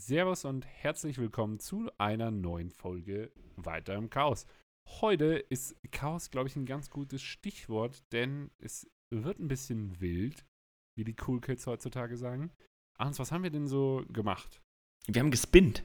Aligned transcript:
Servus 0.00 0.46
und 0.46 0.64
herzlich 0.64 1.18
willkommen 1.18 1.58
zu 1.58 1.90
einer 1.98 2.30
neuen 2.30 2.70
Folge 2.70 3.30
Weiter 3.56 3.96
im 3.96 4.08
Chaos. 4.08 4.46
Heute 5.02 5.34
ist 5.50 5.76
Chaos, 5.90 6.30
glaube 6.30 6.48
ich, 6.48 6.56
ein 6.56 6.64
ganz 6.64 6.88
gutes 6.88 7.20
Stichwort, 7.20 8.02
denn 8.10 8.50
es 8.58 8.90
wird 9.10 9.38
ein 9.38 9.48
bisschen 9.48 10.00
wild, 10.00 10.46
wie 10.96 11.04
die 11.04 11.14
Cool 11.26 11.42
Kids 11.42 11.66
heutzutage 11.66 12.16
sagen. 12.16 12.50
Hans, 12.98 13.18
was 13.18 13.30
haben 13.30 13.42
wir 13.42 13.50
denn 13.50 13.68
so 13.68 14.02
gemacht? 14.08 14.62
Wir 15.06 15.20
haben 15.20 15.30
gespinnt. 15.30 15.84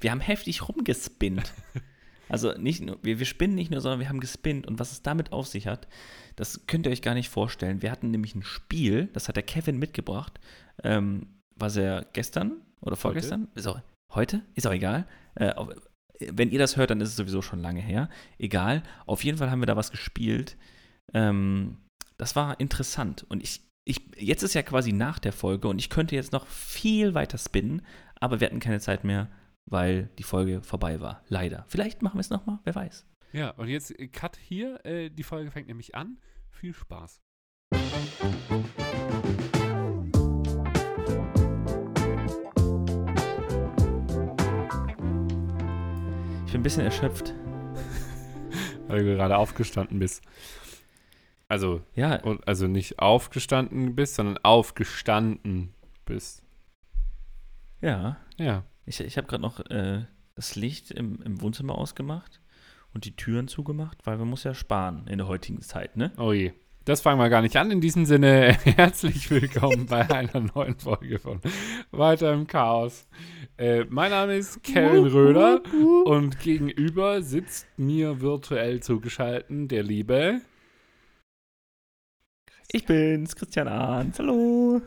Wir 0.00 0.12
haben 0.12 0.20
heftig 0.20 0.68
rumgespinnt. 0.68 1.52
Also 2.28 2.58
nicht 2.58 2.82
nur, 2.82 2.98
wir, 3.04 3.20
wir 3.20 3.24
spinnen 3.24 3.54
nicht 3.54 3.70
nur, 3.70 3.80
sondern 3.80 4.00
wir 4.00 4.08
haben 4.08 4.18
gespinnt. 4.18 4.66
Und 4.66 4.80
was 4.80 4.90
es 4.90 5.00
damit 5.00 5.30
auf 5.30 5.46
sich 5.46 5.68
hat, 5.68 5.86
das 6.34 6.66
könnt 6.66 6.84
ihr 6.84 6.90
euch 6.90 7.00
gar 7.00 7.14
nicht 7.14 7.28
vorstellen. 7.28 7.82
Wir 7.82 7.92
hatten 7.92 8.10
nämlich 8.10 8.34
ein 8.34 8.42
Spiel, 8.42 9.06
das 9.12 9.28
hat 9.28 9.36
der 9.36 9.44
Kevin 9.44 9.78
mitgebracht, 9.78 10.40
ähm, 10.82 11.28
was 11.54 11.76
er 11.76 12.04
gestern 12.14 12.65
oder 12.80 12.96
vorgestern, 12.96 13.42
heute? 13.42 13.58
ist 13.58 13.66
auch, 13.66 13.80
heute, 14.14 14.42
ist 14.54 14.66
auch 14.66 14.72
egal. 14.72 15.06
Äh, 15.34 15.54
wenn 16.32 16.50
ihr 16.50 16.58
das 16.58 16.76
hört, 16.76 16.90
dann 16.90 17.00
ist 17.00 17.10
es 17.10 17.16
sowieso 17.16 17.42
schon 17.42 17.60
lange 17.60 17.80
her. 17.80 18.08
Egal. 18.38 18.82
Auf 19.06 19.24
jeden 19.24 19.38
Fall 19.38 19.50
haben 19.50 19.60
wir 19.60 19.66
da 19.66 19.76
was 19.76 19.90
gespielt. 19.90 20.56
Ähm, 21.12 21.78
das 22.16 22.36
war 22.36 22.58
interessant. 22.58 23.26
Und 23.28 23.42
ich, 23.42 23.60
ich, 23.84 24.00
jetzt 24.16 24.42
ist 24.42 24.54
ja 24.54 24.62
quasi 24.62 24.92
nach 24.92 25.18
der 25.18 25.32
Folge 25.32 25.68
und 25.68 25.78
ich 25.78 25.90
könnte 25.90 26.14
jetzt 26.14 26.32
noch 26.32 26.46
viel 26.46 27.14
weiter 27.14 27.36
spinnen, 27.36 27.82
aber 28.18 28.40
wir 28.40 28.46
hatten 28.46 28.60
keine 28.60 28.80
Zeit 28.80 29.04
mehr 29.04 29.28
weil 29.66 30.08
die 30.18 30.22
Folge 30.22 30.62
vorbei 30.62 31.00
war. 31.00 31.22
Leider. 31.28 31.64
Vielleicht 31.68 32.02
machen 32.02 32.16
wir 32.16 32.20
es 32.20 32.30
nochmal, 32.30 32.58
wer 32.64 32.74
weiß. 32.74 33.06
Ja, 33.32 33.50
und 33.50 33.68
jetzt 33.68 33.98
äh, 33.98 34.08
Cut 34.08 34.36
hier. 34.36 34.84
Äh, 34.84 35.10
die 35.10 35.24
Folge 35.24 35.50
fängt 35.50 35.68
nämlich 35.68 35.94
an. 35.94 36.18
Viel 36.50 36.72
Spaß. 36.72 37.20
Ich 37.74 39.45
bisschen 46.66 46.84
erschöpft. 46.84 47.32
Weil 48.88 49.04
du 49.04 49.14
gerade 49.14 49.36
aufgestanden 49.36 50.00
bist. 50.00 50.24
Also, 51.46 51.80
ja. 51.94 52.20
also 52.44 52.66
nicht 52.66 52.98
aufgestanden 52.98 53.94
bist, 53.94 54.16
sondern 54.16 54.36
aufgestanden 54.38 55.72
bist. 56.06 56.42
Ja. 57.80 58.16
Ja. 58.36 58.64
Ich, 58.84 58.98
ich 58.98 59.16
habe 59.16 59.28
gerade 59.28 59.42
noch 59.42 59.60
äh, 59.70 60.06
das 60.34 60.56
Licht 60.56 60.90
im, 60.90 61.22
im 61.22 61.40
Wohnzimmer 61.40 61.78
ausgemacht 61.78 62.40
und 62.92 63.04
die 63.04 63.14
Türen 63.14 63.46
zugemacht, 63.46 64.04
weil 64.04 64.18
man 64.18 64.26
muss 64.26 64.42
ja 64.42 64.52
sparen 64.52 65.06
in 65.06 65.18
der 65.18 65.28
heutigen 65.28 65.62
Zeit, 65.62 65.96
ne? 65.96 66.10
Oh 66.16 66.32
je. 66.32 66.52
Das 66.86 67.00
fangen 67.00 67.18
wir 67.18 67.28
gar 67.28 67.42
nicht 67.42 67.56
an. 67.56 67.72
In 67.72 67.80
diesem 67.80 68.06
Sinne, 68.06 68.52
herzlich 68.62 69.28
willkommen 69.28 69.86
bei 69.86 70.08
einer 70.08 70.38
neuen 70.54 70.78
Folge 70.78 71.18
von 71.18 71.40
Weiter 71.90 72.32
im 72.32 72.46
Chaos. 72.46 73.08
Äh, 73.56 73.86
mein 73.88 74.12
Name 74.12 74.36
ist 74.36 74.62
Kellen 74.62 75.08
Röder 75.08 75.62
und 76.04 76.38
gegenüber 76.38 77.22
sitzt 77.22 77.66
mir 77.76 78.20
virtuell 78.20 78.84
zugeschaltet 78.84 79.68
der 79.72 79.82
liebe. 79.82 80.42
Ich 82.70 82.86
bin's, 82.86 83.34
Christian 83.34 83.66
Arndt. 83.66 84.20
Hallo. 84.20 84.80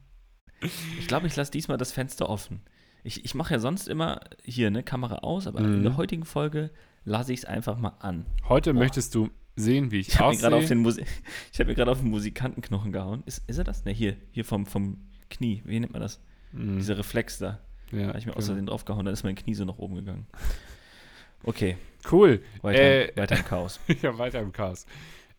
ich 0.98 1.06
glaube, 1.06 1.28
ich 1.28 1.36
lasse 1.36 1.52
diesmal 1.52 1.78
das 1.78 1.92
Fenster 1.92 2.28
offen. 2.28 2.62
Ich, 3.04 3.24
ich 3.24 3.36
mache 3.36 3.54
ja 3.54 3.60
sonst 3.60 3.86
immer 3.86 4.22
hier 4.42 4.66
eine 4.66 4.82
Kamera 4.82 5.18
aus, 5.18 5.46
aber 5.46 5.60
mhm. 5.60 5.74
in 5.74 5.82
der 5.84 5.96
heutigen 5.96 6.24
Folge 6.24 6.72
lasse 7.04 7.32
ich 7.32 7.40
es 7.40 7.44
einfach 7.44 7.78
mal 7.78 7.94
an. 8.00 8.26
Heute 8.48 8.74
Boah. 8.74 8.80
möchtest 8.80 9.14
du 9.14 9.30
sehen, 9.56 9.90
wie 9.90 10.00
ich, 10.00 10.08
ich 10.08 10.20
aussehe. 10.20 10.52
Auf 10.52 10.66
den 10.66 10.86
ich 11.52 11.60
habe 11.60 11.68
mir 11.70 11.74
gerade 11.74 11.90
auf 11.90 12.00
den 12.00 12.10
Musikantenknochen 12.10 12.92
gehauen. 12.92 13.22
Ist, 13.26 13.42
ist 13.48 13.58
er 13.58 13.64
das? 13.64 13.84
Ne, 13.84 13.92
hier, 13.92 14.16
hier 14.30 14.44
vom, 14.44 14.66
vom 14.66 14.98
Knie. 15.30 15.62
Wie 15.64 15.78
nennt 15.78 15.92
man 15.92 16.02
das? 16.02 16.20
Mhm. 16.52 16.78
Dieser 16.78 16.98
Reflex 16.98 17.38
da. 17.38 17.60
Ja, 17.90 18.02
da 18.02 18.08
habe 18.08 18.18
ich 18.18 18.26
mir 18.26 18.32
genau. 18.32 18.38
außerdem 18.38 18.66
draufgehauen, 18.66 19.04
dann 19.04 19.12
ist 19.12 19.22
mein 19.22 19.34
Knie 19.34 19.54
so 19.54 19.64
nach 19.64 19.78
oben 19.78 19.96
gegangen. 19.96 20.26
Okay. 21.44 21.76
Cool. 22.10 22.42
Weiter, 22.62 22.80
äh, 22.80 23.16
weiter 23.16 23.36
im 23.36 23.44
Chaos. 23.44 23.80
ja, 24.02 24.16
weiter 24.18 24.40
im 24.40 24.52
Chaos. 24.52 24.86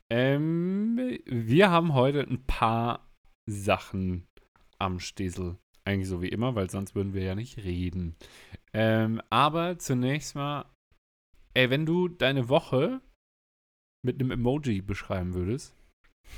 Ähm, 0.10 1.20
wir 1.26 1.72
haben 1.72 1.94
heute 1.94 2.22
ein 2.22 2.44
paar 2.46 3.10
Sachen 3.46 4.28
am 4.80 5.00
Stesel. 5.00 5.58
Eigentlich 5.86 6.08
so 6.08 6.22
wie 6.22 6.30
immer, 6.30 6.56
weil 6.56 6.70
sonst 6.70 6.96
würden 6.96 7.14
wir 7.14 7.24
ja 7.24 7.36
nicht 7.36 7.58
reden. 7.58 8.16
Ähm, 8.74 9.22
aber 9.30 9.78
zunächst 9.80 10.36
mal, 10.36 10.66
ey, 11.54 11.70
wenn 11.70 11.86
du 11.86 12.08
deine 12.08 12.48
Woche 12.50 13.02
mit 14.04 14.20
einem 14.20 14.32
Emoji 14.32 14.82
beschreiben 14.82 15.34
würdest, 15.34 15.76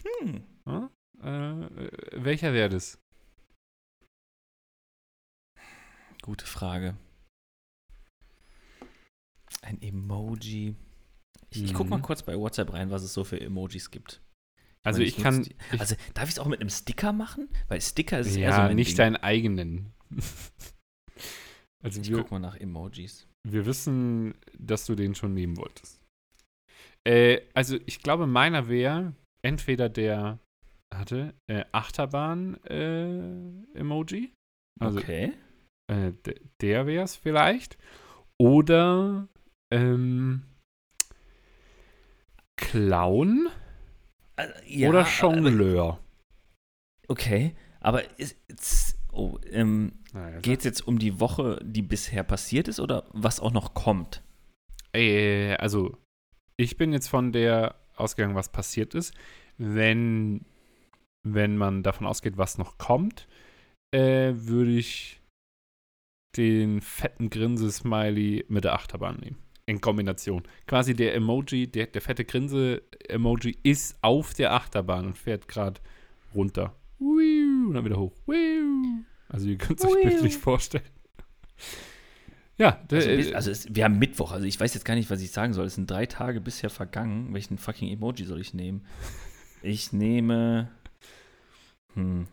hm. 0.04 0.44
Ja, 0.66 0.90
äh, 1.22 1.92
welcher 2.14 2.54
wäre 2.54 2.70
das? 2.70 3.00
Gute 6.22 6.46
Frage. 6.46 6.98
Ein 9.62 9.82
Emoji. 9.82 10.76
Ich, 11.50 11.60
mhm. 11.60 11.66
ich 11.66 11.74
guck 11.74 11.90
mal 11.90 11.98
mhm. 11.98 12.04
kurz 12.04 12.24
bei 12.24 12.38
WhatsApp 12.38 12.74
rein, 12.74 12.90
was 12.90 13.04
es 13.04 13.14
so 13.14 13.24
für 13.24 13.40
Emojis 13.40 13.92
gibt. 13.92 14.22
Also 14.84 15.02
ich, 15.02 15.18
ich 15.18 15.24
kann. 15.24 15.44
Die, 15.44 15.56
also 15.80 15.96
darf 16.14 16.26
ich 16.26 16.36
es 16.36 16.40
auch 16.40 16.48
mit 16.48 16.62
einem 16.62 16.70
Sticker 16.70 17.14
machen? 17.14 17.50
Weil 17.68 17.82
Sticker 17.82 18.20
ist 18.20 18.36
ja 18.36 18.50
eher 18.50 18.70
so 18.70 18.74
nicht 18.74 18.90
Ding. 18.90 18.98
deinen 18.98 19.16
eigenen. 19.18 19.94
also 21.84 22.02
ich 22.02 22.10
wir, 22.10 22.18
guck 22.18 22.32
mal 22.32 22.40
nach 22.40 22.56
Emojis. 22.56 23.28
Wir 23.48 23.66
wissen, 23.66 24.36
dass 24.58 24.86
du 24.86 24.96
den 24.96 25.16
schon 25.16 25.34
nehmen 25.34 25.58
wolltest. 25.58 26.05
Äh, 27.08 27.42
also 27.54 27.78
ich 27.86 28.02
glaube, 28.02 28.28
meiner 28.28 28.68
wäre 28.68 29.14
entweder 29.42 29.90
der 29.90 30.40
hatte 30.94 31.34
äh, 31.48 31.64
Achterbahn 31.72 32.56
äh, 32.66 33.78
Emoji. 33.78 34.34
Also, 34.80 35.00
okay. 35.00 35.34
Äh, 35.88 36.14
der 36.62 36.88
wäre 36.88 37.04
es 37.04 37.16
vielleicht. 37.16 37.78
Oder 38.38 39.28
ähm, 39.72 40.44
Clown. 42.58 43.50
Also, 44.36 44.54
ja, 44.66 44.90
Oder 44.90 45.04
Jongleur. 45.04 46.00
Okay, 47.08 47.56
aber 47.80 48.20
ist, 48.20 48.38
ist, 48.48 49.00
oh, 49.12 49.38
ähm, 49.52 49.94
naja, 50.14 50.40
geht 50.40 50.60
es 50.60 50.66
jetzt 50.66 50.88
um 50.88 50.98
die 51.00 51.20
Woche, 51.20 51.60
die 51.64 51.84
bisher 51.84 52.24
passiert 52.24 52.68
ist 52.68 52.80
oder 52.80 53.08
was 53.14 53.40
auch 53.40 53.52
noch 53.52 53.74
kommt? 53.74 54.24
Äh, 54.94 55.56
also, 55.56 55.98
ich 56.58 56.78
bin 56.78 56.94
jetzt 56.94 57.08
von 57.08 57.32
der 57.32 57.76
ausgegangen, 57.96 58.36
was 58.36 58.52
passiert 58.52 58.94
ist. 58.96 59.14
Wenn, 59.58 60.46
wenn 61.24 61.58
man 61.58 61.84
davon 61.84 62.08
ausgeht, 62.08 62.38
was 62.38 62.58
noch 62.58 62.78
kommt, 62.78 63.28
äh, 63.92 64.34
würde 64.36 64.72
ich 64.72 65.22
den 66.36 66.82
fetten 66.82 67.30
Grinse-Smiley 67.30 68.46
mit 68.50 68.66
der 68.66 68.74
Achterbahn 68.74 69.18
nehmen 69.18 69.38
in 69.66 69.82
Kombination. 69.82 70.44
Quasi 70.68 70.94
der 70.94 71.16
Emoji, 71.16 71.68
der, 71.68 71.88
der 71.88 72.02
fette 72.02 72.26
Grinse-Emoji 72.26 73.58
ist 73.64 73.98
auf 74.02 74.34
der 74.34 74.54
Achterbahn 74.54 75.08
und 75.08 75.18
fährt 75.18 75.48
gerade 75.48 75.82
runter. 76.36 76.76
Und 77.68 77.74
dann 77.74 77.86
wieder 77.86 77.98
hoch. 77.98 78.14
Also 79.30 79.48
ihr 79.48 79.58
könnt 79.58 79.80
es 79.80 79.86
euch 79.86 80.04
bildlich 80.04 80.38
vorstellen. 80.38 80.86
Ja, 82.58 82.80
also, 82.90 83.10
äh, 83.10 83.34
also 83.34 83.52
es, 83.52 83.74
wir 83.74 83.84
haben 83.84 84.00
Mittwoch, 84.00 84.32
also 84.32 84.46
ich 84.46 84.60
weiß 84.60 84.74
jetzt 84.74 84.86
gar 84.86 84.96
nicht, 84.96 85.10
was 85.10 85.22
ich 85.22 85.32
sagen 85.32 85.54
soll. 85.54 85.66
Es 85.66 85.76
sind 85.76 85.90
drei 85.90 86.06
Tage 86.06 86.40
bisher 86.40 86.70
vergangen. 86.70 87.34
Welchen 87.34 87.58
fucking 87.58 87.90
Emoji 87.90 88.26
soll 88.26 88.40
ich 88.40 88.54
nehmen? 88.54 88.86
Ich 89.62 89.92
nehme. 89.92 90.70
Hm. 91.94 92.28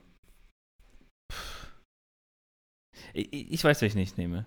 Ich, 3.15 3.53
ich 3.53 3.65
weiß, 3.65 3.83
welchen 3.83 3.99
ich 3.99 4.17
nehme. 4.17 4.47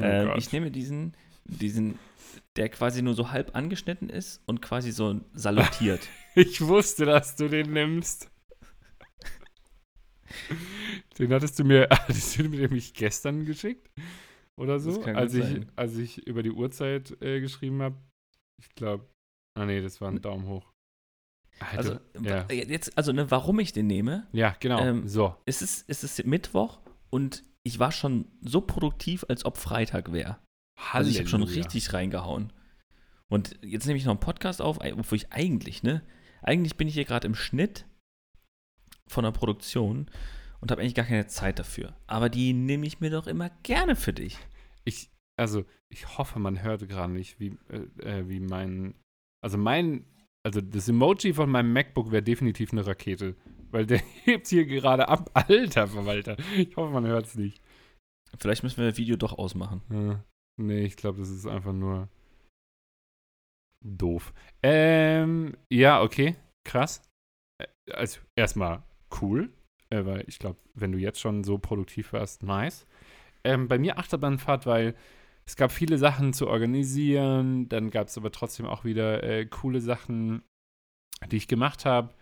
Oh 0.00 0.02
äh, 0.02 0.38
ich 0.38 0.52
nehme 0.52 0.70
diesen, 0.70 1.16
diesen, 1.44 1.98
der 2.56 2.68
quasi 2.68 3.02
nur 3.02 3.14
so 3.14 3.30
halb 3.30 3.56
angeschnitten 3.56 4.08
ist 4.08 4.42
und 4.46 4.62
quasi 4.62 4.92
so 4.92 5.20
salutiert. 5.32 6.08
ich 6.34 6.60
wusste, 6.60 7.04
dass 7.04 7.36
du 7.36 7.48
den 7.48 7.72
nimmst. 7.72 8.30
Den 11.18 11.32
hattest 11.32 11.58
du 11.58 11.64
mir, 11.64 11.88
hattest 11.90 12.38
du 12.38 12.44
mir 12.44 12.68
mich 12.70 12.94
gestern 12.94 13.44
geschickt? 13.44 13.90
Oder 14.56 14.80
so? 14.80 15.02
Als 15.04 15.34
ich, 15.34 15.66
als 15.76 15.96
ich 15.96 16.26
über 16.26 16.42
die 16.42 16.50
Uhrzeit 16.50 17.20
äh, 17.22 17.40
geschrieben 17.40 17.80
habe. 17.82 17.96
Ich 18.60 18.74
glaube. 18.74 19.08
Ah, 19.54 19.64
nee, 19.66 19.80
das 19.80 20.00
war 20.00 20.10
ein 20.10 20.20
Daumen 20.20 20.46
hoch. 20.46 20.72
Alter, 21.60 22.00
also, 22.14 22.24
ja. 22.24 22.46
jetzt, 22.50 22.96
also 22.96 23.12
ne, 23.12 23.30
warum 23.30 23.58
ich 23.58 23.72
den 23.72 23.86
nehme? 23.86 24.28
Ja, 24.32 24.56
genau. 24.60 24.80
Ähm, 24.80 25.08
so. 25.08 25.36
Es 25.44 25.62
ist, 25.62 25.84
es 25.88 26.04
ist 26.04 26.24
Mittwoch 26.24 26.78
und 27.10 27.44
ich 27.64 27.78
war 27.78 27.92
schon 27.92 28.26
so 28.40 28.60
produktiv, 28.60 29.24
als 29.28 29.44
ob 29.44 29.56
Freitag 29.56 30.12
wäre. 30.12 30.38
Also 30.92 31.10
ich 31.10 31.18
habe 31.18 31.28
schon 31.28 31.42
richtig 31.42 31.92
reingehauen. 31.92 32.52
Und 33.28 33.58
jetzt 33.62 33.86
nehme 33.86 33.98
ich 33.98 34.04
noch 34.04 34.12
einen 34.12 34.20
Podcast 34.20 34.62
auf, 34.62 34.78
wo 34.78 35.14
ich 35.14 35.32
eigentlich, 35.32 35.82
ne? 35.82 36.02
Eigentlich 36.42 36.76
bin 36.76 36.88
ich 36.88 36.94
hier 36.94 37.04
gerade 37.04 37.26
im 37.26 37.34
Schnitt 37.34 37.84
von 39.08 39.24
der 39.24 39.32
Produktion 39.32 40.08
und 40.60 40.70
habe 40.70 40.80
eigentlich 40.82 40.94
gar 40.94 41.04
keine 41.06 41.26
Zeit 41.26 41.58
dafür. 41.58 41.96
Aber 42.06 42.28
die 42.28 42.52
nehme 42.52 42.86
ich 42.86 43.00
mir 43.00 43.10
doch 43.10 43.26
immer 43.26 43.50
gerne 43.62 43.96
für 43.96 44.12
dich. 44.12 44.38
Ich, 44.84 45.10
also, 45.38 45.64
ich 45.88 46.18
hoffe, 46.18 46.38
man 46.38 46.62
hört 46.62 46.88
gerade 46.88 47.12
nicht, 47.12 47.38
wie, 47.40 47.56
äh, 47.68 47.86
äh, 48.02 48.28
wie 48.28 48.40
mein, 48.40 48.94
also 49.42 49.56
mein, 49.58 50.04
also 50.44 50.60
das 50.60 50.88
Emoji 50.88 51.32
von 51.34 51.50
meinem 51.50 51.72
MacBook 51.72 52.10
wäre 52.10 52.22
definitiv 52.22 52.72
eine 52.72 52.86
Rakete. 52.86 53.36
weil 53.70 53.86
der 53.86 53.98
hebt 54.24 54.46
hier 54.48 54.64
gerade 54.66 55.08
ab. 55.08 55.30
Alter 55.34 55.86
Verwalter. 55.88 56.36
Ich 56.56 56.76
hoffe, 56.76 56.92
man 56.92 57.06
hört 57.06 57.26
es 57.26 57.34
nicht. 57.34 57.62
Vielleicht 58.38 58.62
müssen 58.62 58.78
wir 58.78 58.88
das 58.88 58.98
Video 58.98 59.16
doch 59.16 59.36
ausmachen. 59.38 59.82
Ja. 59.90 60.24
Nee, 60.60 60.84
ich 60.84 60.96
glaube, 60.96 61.18
das 61.18 61.28
ist 61.30 61.46
einfach 61.46 61.72
nur 61.72 62.08
doof. 63.84 64.32
Ähm, 64.62 65.56
ja, 65.72 66.02
okay. 66.02 66.36
Krass. 66.66 67.02
Äh, 67.60 67.66
Also, 67.92 68.20
erstmal 68.36 68.82
cool, 69.20 69.52
äh, 69.90 70.04
weil 70.04 70.24
ich 70.26 70.38
glaube, 70.38 70.58
wenn 70.74 70.92
du 70.92 70.98
jetzt 70.98 71.20
schon 71.20 71.44
so 71.44 71.58
produktiv 71.58 72.12
warst, 72.12 72.42
nice. 72.42 72.86
Ähm, 73.44 73.68
bei 73.68 73.78
mir 73.78 73.98
Achterbahnfahrt, 73.98 74.66
weil 74.66 74.94
es 75.46 75.56
gab 75.56 75.72
viele 75.72 75.96
Sachen 75.96 76.32
zu 76.32 76.48
organisieren, 76.48 77.68
dann 77.68 77.90
gab 77.90 78.08
es 78.08 78.18
aber 78.18 78.30
trotzdem 78.30 78.66
auch 78.66 78.84
wieder 78.84 79.22
äh, 79.22 79.46
coole 79.46 79.80
Sachen, 79.80 80.42
die 81.30 81.36
ich 81.36 81.48
gemacht 81.48 81.84
habe. 81.84 82.14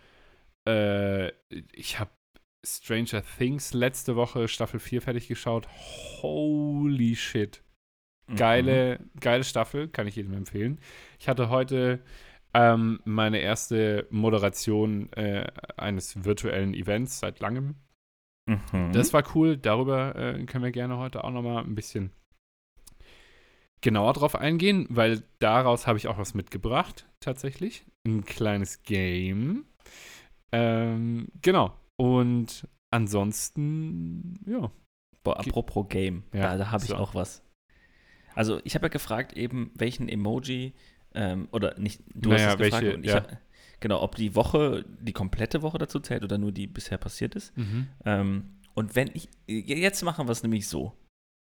Äh, 0.67 1.33
ich 1.73 1.99
habe 1.99 2.11
Stranger 2.65 3.23
Things 3.39 3.75
letzte 3.75 4.17
Woche 4.17 4.49
Staffel 4.49 4.81
4 4.81 5.03
fertig 5.03 5.29
geschaut. 5.29 5.69
Holy 6.23 7.17
shit. 7.17 7.63
Mhm. 8.29 8.37
Geile, 8.37 9.01
geile 9.21 9.45
Staffel, 9.45 9.89
kann 9.89 10.07
ich 10.07 10.17
jedem 10.17 10.35
empfehlen. 10.35 10.81
Ich 11.19 11.29
hatte 11.29 11.49
heute 11.49 12.01
ähm, 12.57 13.01
meine 13.05 13.39
erste 13.39 14.07
Moderation 14.11 15.13
äh, 15.13 15.47
eines 15.77 16.25
virtuellen 16.25 16.73
Events 16.73 17.19
seit 17.19 17.41
langem. 17.41 17.75
Mhm. 18.47 18.93
Das 18.93 19.13
war 19.13 19.25
cool. 19.35 19.57
Darüber 19.59 20.17
äh, 20.17 20.43
können 20.47 20.65
wir 20.65 20.73
gerne 20.73 20.97
heute 20.97 21.23
auch 21.25 21.31
nochmal 21.31 21.65
ein 21.65 21.75
bisschen 21.75 22.13
genauer 23.83 24.15
drauf 24.15 24.35
eingehen, 24.35 24.87
weil 24.89 25.23
daraus 25.39 25.87
habe 25.87 25.99
ich 25.99 26.09
auch 26.09 26.17
was 26.19 26.35
mitgebracht, 26.35 27.07
tatsächlich. 27.21 27.85
Ein 28.07 28.25
kleines 28.25 28.83
Game. 28.83 29.67
Ähm, 30.51 31.29
genau. 31.43 31.77
Und 31.97 32.67
ansonsten, 32.91 34.41
ja. 34.47 34.71
Boah, 35.23 35.39
apropos 35.41 35.89
Game, 35.89 36.23
Ja, 36.33 36.53
da, 36.53 36.57
da 36.59 36.71
habe 36.71 36.85
ich 36.85 36.91
so. 36.91 36.97
auch 36.97 37.15
was. 37.15 37.43
Also 38.35 38.61
ich 38.65 38.75
habe 38.75 38.87
ja 38.87 38.91
gefragt 38.91 39.33
eben, 39.33 39.73
welchen 39.75 40.09
Emoji, 40.09 40.73
ähm, 41.17 41.49
oder 41.51 41.77
nicht, 41.79 42.01
du 42.15 42.29
Naja, 42.31 42.47
hast 42.47 42.53
es 42.55 42.59
gefragt, 42.61 42.83
welche, 42.85 42.97
und 42.97 43.05
ich 43.05 43.11
ja. 43.11 43.17
hab, 43.17 43.39
genau, 43.81 44.03
ob 44.03 44.15
die 44.15 44.35
Woche, 44.37 44.85
die 45.01 45.13
komplette 45.13 45.63
Woche 45.63 45.79
dazu 45.79 45.99
zählt 45.99 46.23
oder 46.23 46.39
nur 46.39 46.53
die 46.53 46.67
bisher 46.69 46.99
passiert 46.99 47.35
ist. 47.35 47.53
Ähm, 48.05 48.51
und 48.75 48.95
wenn 48.95 49.11
ich, 49.15 49.29
jetzt 49.47 50.03
machen 50.05 50.29
wir 50.29 50.33
es 50.33 50.43
nämlich 50.43 50.69
so. 50.69 50.93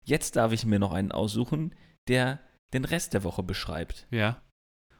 Jetzt 0.06 0.36
darf 0.36 0.52
ich 0.52 0.64
mir 0.64 0.78
noch 0.78 0.92
einen 0.92 1.12
aussuchen, 1.12 1.74
der 2.08 2.40
den 2.72 2.84
Rest 2.84 3.12
der 3.14 3.24
Woche 3.24 3.42
beschreibt. 3.42 4.06
Ja. 4.10 4.40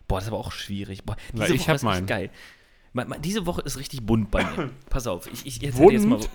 Boah, 0.08 0.16
das 0.16 0.24
ist 0.24 0.28
aber 0.32 0.38
auch 0.40 0.52
schwierig. 0.52 1.04
Boah, 1.04 1.16
Weil 1.32 1.46
diese 1.46 1.54
ich 1.54 1.60
Woche 1.62 1.68
hab 1.68 1.76
ist 1.76 1.82
meinen. 1.82 1.98
echt 2.04 2.08
geil. 2.08 2.30
Ma- 2.92 3.04
ma- 3.04 3.18
Diese 3.18 3.46
Woche 3.46 3.62
ist 3.62 3.78
richtig 3.78 4.04
bunt 4.04 4.30
bei 4.30 4.44
mir. 4.44 4.70
Pass 4.90 5.06
auf, 5.06 5.30
ich, 5.32 5.46
ich 5.46 5.62
erzähl 5.62 5.92
jetzt 5.92 6.06
mal. 6.06 6.16
Bunt? 6.18 6.30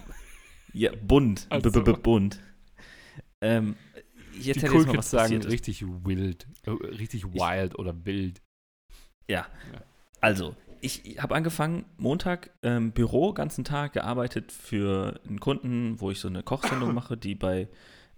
Ja, 0.74 0.92
bunt. 1.02 1.48
Ach 1.50 1.62
B 1.62 1.70
-b 1.70 1.80
-b 1.82 1.86
so. 1.96 2.02
bunt. 2.02 2.40
Ähm, 3.42 3.76
ich 4.34 4.44
Die 4.44 4.50
erzähl 4.52 4.70
Cool 4.70 4.78
jetzt 4.80 4.88
mal, 4.88 4.98
was 4.98 5.12
sagen 5.12 5.42
richtig 5.44 5.84
wild, 6.06 6.48
äh, 6.64 6.72
richtig 6.72 7.26
wild 7.34 7.78
oder 7.78 8.06
wild. 8.06 8.42
Ja. 9.28 9.48
Also, 10.22 10.56
ich 10.82 11.18
habe 11.20 11.36
angefangen, 11.36 11.86
Montag 11.98 12.52
ähm, 12.64 12.92
Büro, 12.92 13.34
ganzen 13.34 13.64
Tag 13.64 13.94
gearbeitet 13.94 14.52
für 14.52 15.20
einen 15.28 15.40
Kunden, 15.40 16.00
wo 16.00 16.12
ich 16.12 16.20
so 16.20 16.28
eine 16.28 16.44
Kochsendung 16.44 16.94
mache, 16.96 17.18
die 17.18 17.36
bei 17.36 17.68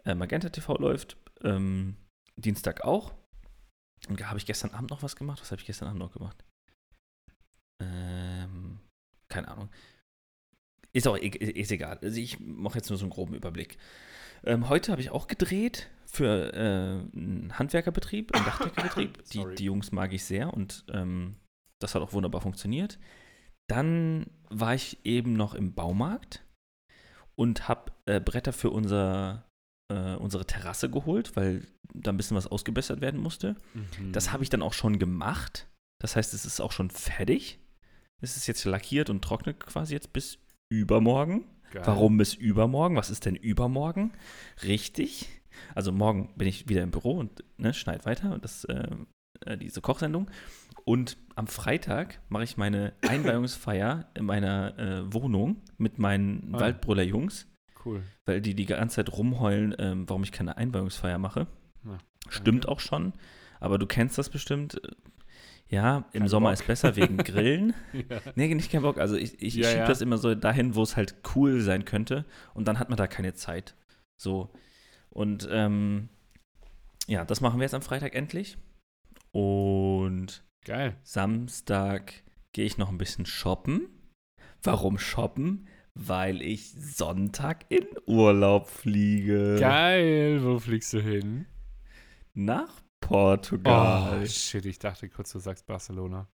äh, 0.06 0.16
Magenta 0.16 0.50
TV 0.50 0.78
läuft. 0.78 1.18
Ähm, 1.44 1.96
Dienstag 2.38 2.84
auch. 2.84 3.14
Und 4.08 4.20
da 4.20 4.28
habe 4.28 4.40
ich 4.40 4.46
gestern 4.46 4.72
Abend 4.72 4.90
noch 4.90 5.04
was 5.04 5.16
gemacht. 5.16 5.42
Was 5.42 5.52
habe 5.52 5.62
ich 5.62 5.68
gestern 5.68 5.88
Abend 5.88 6.00
noch 6.00 6.12
gemacht? 6.12 6.44
Ähm, 7.84 8.80
keine 9.28 9.48
Ahnung. 9.48 9.70
Ist 10.94 11.08
auch 11.08 11.18
e- 11.18 11.28
ist 11.28 11.72
egal. 11.72 12.00
Also 12.02 12.20
ich 12.20 12.40
mache 12.40 12.78
jetzt 12.78 12.90
nur 12.90 12.98
so 12.98 13.06
einen 13.06 13.12
groben 13.12 13.34
Überblick. 13.34 13.78
Ähm, 14.44 14.70
heute 14.70 14.92
habe 14.92 15.02
ich 15.02 15.12
auch 15.12 15.28
gedreht 15.28 15.90
für 16.12 16.54
äh, 16.54 17.18
einen 17.18 17.58
Handwerkerbetrieb, 17.58 18.36
einen 18.36 18.46
Dachdeckerbetrieb. 18.46 19.24
die, 19.30 19.46
die 19.58 19.64
Jungs 19.64 19.92
mag 19.92 20.12
ich 20.14 20.26
sehr 20.26 20.54
und 20.54 20.84
ähm, 20.92 21.38
das 21.80 21.96
hat 21.96 22.02
auch 22.02 22.14
wunderbar 22.14 22.42
funktioniert. 22.42 23.00
Dann 23.70 24.28
war 24.50 24.76
ich 24.76 25.06
eben 25.06 25.34
noch 25.34 25.56
im 25.56 25.74
Baumarkt 25.74 26.44
und 27.36 27.70
habe 27.70 27.94
äh, 28.06 28.20
Bretter 28.20 28.52
für 28.52 28.70
unser, 28.70 29.48
äh, 29.92 30.16
unsere 30.16 30.46
Terrasse 30.46 30.90
geholt, 30.90 31.36
weil 31.38 31.66
da 31.94 32.12
ein 32.12 32.18
bisschen 32.18 32.36
was 32.36 32.48
ausgebessert 32.48 33.00
werden 33.00 33.20
musste. 33.20 33.56
Mhm. 33.74 34.12
Das 34.12 34.34
habe 34.34 34.44
ich 34.44 34.50
dann 34.50 34.62
auch 34.62 34.74
schon 34.74 35.00
gemacht. 35.00 35.70
Das 36.02 36.18
heißt, 36.18 36.34
es 36.34 36.46
ist 36.46 36.60
auch 36.60 36.74
schon 36.74 36.90
fertig. 36.90 37.60
Es 38.22 38.36
ist 38.36 38.48
jetzt 38.48 38.66
lackiert 38.66 39.10
und 39.10 39.24
trocknet 39.24 39.60
quasi 39.62 39.94
jetzt 39.94 40.12
bis 40.12 40.40
übermorgen. 40.70 41.46
Geil. 41.72 41.84
Warum 41.86 42.18
bis 42.18 42.34
übermorgen? 42.34 42.98
Was 42.98 43.10
ist 43.10 43.26
denn 43.26 43.36
übermorgen? 43.36 44.12
Richtig. 44.64 45.41
Also 45.76 45.92
morgen 45.92 46.34
bin 46.38 46.48
ich 46.48 46.68
wieder 46.70 46.82
im 46.84 46.92
Büro 46.92 47.18
und 47.18 47.44
ne, 47.58 47.74
schneid 47.74 48.06
weiter 48.06 48.34
und 48.34 48.44
das, 48.44 48.64
äh, 48.66 48.88
äh, 49.46 49.58
diese 49.58 49.82
Kochsendung. 49.82 50.30
Und 50.84 51.18
am 51.36 51.48
Freitag 51.48 52.20
mache 52.30 52.44
ich 52.44 52.58
meine 52.58 52.94
Einweihungsfeier 53.08 54.10
in 54.16 54.26
meiner 54.26 54.78
äh, 54.80 55.14
Wohnung 55.14 55.62
mit 55.78 56.00
meinen 56.00 56.54
Ah. 56.56 56.60
Waldbrüller-Jungs, 56.62 57.48
Cool. 57.86 58.04
weil 58.26 58.42
die 58.42 58.56
die 58.56 58.66
ganze 58.66 58.98
Zeit 58.98 59.12
rumheulen, 59.16 59.76
ähm, 59.80 60.10
warum 60.10 60.24
ich 60.24 60.32
keine 60.32 60.58
Einweihungsfeier 60.58 61.18
mache. 61.18 61.48
Ja, 61.86 61.98
Stimmt 62.30 62.68
auch 62.68 62.80
schon, 62.80 63.14
aber 63.60 63.78
du 63.80 63.86
kennst 63.88 64.18
das 64.18 64.30
bestimmt. 64.30 64.80
Ja, 65.68 66.06
im 66.12 66.22
Kein 66.22 66.28
Sommer 66.28 66.50
Bock. 66.50 66.60
ist 66.60 66.68
besser 66.68 66.96
wegen 66.98 67.18
Grillen. 67.24 67.74
ja. 67.94 68.20
Nee, 68.36 68.54
nicht 68.54 68.72
kein 68.72 68.82
Bock. 68.82 68.98
Also 69.00 69.16
ich, 69.16 69.42
ich 69.42 69.56
Ja, 69.56 69.68
schiebe 69.70 69.80
ja. 69.82 69.88
das 69.88 70.02
immer 70.02 70.18
so 70.18 70.36
dahin, 70.36 70.76
wo 70.76 70.84
es 70.84 70.98
halt 70.98 71.16
cool 71.36 71.62
sein 71.62 71.86
könnte. 71.86 72.26
Und 72.54 72.68
dann 72.68 72.78
hat 72.78 72.90
man 72.90 72.98
da 72.98 73.08
keine 73.08 73.34
Zeit. 73.36 73.76
So. 74.18 74.52
Und 75.14 75.48
ähm, 75.52 76.10
ja, 77.08 77.26
das 77.26 77.42
machen 77.42 77.60
wir 77.60 77.64
jetzt 77.64 77.74
am 77.74 77.82
Freitag 77.82 78.16
endlich. 78.16 78.58
Und 79.32 80.44
Geil. 80.66 80.96
Samstag 81.04 82.24
gehe 82.54 82.66
ich 82.66 82.78
noch 82.78 82.90
ein 82.90 82.98
bisschen 82.98 83.26
shoppen. 83.26 83.90
Warum 84.62 84.98
shoppen? 85.00 85.68
Weil 85.96 86.42
ich 86.42 86.72
Sonntag 86.72 87.66
in 87.70 87.88
Urlaub 88.06 88.70
fliege. 88.70 89.58
Geil. 89.60 90.44
Wo 90.44 90.60
fliegst 90.60 90.94
du 90.94 91.02
hin? 91.02 91.48
Nach 92.34 92.82
Portugal. 93.02 94.22
Oh, 94.22 94.26
shit, 94.26 94.66
ich 94.66 94.80
dachte 94.80 95.10
kurz, 95.10 95.32
du 95.32 95.40
sagst 95.40 95.66
Barcelona. 95.66 96.30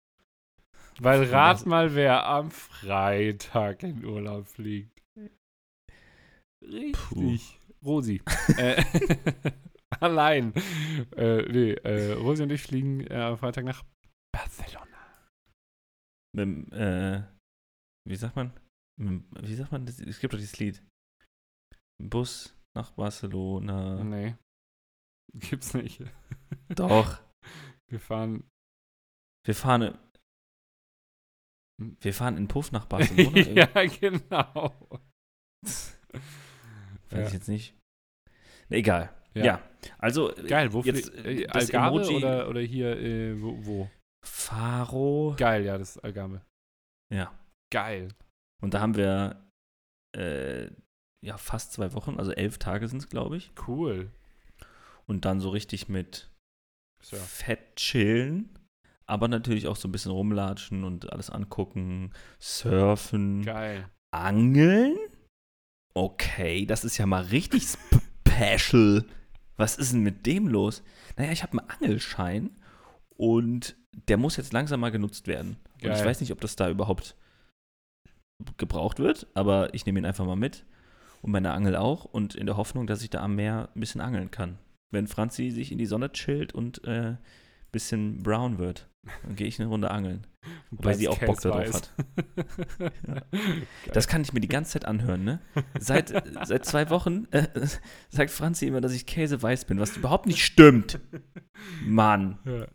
Weil 0.99 1.25
rat 1.25 1.67
mal, 1.67 1.94
wer 1.94 2.27
am 2.27 2.50
Freitag 2.50 3.82
in 3.82 4.05
Urlaub 4.05 4.47
fliegt. 4.47 5.03
Richtig. 6.62 7.61
Rosi. 7.85 8.23
äh, 8.57 8.83
allein. 10.01 10.53
Äh, 11.17 11.43
nee, 11.51 11.73
äh, 11.75 12.13
Rosi 12.13 12.43
und 12.43 12.51
ich 12.53 12.63
fliegen 12.63 13.01
äh, 13.06 13.15
am 13.15 13.39
Freitag 13.39 13.65
nach 13.65 13.85
Barcelona. 14.32 14.87
Mit, 16.37 16.73
äh, 16.73 17.23
wie 18.06 18.17
sagt 18.17 18.37
man? 18.37 18.53
Wie 18.97 19.55
sagt 19.55 19.73
man? 19.73 19.87
das? 19.87 20.01
Es 20.01 20.20
gibt 20.20 20.32
doch 20.35 20.39
dieses 20.39 20.58
Lied. 20.58 20.82
Bus 22.03 22.56
nach 22.77 22.93
Barcelona. 22.93 24.03
Nee. 24.05 24.37
Gibt's 25.35 25.75
nicht. 25.75 26.01
Doch. 26.69 27.20
Wir 27.89 27.99
fahren. 28.01 28.49
Wir 29.44 29.55
fahren. 29.55 29.99
Wir 32.01 32.15
fahren 32.15 32.37
in 32.37 32.47
Puff 32.49 32.70
nach 32.73 32.87
Barcelona. 32.87 33.39
ja, 33.41 33.87
genau. 33.87 35.01
Weiß 35.63 35.99
Ja. 37.11 37.27
ich 37.27 37.32
jetzt 37.32 37.49
nicht. 37.49 37.77
Egal. 38.71 39.11
Ja. 39.35 39.44
Ja. 39.44 39.63
Also, 39.99 40.33
Geil, 40.47 40.73
wo 40.73 40.81
Jetzt, 40.83 41.13
äh, 41.15 41.47
Algarve 41.49 42.01
Emoji- 42.03 42.17
oder, 42.17 42.49
oder 42.49 42.61
hier, 42.61 42.97
äh, 42.99 43.41
wo, 43.43 43.56
wo? 43.67 43.91
Faro. 44.25 45.35
Geil, 45.37 45.65
ja, 45.65 45.77
das 45.77 45.97
ist 45.97 46.05
Algarve. 46.05 46.41
Ja. 47.13 47.33
Geil. 47.73 48.09
Und 48.63 48.73
da 48.75 48.81
haben 48.81 48.97
wir 48.97 49.44
äh, 50.17 50.71
ja 51.25 51.37
fast 51.37 51.73
zwei 51.73 51.93
Wochen, 51.93 52.19
also 52.19 52.31
elf 52.33 52.59
Tage 52.59 52.89
sind 52.89 52.99
es, 53.03 53.09
glaube 53.09 53.37
ich. 53.37 53.53
Cool. 53.67 54.11
Und 55.06 55.25
dann 55.27 55.41
so 55.41 55.51
richtig 55.51 55.89
mit 55.89 56.31
So. 57.03 57.17
fett 57.17 57.77
chillen, 57.77 58.49
aber 59.06 59.29
natürlich 59.29 59.67
auch 59.67 59.77
so 59.77 59.89
ein 59.89 59.93
bisschen 59.93 60.13
rumlatschen 60.13 60.85
und 60.85 61.13
alles 61.13 61.29
angucken, 61.29 62.13
surfen, 62.41 63.43
Geil. 63.44 63.91
angeln. 64.13 64.97
Okay, 65.94 66.65
das 66.65 66.85
ist 66.85 66.97
ja 66.97 67.06
mal 67.06 67.23
richtig 67.25 67.67
special. 68.34 69.05
Was 69.56 69.76
ist 69.76 69.93
denn 69.93 70.03
mit 70.03 70.26
dem 70.26 70.48
los? 70.48 70.82
Naja, 71.17 71.32
ich 71.32 71.43
habe 71.43 71.58
einen 71.58 71.70
Angelschein 71.70 72.50
und 73.17 73.76
der 74.08 74.17
muss 74.17 74.36
jetzt 74.36 74.53
langsam 74.53 74.81
mal 74.81 74.91
genutzt 74.91 75.29
werden. 75.29 75.56
Und 75.74 75.91
ich 75.91 75.98
Geil. 75.98 76.06
weiß 76.06 76.20
nicht, 76.20 76.32
ob 76.32 76.41
das 76.41 76.56
da 76.56 76.69
überhaupt 76.69 77.17
gebraucht 78.56 78.98
wird, 78.98 79.29
aber 79.34 79.72
ich 79.74 79.86
nehme 79.86 80.00
ihn 80.00 80.06
einfach 80.06 80.26
mal 80.26 80.36
mit 80.36 80.64
und 81.22 81.31
meine 81.31 81.53
Angel 81.53 81.76
auch 81.76 82.05
und 82.05 82.34
in 82.34 82.46
der 82.46 82.56
Hoffnung, 82.56 82.86
dass 82.86 83.03
ich 83.03 83.10
da 83.10 83.22
am 83.22 83.36
Meer 83.36 83.69
ein 83.74 83.81
bisschen 83.81 84.00
angeln 84.00 84.31
kann. 84.31 84.58
Wenn 84.91 85.06
Franzi 85.06 85.50
sich 85.50 85.70
in 85.70 85.79
die 85.79 85.86
Sonne 85.86 86.10
chillt 86.12 86.53
und 86.53 86.84
äh, 86.84 87.17
bisschen 87.75 88.23
brown 88.23 88.59
wird, 88.59 88.89
dann 89.23 89.37
gehe 89.37 89.47
ich 89.47 89.61
eine 89.61 89.69
Runde 89.69 89.91
angeln. 89.91 90.27
Weil 90.71 90.95
sie 90.95 91.09
auch 91.09 91.19
Bock 91.19 91.41
darauf 91.41 91.73
hat. 91.73 91.95
Das 93.93 94.09
kann 94.09 94.23
ich 94.23 94.33
mir 94.33 94.41
die 94.41 94.49
ganze 94.49 94.73
Zeit 94.73 94.85
anhören, 94.85 95.25
ne? 95.25 95.41
Seit, 95.79 96.09
seit 96.47 96.65
zwei 96.65 96.91
Wochen 96.91 97.27
äh, 97.31 97.47
sagt 98.11 98.31
Franzi 98.31 98.67
immer, 98.67 98.81
dass 98.81 98.93
ich 98.93 99.07
käseweiß 99.07 99.65
bin, 99.67 99.79
was 99.79 99.97
überhaupt 99.97 100.27
nicht 100.27 100.45
stimmt. 100.45 101.01
Mann. 101.83 102.39
Ja. 102.45 102.67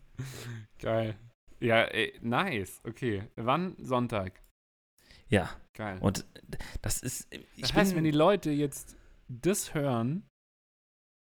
Geil. 0.78 1.16
Ja, 1.60 1.82
ey, 1.82 2.18
nice. 2.22 2.80
Okay. 2.84 3.24
Wann? 3.36 3.76
Sonntag. 3.78 4.40
Ja, 5.28 5.50
Geil. 5.74 5.98
und 6.00 6.24
das 6.82 7.02
ist. 7.02 7.32
Ich 7.54 7.60
das 7.62 7.74
heißt, 7.74 7.90
bin- 7.90 7.98
wenn 7.98 8.04
die 8.04 8.16
Leute 8.16 8.50
jetzt 8.50 8.96
das 9.28 9.74
hören, 9.74 10.24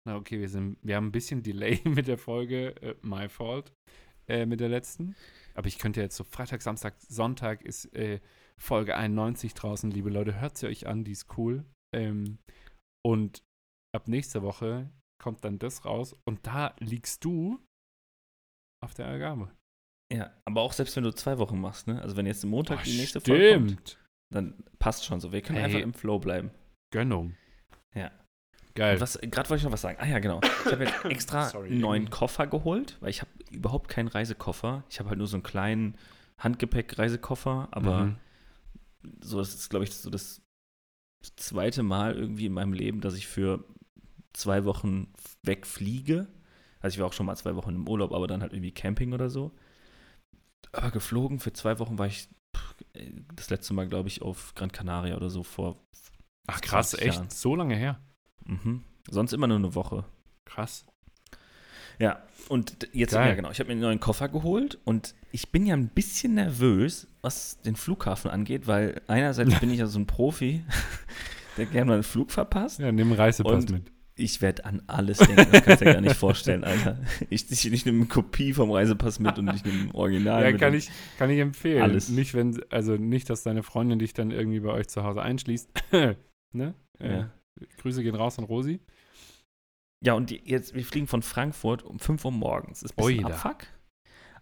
na 0.06 0.16
okay, 0.16 0.40
wir 0.40 0.48
sind, 0.48 0.78
wir 0.82 0.96
haben 0.96 1.06
ein 1.08 1.12
bisschen 1.12 1.42
Delay 1.42 1.80
mit 1.88 2.06
der 2.08 2.18
Folge, 2.18 2.74
äh, 2.82 2.94
my 3.02 3.28
fault, 3.28 3.72
äh, 4.28 4.46
mit 4.46 4.60
der 4.60 4.68
letzten. 4.68 5.14
Aber 5.54 5.66
ich 5.68 5.78
könnte 5.78 6.00
jetzt 6.00 6.16
so 6.16 6.24
Freitag, 6.24 6.62
Samstag, 6.62 6.94
Sonntag 7.00 7.62
ist 7.62 7.86
äh, 7.94 8.20
Folge 8.58 8.96
91 8.96 9.54
draußen, 9.54 9.90
liebe 9.90 10.10
Leute, 10.10 10.40
hört 10.40 10.56
sie 10.56 10.66
euch 10.66 10.86
an, 10.86 11.04
die 11.04 11.12
ist 11.12 11.36
cool. 11.38 11.64
Ähm, 11.94 12.38
und 13.04 13.42
ab 13.94 14.08
nächster 14.08 14.42
Woche 14.42 14.90
kommt 15.22 15.44
dann 15.44 15.58
das 15.58 15.84
raus 15.84 16.14
und 16.26 16.46
da 16.46 16.74
liegst 16.78 17.24
du 17.24 17.58
auf 18.84 18.92
der 18.94 19.06
Ergabe. 19.06 19.50
ja, 20.12 20.32
aber 20.44 20.60
auch 20.60 20.72
selbst 20.72 20.94
wenn 20.96 21.04
du 21.04 21.14
zwei 21.14 21.38
Wochen 21.38 21.58
machst, 21.60 21.86
ne? 21.86 22.00
Also 22.02 22.16
wenn 22.16 22.26
jetzt 22.26 22.44
Montag 22.44 22.78
Boah, 22.78 22.84
die 22.84 22.96
nächste 22.98 23.20
Folge 23.20 23.54
kommt, 23.54 23.70
stimmt. 23.70 24.04
dann 24.32 24.64
passt 24.78 25.04
schon 25.06 25.20
so. 25.20 25.32
Wir 25.32 25.40
können 25.40 25.56
Hey. 25.58 25.64
einfach 25.66 25.80
im 25.80 25.94
Flow 25.94 26.18
bleiben. 26.18 26.50
Gönnung. 26.92 27.34
Ja. 27.94 28.12
Geil. 28.76 28.94
Und 28.94 29.00
Was, 29.00 29.18
gerade 29.20 29.48
wollte 29.50 29.56
ich 29.56 29.64
noch 29.64 29.72
was 29.72 29.80
sagen. 29.82 29.98
Ah 30.00 30.06
ja, 30.06 30.18
genau. 30.20 30.40
Ich 30.64 30.72
habe 30.72 30.84
jetzt 30.84 31.04
extra 31.04 31.48
einen 31.50 31.80
neuen 31.80 32.10
Koffer 32.10 32.46
geholt, 32.46 32.96
weil 33.00 33.10
ich 33.10 33.20
habe 33.22 33.30
überhaupt 33.50 33.88
keinen 33.88 34.08
Reisekoffer. 34.08 34.84
Ich 34.88 35.00
habe 35.00 35.08
halt 35.08 35.18
nur 35.18 35.26
so 35.26 35.36
einen 35.36 35.42
kleinen 35.42 35.96
Handgepäck-Reisekoffer, 36.38 37.68
aber 37.72 38.04
Mhm. 38.04 38.16
so, 39.20 39.38
das 39.38 39.54
ist, 39.54 39.70
glaube 39.70 39.84
ich, 39.84 39.94
so 39.94 40.10
das 40.10 40.42
zweite 41.36 41.82
Mal 41.82 42.14
irgendwie 42.16 42.46
in 42.46 42.52
meinem 42.52 42.72
Leben, 42.72 43.00
dass 43.00 43.14
ich 43.14 43.26
für 43.26 43.64
zwei 44.32 44.64
Wochen 44.64 45.12
wegfliege. 45.42 46.28
Also 46.80 46.94
ich 46.94 47.00
war 47.00 47.06
auch 47.06 47.12
schon 47.12 47.26
mal 47.26 47.36
zwei 47.36 47.56
Wochen 47.56 47.74
im 47.74 47.88
Urlaub, 47.88 48.12
aber 48.12 48.26
dann 48.26 48.42
halt 48.42 48.52
irgendwie 48.52 48.72
Camping 48.72 49.12
oder 49.12 49.30
so. 49.30 49.52
Aber 50.72 50.90
geflogen 50.90 51.40
für 51.40 51.52
zwei 51.52 51.78
Wochen 51.78 51.98
war 51.98 52.06
ich 52.06 52.28
pff, 52.54 52.74
das 53.34 53.48
letzte 53.50 53.72
Mal, 53.74 53.88
glaube 53.88 54.08
ich, 54.08 54.20
auf 54.22 54.54
Gran 54.54 54.70
Canaria 54.70 55.16
oder 55.16 55.30
so 55.30 55.42
vor. 55.42 55.82
Ach 56.46 56.60
krass, 56.60 56.90
20 56.90 57.06
echt? 57.06 57.16
Jahren. 57.16 57.30
So 57.30 57.56
lange 57.56 57.74
her? 57.76 57.98
Mhm. 58.46 58.82
Sonst 59.10 59.32
immer 59.32 59.46
nur 59.46 59.58
eine 59.58 59.74
Woche. 59.74 60.04
Krass. 60.44 60.84
Ja, 61.98 62.22
und 62.48 62.88
jetzt, 62.92 63.12
Geil. 63.12 63.28
ja 63.30 63.34
genau, 63.34 63.50
ich 63.50 63.58
habe 63.58 63.68
mir 63.68 63.72
einen 63.72 63.80
neuen 63.80 64.00
Koffer 64.00 64.28
geholt 64.28 64.78
und 64.84 65.14
ich 65.32 65.50
bin 65.50 65.64
ja 65.66 65.74
ein 65.74 65.88
bisschen 65.88 66.34
nervös, 66.34 67.06
was 67.22 67.58
den 67.62 67.74
Flughafen 67.76 68.30
angeht, 68.30 68.66
weil 68.66 69.00
einerseits 69.06 69.54
bin 69.60 69.70
ich 69.70 69.78
ja 69.78 69.86
so 69.86 69.98
ein 69.98 70.06
Profi, 70.06 70.62
der 71.56 71.66
gerne 71.66 71.86
mal 71.86 71.94
einen 71.94 72.02
Flug 72.02 72.30
verpasst. 72.32 72.80
Ja, 72.80 72.92
nimm 72.92 73.08
einen 73.08 73.16
Reisepass 73.20 73.64
Und- 73.64 73.70
mit. 73.70 73.92
Ich 74.18 74.40
werde 74.40 74.64
an 74.64 74.82
alles 74.86 75.18
denken, 75.18 75.46
das 75.52 75.62
kannst 75.62 75.82
du 75.82 75.84
dir 75.84 75.92
gar 75.92 76.00
nicht 76.00 76.16
vorstellen, 76.16 76.64
Alter. 76.64 76.98
Ich, 77.28 77.50
ich, 77.52 77.70
ich 77.70 77.84
nehme 77.84 77.98
eine 77.98 78.06
Kopie 78.06 78.54
vom 78.54 78.70
Reisepass 78.70 79.20
mit 79.20 79.38
und 79.38 79.54
ich 79.54 79.62
nehme 79.62 79.78
ein 79.82 79.90
Original 79.90 80.42
Ja, 80.42 80.52
mit. 80.52 80.58
kann 80.58 80.72
ich, 80.72 80.90
kann 81.18 81.28
ich 81.28 81.38
empfehlen. 81.38 81.82
Alles. 81.82 82.08
Nicht, 82.08 82.32
wenn, 82.32 82.58
also 82.70 82.94
nicht, 82.96 83.28
dass 83.28 83.42
deine 83.42 83.62
Freundin 83.62 83.98
dich 83.98 84.14
dann 84.14 84.30
irgendwie 84.30 84.60
bei 84.60 84.70
euch 84.70 84.88
zu 84.88 85.04
Hause 85.04 85.20
einschließt. 85.20 85.68
ne? 86.52 86.74
Äh, 86.98 87.10
Ja. 87.12 87.30
Grüße 87.78 88.02
gehen 88.02 88.14
raus 88.14 88.38
an 88.38 88.44
Rosi. 88.44 88.80
Ja, 90.04 90.14
und 90.14 90.30
die, 90.30 90.42
jetzt, 90.44 90.74
wir 90.74 90.84
fliegen 90.84 91.06
von 91.06 91.22
Frankfurt 91.22 91.82
um 91.82 91.98
5 91.98 92.24
Uhr 92.24 92.32
morgens. 92.32 92.82
Ist 92.82 92.92
ein 92.92 92.96
bisschen 92.96 93.24
Oida. 93.24 93.34
Abfuck. 93.34 93.66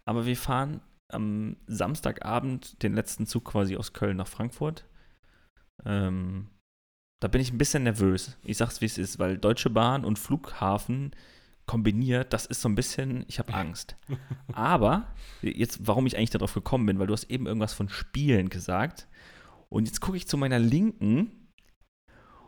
Aber 0.04 0.26
wir 0.26 0.36
fahren 0.36 0.80
am 1.08 1.56
Samstagabend 1.66 2.82
den 2.82 2.94
letzten 2.94 3.26
Zug 3.26 3.44
quasi 3.44 3.76
aus 3.76 3.92
Köln 3.92 4.16
nach 4.16 4.26
Frankfurt. 4.26 4.84
Ähm, 5.84 6.48
da 7.20 7.28
bin 7.28 7.40
ich 7.40 7.52
ein 7.52 7.58
bisschen 7.58 7.84
nervös. 7.84 8.36
Ich 8.44 8.58
sag's, 8.58 8.80
wie 8.80 8.86
es 8.86 8.98
ist, 8.98 9.18
weil 9.18 9.38
Deutsche 9.38 9.70
Bahn 9.70 10.04
und 10.04 10.18
Flughafen 10.18 11.14
kombiniert, 11.66 12.32
das 12.32 12.44
ist 12.44 12.60
so 12.60 12.68
ein 12.68 12.74
bisschen, 12.74 13.24
ich 13.28 13.38
habe 13.38 13.54
Angst. 13.54 13.96
Aber, 14.52 15.14
jetzt, 15.40 15.86
warum 15.86 16.06
ich 16.06 16.16
eigentlich 16.16 16.30
darauf 16.30 16.52
gekommen 16.52 16.86
bin, 16.86 16.98
weil 16.98 17.06
du 17.06 17.12
hast 17.12 17.30
eben 17.30 17.46
irgendwas 17.46 17.72
von 17.72 17.88
Spielen 17.88 18.50
gesagt. 18.50 19.08
Und 19.70 19.86
jetzt 19.86 20.00
gucke 20.00 20.16
ich 20.16 20.28
zu 20.28 20.36
meiner 20.36 20.58
Linken 20.58 21.43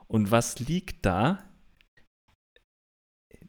und 0.08 0.30
was 0.30 0.58
liegt 0.58 1.04
da? 1.04 1.44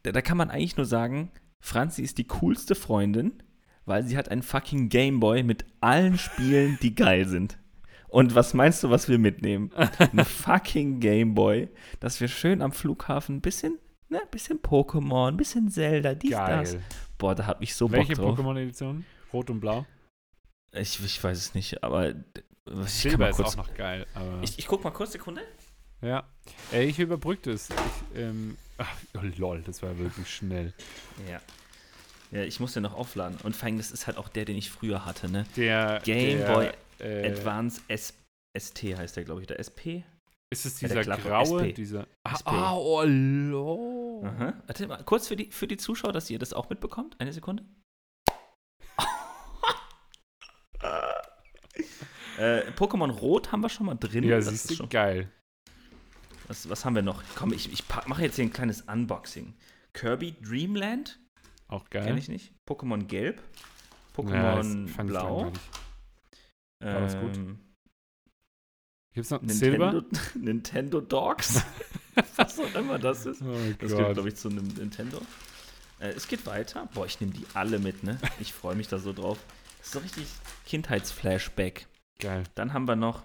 Da, 0.02 0.12
da 0.12 0.22
kann 0.22 0.36
man 0.36 0.50
eigentlich 0.50 0.76
nur 0.76 0.86
sagen, 0.86 1.30
Franzi 1.60 2.02
ist 2.02 2.18
die 2.18 2.26
coolste 2.26 2.74
Freundin, 2.74 3.42
weil 3.84 4.04
sie 4.04 4.16
hat 4.16 4.30
einen 4.30 4.42
fucking 4.42 4.88
Gameboy 4.88 5.42
mit 5.42 5.64
allen 5.80 6.18
Spielen, 6.18 6.78
die 6.82 6.94
geil 6.94 7.26
sind. 7.26 7.58
Und 8.08 8.34
was 8.34 8.54
meinst 8.54 8.82
du, 8.82 8.90
was 8.90 9.08
wir 9.08 9.18
mitnehmen? 9.18 9.70
Ein 9.74 10.18
fucking 10.24 11.00
Gameboy, 11.00 11.68
dass 12.00 12.20
wir 12.20 12.28
schön 12.28 12.62
am 12.62 12.72
Flughafen 12.72 13.36
ein 13.36 13.40
bisschen, 13.40 13.78
ne, 14.08 14.20
bisschen 14.30 14.60
Pokémon, 14.60 15.28
ein 15.28 15.36
bisschen 15.36 15.68
Zelda, 15.70 16.14
dies, 16.14 16.30
das. 16.30 16.72
Geil. 16.72 16.82
Boah, 17.18 17.34
da 17.34 17.46
hab 17.46 17.62
ich 17.62 17.74
so 17.74 17.90
Welche 17.90 18.14
Bock 18.14 18.36
drauf. 18.36 18.38
Pokémon-Edition? 18.38 19.04
Rot 19.32 19.50
und 19.50 19.60
Blau? 19.60 19.84
Ich, 20.72 21.02
ich 21.04 21.22
weiß 21.22 21.36
es 21.36 21.54
nicht, 21.54 21.82
aber 21.82 22.10
ich 22.10 22.14
kann 22.72 22.86
Silber 22.86 23.18
mal 23.18 23.30
ist 23.30 23.36
kurz. 23.36 23.52
auch 23.52 23.56
noch 23.56 23.74
geil. 23.74 24.06
Ich, 24.42 24.58
ich 24.58 24.66
guck 24.66 24.84
mal 24.84 24.90
kurz, 24.90 25.12
Sekunde. 25.12 25.42
Ja. 26.02 26.24
Äh, 26.72 26.84
ich 26.84 26.98
überbrückte 26.98 27.52
es. 27.52 27.68
Ich, 27.70 28.20
ähm, 28.20 28.56
ach, 28.78 28.88
oh, 29.16 29.20
lol, 29.36 29.62
das 29.62 29.82
war 29.82 29.96
wirklich 29.98 30.34
schnell. 30.34 30.72
Ja. 31.30 31.40
Ja, 32.30 32.42
ich 32.42 32.60
muss 32.60 32.74
den 32.74 32.82
noch 32.82 32.94
aufladen. 32.94 33.38
Und 33.42 33.56
vor 33.56 33.66
allem, 33.66 33.78
das 33.78 33.90
ist 33.90 34.06
halt 34.06 34.18
auch 34.18 34.28
der, 34.28 34.44
den 34.44 34.56
ich 34.56 34.70
früher 34.70 35.06
hatte, 35.06 35.30
ne? 35.30 35.46
Der 35.56 36.00
Game 36.04 36.38
der, 36.38 36.52
Boy 36.52 36.70
äh, 37.00 37.30
Advance 37.30 37.80
S 37.88 38.14
ST 38.56 38.82
heißt 38.82 39.16
der, 39.16 39.24
glaube 39.24 39.40
ich, 39.42 39.46
der 39.46 39.58
SP. 39.60 40.04
Ist 40.50 40.64
es 40.66 40.80
Ja, 40.80 40.88
dieser 40.88 41.02
Klappe, 41.02 41.28
graue? 41.28 41.60
SP. 41.62 41.72
Dieser, 41.74 42.06
ah, 42.24 42.38
ah, 42.44 42.74
oh, 42.74 43.02
lol. 43.04 44.26
Aha. 44.26 44.54
Warte 44.66 44.86
mal, 44.86 45.02
kurz 45.04 45.28
für 45.28 45.36
die, 45.36 45.50
für 45.50 45.66
die 45.66 45.76
Zuschauer, 45.76 46.12
dass 46.12 46.30
ihr 46.30 46.38
das 46.38 46.52
auch 46.52 46.70
mitbekommt. 46.70 47.16
Eine 47.18 47.32
Sekunde. 47.32 47.64
äh, 52.38 52.70
Pokémon 52.72 53.10
Rot 53.10 53.52
haben 53.52 53.60
wir 53.60 53.68
schon 53.68 53.86
mal 53.86 53.94
drin. 53.94 54.24
Ja, 54.24 54.36
Das 54.36 54.48
siehst 54.48 54.64
ist 54.64 54.70
du, 54.70 54.74
schon, 54.76 54.88
geil. 54.88 55.30
Was, 56.48 56.68
was 56.68 56.84
haben 56.84 56.94
wir 56.94 57.02
noch? 57.02 57.22
Komm, 57.36 57.52
ich, 57.52 57.72
ich 57.72 57.84
mache 58.06 58.22
jetzt 58.22 58.36
hier 58.36 58.44
ein 58.44 58.52
kleines 58.52 58.82
Unboxing. 58.82 59.54
Kirby 59.92 60.34
Dreamland, 60.40 61.18
Auch 61.68 61.88
geil. 61.90 62.04
kenne 62.04 62.18
ich 62.18 62.28
nicht. 62.28 62.52
Pokémon 62.68 63.04
Gelb. 63.04 63.40
Ja, 64.16 64.58
Pokémon 64.60 64.86
ich 64.86 64.96
Blau. 64.96 65.52
War 66.80 67.00
das 67.00 67.18
gut? 67.18 67.36
ähm, 67.36 67.58
Gibt's 69.14 69.30
noch 69.30 69.42
Nintendo, 69.42 69.90
Silber? 69.90 70.04
Nintendo 70.34 71.00
Dogs. 71.00 71.62
was 72.36 72.58
auch 72.58 72.74
immer 72.74 72.98
das 72.98 73.26
ist. 73.26 73.42
Oh 73.42 73.56
Das 73.78 73.90
gehört, 73.92 74.14
glaube 74.14 74.28
ich, 74.28 74.36
zu 74.36 74.48
einem 74.48 74.66
Nintendo. 74.68 75.20
Äh, 76.00 76.10
es 76.10 76.28
geht 76.28 76.46
weiter. 76.46 76.88
Boah, 76.94 77.06
ich 77.06 77.20
nehme 77.20 77.32
die 77.32 77.46
alle 77.54 77.78
mit, 77.78 78.02
ne? 78.02 78.18
Ich 78.40 78.52
freue 78.52 78.76
mich 78.76 78.88
da 78.88 78.98
so 78.98 79.12
drauf. 79.12 79.38
Das 79.78 79.88
ist 79.88 79.92
so 79.92 79.98
richtig 80.00 80.26
Kindheitsflashback. 80.66 81.86
Geil. 82.20 82.44
Dann 82.54 82.72
haben 82.72 82.86
wir 82.86 82.96
noch. 82.96 83.22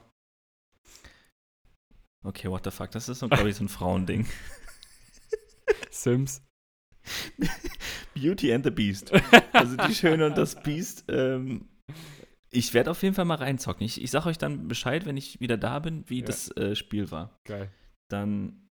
Okay, 2.24 2.50
what 2.50 2.63
the 2.63 2.72
fuck? 2.72 2.92
Das 2.92 3.10
ist 3.10 3.20
so, 3.20 3.27
glaube 3.27 3.50
ich, 3.50 3.56
so 3.56 3.63
ein 3.65 3.70
Frauending. 3.70 4.25
Sims. 5.92 6.42
Beauty 8.13 8.53
and 8.53 8.63
the 8.63 8.72
Beast. 8.72 9.12
Also 9.51 9.75
die 9.75 9.94
Schöne 9.96 10.27
und 10.27 10.38
das 10.38 10.62
Beast. 10.62 11.06
Ähm, 11.10 11.68
ich 12.50 12.74
werde 12.74 12.92
auf 12.92 13.01
jeden 13.03 13.15
Fall 13.15 13.25
mal 13.25 13.36
reinzocken. 13.36 13.86
Ich, 13.86 14.01
ich 14.01 14.12
sage 14.12 14.30
euch 14.30 14.38
dann 14.38 14.68
Bescheid, 14.68 15.06
wenn 15.06 15.18
ich 15.18 15.39
wieder 15.42 15.58
da 15.58 15.80
bin, 15.80 16.10
wie 16.10 16.20
Ja. 16.20 16.25
das 16.25 16.50
äh, 16.56 16.75
Spiel 16.75 17.12
war. 17.12 17.39
Geil. 17.46 17.70
Dann 18.10 18.70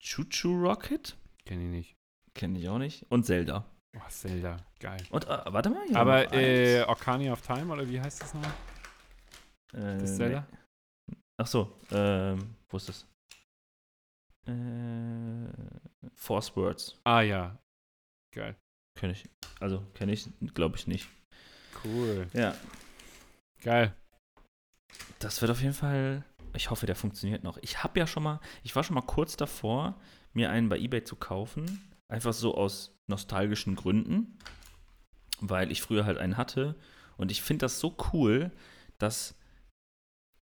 Choo 0.00 0.24
Rocket. 0.52 1.16
Kenn 1.46 1.60
ich 1.60 1.68
nicht. 1.70 1.96
Kenne 2.34 2.58
ich 2.58 2.68
auch 2.68 2.78
nicht. 2.78 3.04
Und 3.10 3.24
Zelda. 3.26 3.64
Oh, 3.96 4.00
Zelda. 4.08 4.56
Geil. 4.80 5.00
Und 5.10 5.24
äh, 5.24 5.28
warte 5.46 5.70
mal. 5.70 5.84
Aber 5.94 6.32
äh, 6.32 6.82
Orcania 6.82 7.32
of 7.32 7.42
Time, 7.42 7.72
oder 7.72 7.88
wie 7.88 8.00
heißt 8.00 8.22
das 8.22 8.34
noch? 8.34 8.44
Äh, 9.72 9.98
Das 9.98 10.16
Zelda? 10.16 10.46
nee. 10.50 10.58
Ach 11.36 11.46
so, 11.46 11.76
ähm, 11.90 12.54
wo 12.68 12.76
ist 12.76 12.88
das? 12.88 13.06
Äh, 14.46 15.48
Force 16.14 16.54
Words. 16.56 17.00
Ah 17.04 17.22
ja. 17.22 17.58
Geil. 18.32 18.56
Kenne 18.96 19.12
ich. 19.12 19.24
Also, 19.58 19.80
kenne 19.94 20.12
ich, 20.12 20.28
glaube 20.54 20.76
ich 20.76 20.86
nicht. 20.86 21.08
Cool. 21.84 22.28
Ja. 22.32 22.54
Geil. 23.62 23.94
Das 25.18 25.40
wird 25.40 25.50
auf 25.50 25.60
jeden 25.60 25.74
Fall. 25.74 26.24
Ich 26.54 26.70
hoffe, 26.70 26.86
der 26.86 26.94
funktioniert 26.94 27.42
noch. 27.42 27.58
Ich 27.62 27.82
habe 27.82 27.98
ja 27.98 28.06
schon 28.06 28.22
mal, 28.22 28.40
ich 28.62 28.76
war 28.76 28.84
schon 28.84 28.94
mal 28.94 29.02
kurz 29.02 29.36
davor, 29.36 30.00
mir 30.32 30.50
einen 30.50 30.68
bei 30.68 30.78
eBay 30.78 31.02
zu 31.02 31.16
kaufen. 31.16 31.90
Einfach 32.08 32.32
so 32.32 32.54
aus 32.54 32.96
nostalgischen 33.08 33.74
Gründen. 33.74 34.38
Weil 35.40 35.72
ich 35.72 35.82
früher 35.82 36.04
halt 36.04 36.18
einen 36.18 36.36
hatte. 36.36 36.76
Und 37.16 37.32
ich 37.32 37.42
finde 37.42 37.64
das 37.64 37.80
so 37.80 37.96
cool, 38.12 38.52
dass. 38.98 39.34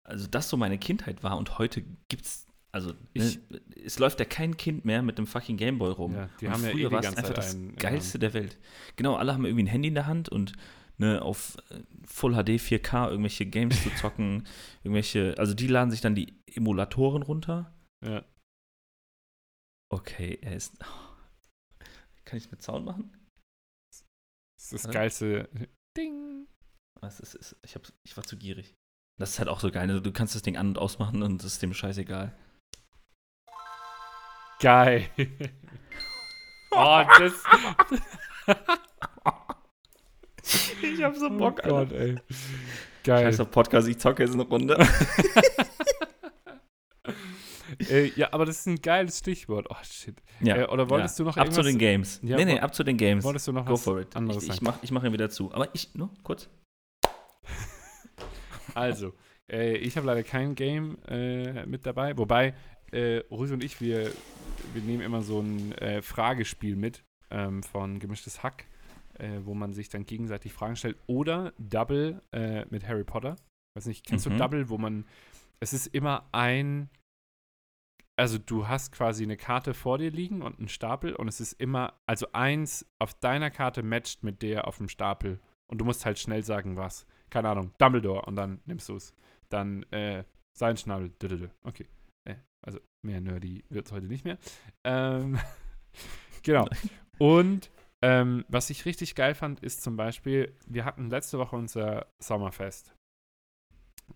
Also, 0.09 0.27
das 0.27 0.49
so 0.49 0.57
meine 0.57 0.77
Kindheit 0.77 1.23
war 1.23 1.37
und 1.37 1.57
heute 1.57 1.83
gibt 2.09 2.25
es 2.25 2.45
Also, 2.71 2.93
Ich- 3.13 3.39
ne, 3.49 3.61
es 3.83 3.97
läuft 3.97 4.19
ja 4.19 4.25
kein 4.25 4.55
Kind 4.55 4.85
mehr 4.85 5.01
mit 5.01 5.17
dem 5.17 5.25
fucking 5.25 5.57
Gameboy 5.57 5.91
rum. 5.91 6.13
Ja, 6.13 6.29
die 6.39 6.45
Und 6.45 6.53
haben 6.53 6.63
ja 6.63 6.69
eh 6.69 6.71
früher 6.73 6.91
war 6.91 6.99
es 6.99 7.15
einfach 7.15 7.33
das 7.33 7.55
einen 7.55 7.75
Geilste 7.75 8.19
der 8.19 8.33
Welt. 8.35 8.59
Genau, 8.95 9.15
alle 9.15 9.33
haben 9.33 9.43
irgendwie 9.45 9.63
ein 9.63 9.67
Handy 9.67 9.87
in 9.87 9.95
der 9.95 10.05
Hand 10.05 10.29
und 10.29 10.53
ne, 10.99 11.19
auf 11.23 11.57
äh, 11.71 11.81
Full 12.05 12.33
HD 12.35 12.59
4K 12.59 13.09
irgendwelche 13.09 13.47
Games 13.47 13.81
zu 13.81 13.89
zocken, 13.95 14.45
irgendwelche, 14.83 15.33
also 15.39 15.55
die 15.55 15.65
laden 15.65 15.89
sich 15.89 16.01
dann 16.01 16.13
die 16.13 16.39
Emulatoren 16.53 17.23
runter. 17.23 17.73
Ja. 18.05 18.23
Okay, 19.91 20.37
er 20.41 20.55
ist. 20.55 20.77
Kann 22.25 22.37
ich 22.37 22.45
es 22.45 22.51
mit 22.51 22.61
Sound 22.61 22.85
machen? 22.85 23.17
Das 24.59 24.73
ist 24.73 24.85
das 24.85 24.91
geilste. 24.93 25.49
Ding. 25.97 26.45
Was 27.01 27.19
ist, 27.19 27.33
ist, 27.33 27.55
ich, 27.63 27.73
hab's, 27.73 27.93
ich 28.03 28.15
war 28.15 28.23
zu 28.23 28.37
gierig. 28.37 28.75
Das 29.19 29.31
ist 29.31 29.39
halt 29.39 29.49
auch 29.49 29.59
so 29.59 29.69
geil. 29.69 29.85
ne? 29.87 30.01
Du 30.01 30.11
kannst 30.11 30.33
das 30.33 30.41
Ding 30.41 30.57
an- 30.57 30.69
und 30.69 30.77
ausmachen 30.77 31.21
und 31.21 31.41
es 31.41 31.53
ist 31.53 31.61
dem 31.61 31.73
scheißegal. 31.73 32.31
Geil. 34.61 35.05
oh, 36.71 37.03
das. 37.19 37.33
Ich 40.81 41.03
hab 41.03 41.15
so 41.15 41.27
oh 41.27 41.51
Gott, 41.51 41.91
ey. 41.91 42.15
Geil. 43.03 43.23
Scheißer 43.25 43.45
Podcast, 43.45 43.87
ich 43.87 43.97
zocke 43.99 44.23
jetzt 44.23 44.33
eine 44.33 44.43
Runde. 44.43 44.77
äh, 47.89 48.07
ja, 48.15 48.29
aber 48.33 48.45
das 48.45 48.59
ist 48.59 48.67
ein 48.67 48.81
geiles 48.81 49.19
Stichwort. 49.19 49.67
Oh, 49.69 49.75
shit. 49.83 50.15
Ja, 50.41 50.55
Äh, 50.57 50.65
oder 50.65 50.89
wolltest 50.89 51.19
du 51.19 51.23
noch 51.23 51.37
Ab 51.37 51.53
zu 51.53 51.61
den 51.61 51.77
Games. 51.77 52.19
Ja, 52.23 52.37
nee, 52.37 52.45
nee, 52.45 52.59
ab 52.59 52.73
zu 52.73 52.83
den 52.83 52.97
Games. 52.97 53.23
Wolltest 53.23 53.47
du 53.47 53.51
noch 53.53 53.65
Go 53.65 53.73
was 53.73 53.83
for 53.83 53.99
it. 53.99 54.15
anderes 54.15 54.43
Ich, 54.43 54.49
ich 54.49 54.55
sagen? 54.55 54.65
mach, 54.65 54.83
ich 54.83 54.91
mach 54.91 55.03
ihn 55.03 55.13
wieder 55.13 55.29
zu. 55.29 55.53
Aber 55.53 55.67
ich, 55.73 55.93
nur 55.95 56.09
kurz. 56.23 56.49
Also, 58.75 59.13
äh, 59.51 59.77
ich 59.77 59.97
habe 59.97 60.07
leider 60.07 60.23
kein 60.23 60.55
Game 60.55 60.97
äh, 61.07 61.65
mit 61.65 61.85
dabei. 61.85 62.17
Wobei, 62.17 62.53
äh, 62.91 63.21
Rüse 63.31 63.53
und 63.53 63.63
ich, 63.63 63.81
wir, 63.81 64.11
wir 64.73 64.81
nehmen 64.81 65.01
immer 65.01 65.21
so 65.21 65.39
ein 65.41 65.71
äh, 65.73 66.01
Fragespiel 66.01 66.75
mit 66.75 67.03
ähm, 67.31 67.61
von 67.63 67.99
Gemischtes 67.99 68.41
Hack, 68.43 68.65
äh, 69.19 69.39
wo 69.43 69.53
man 69.53 69.73
sich 69.73 69.89
dann 69.89 70.05
gegenseitig 70.05 70.53
Fragen 70.53 70.75
stellt. 70.75 70.97
Oder 71.07 71.53
Double 71.57 72.21
äh, 72.31 72.65
mit 72.69 72.87
Harry 72.87 73.03
Potter. 73.03 73.35
Weiß 73.75 73.85
nicht, 73.85 74.05
kennst 74.05 74.25
Mhm. 74.27 74.31
du 74.31 74.37
Double, 74.37 74.69
wo 74.69 74.77
man. 74.77 75.05
Es 75.59 75.73
ist 75.73 75.87
immer 75.87 76.27
ein. 76.31 76.89
Also, 78.17 78.37
du 78.37 78.67
hast 78.67 78.91
quasi 78.91 79.23
eine 79.23 79.37
Karte 79.37 79.73
vor 79.73 79.97
dir 79.97 80.11
liegen 80.11 80.41
und 80.41 80.59
einen 80.59 80.67
Stapel 80.67 81.15
und 81.15 81.27
es 81.27 81.39
ist 81.39 81.53
immer. 81.53 81.93
Also, 82.05 82.27
eins 82.33 82.85
auf 82.99 83.13
deiner 83.13 83.49
Karte 83.49 83.81
matcht 83.83 84.23
mit 84.23 84.41
der 84.41 84.67
auf 84.67 84.77
dem 84.77 84.89
Stapel. 84.89 85.39
Und 85.67 85.77
du 85.79 85.85
musst 85.85 86.05
halt 86.05 86.17
schnell 86.19 86.43
sagen, 86.43 86.75
was. 86.75 87.05
Keine 87.29 87.49
Ahnung, 87.49 87.71
Dumbledore 87.77 88.23
und 88.25 88.35
dann 88.35 88.61
nimmst 88.65 88.89
du 88.89 88.95
es. 88.95 89.13
Dann 89.49 89.83
äh, 89.91 90.23
sein 90.57 90.77
Schnabel. 90.77 91.11
Okay. 91.63 91.87
Äh, 92.25 92.35
also 92.61 92.79
mehr 93.01 93.21
nerdy 93.21 93.63
wird 93.69 93.85
es 93.85 93.91
heute 93.91 94.07
nicht 94.07 94.25
mehr. 94.25 94.37
Ähm, 94.83 95.39
genau. 96.43 96.67
Und 97.17 97.71
ähm, 98.01 98.45
was 98.47 98.69
ich 98.69 98.85
richtig 98.85 99.15
geil 99.15 99.35
fand, 99.35 99.59
ist 99.59 99.81
zum 99.81 99.97
Beispiel, 99.97 100.55
wir 100.67 100.85
hatten 100.85 101.09
letzte 101.09 101.37
Woche 101.37 101.55
unser 101.55 102.07
Sommerfest 102.19 102.95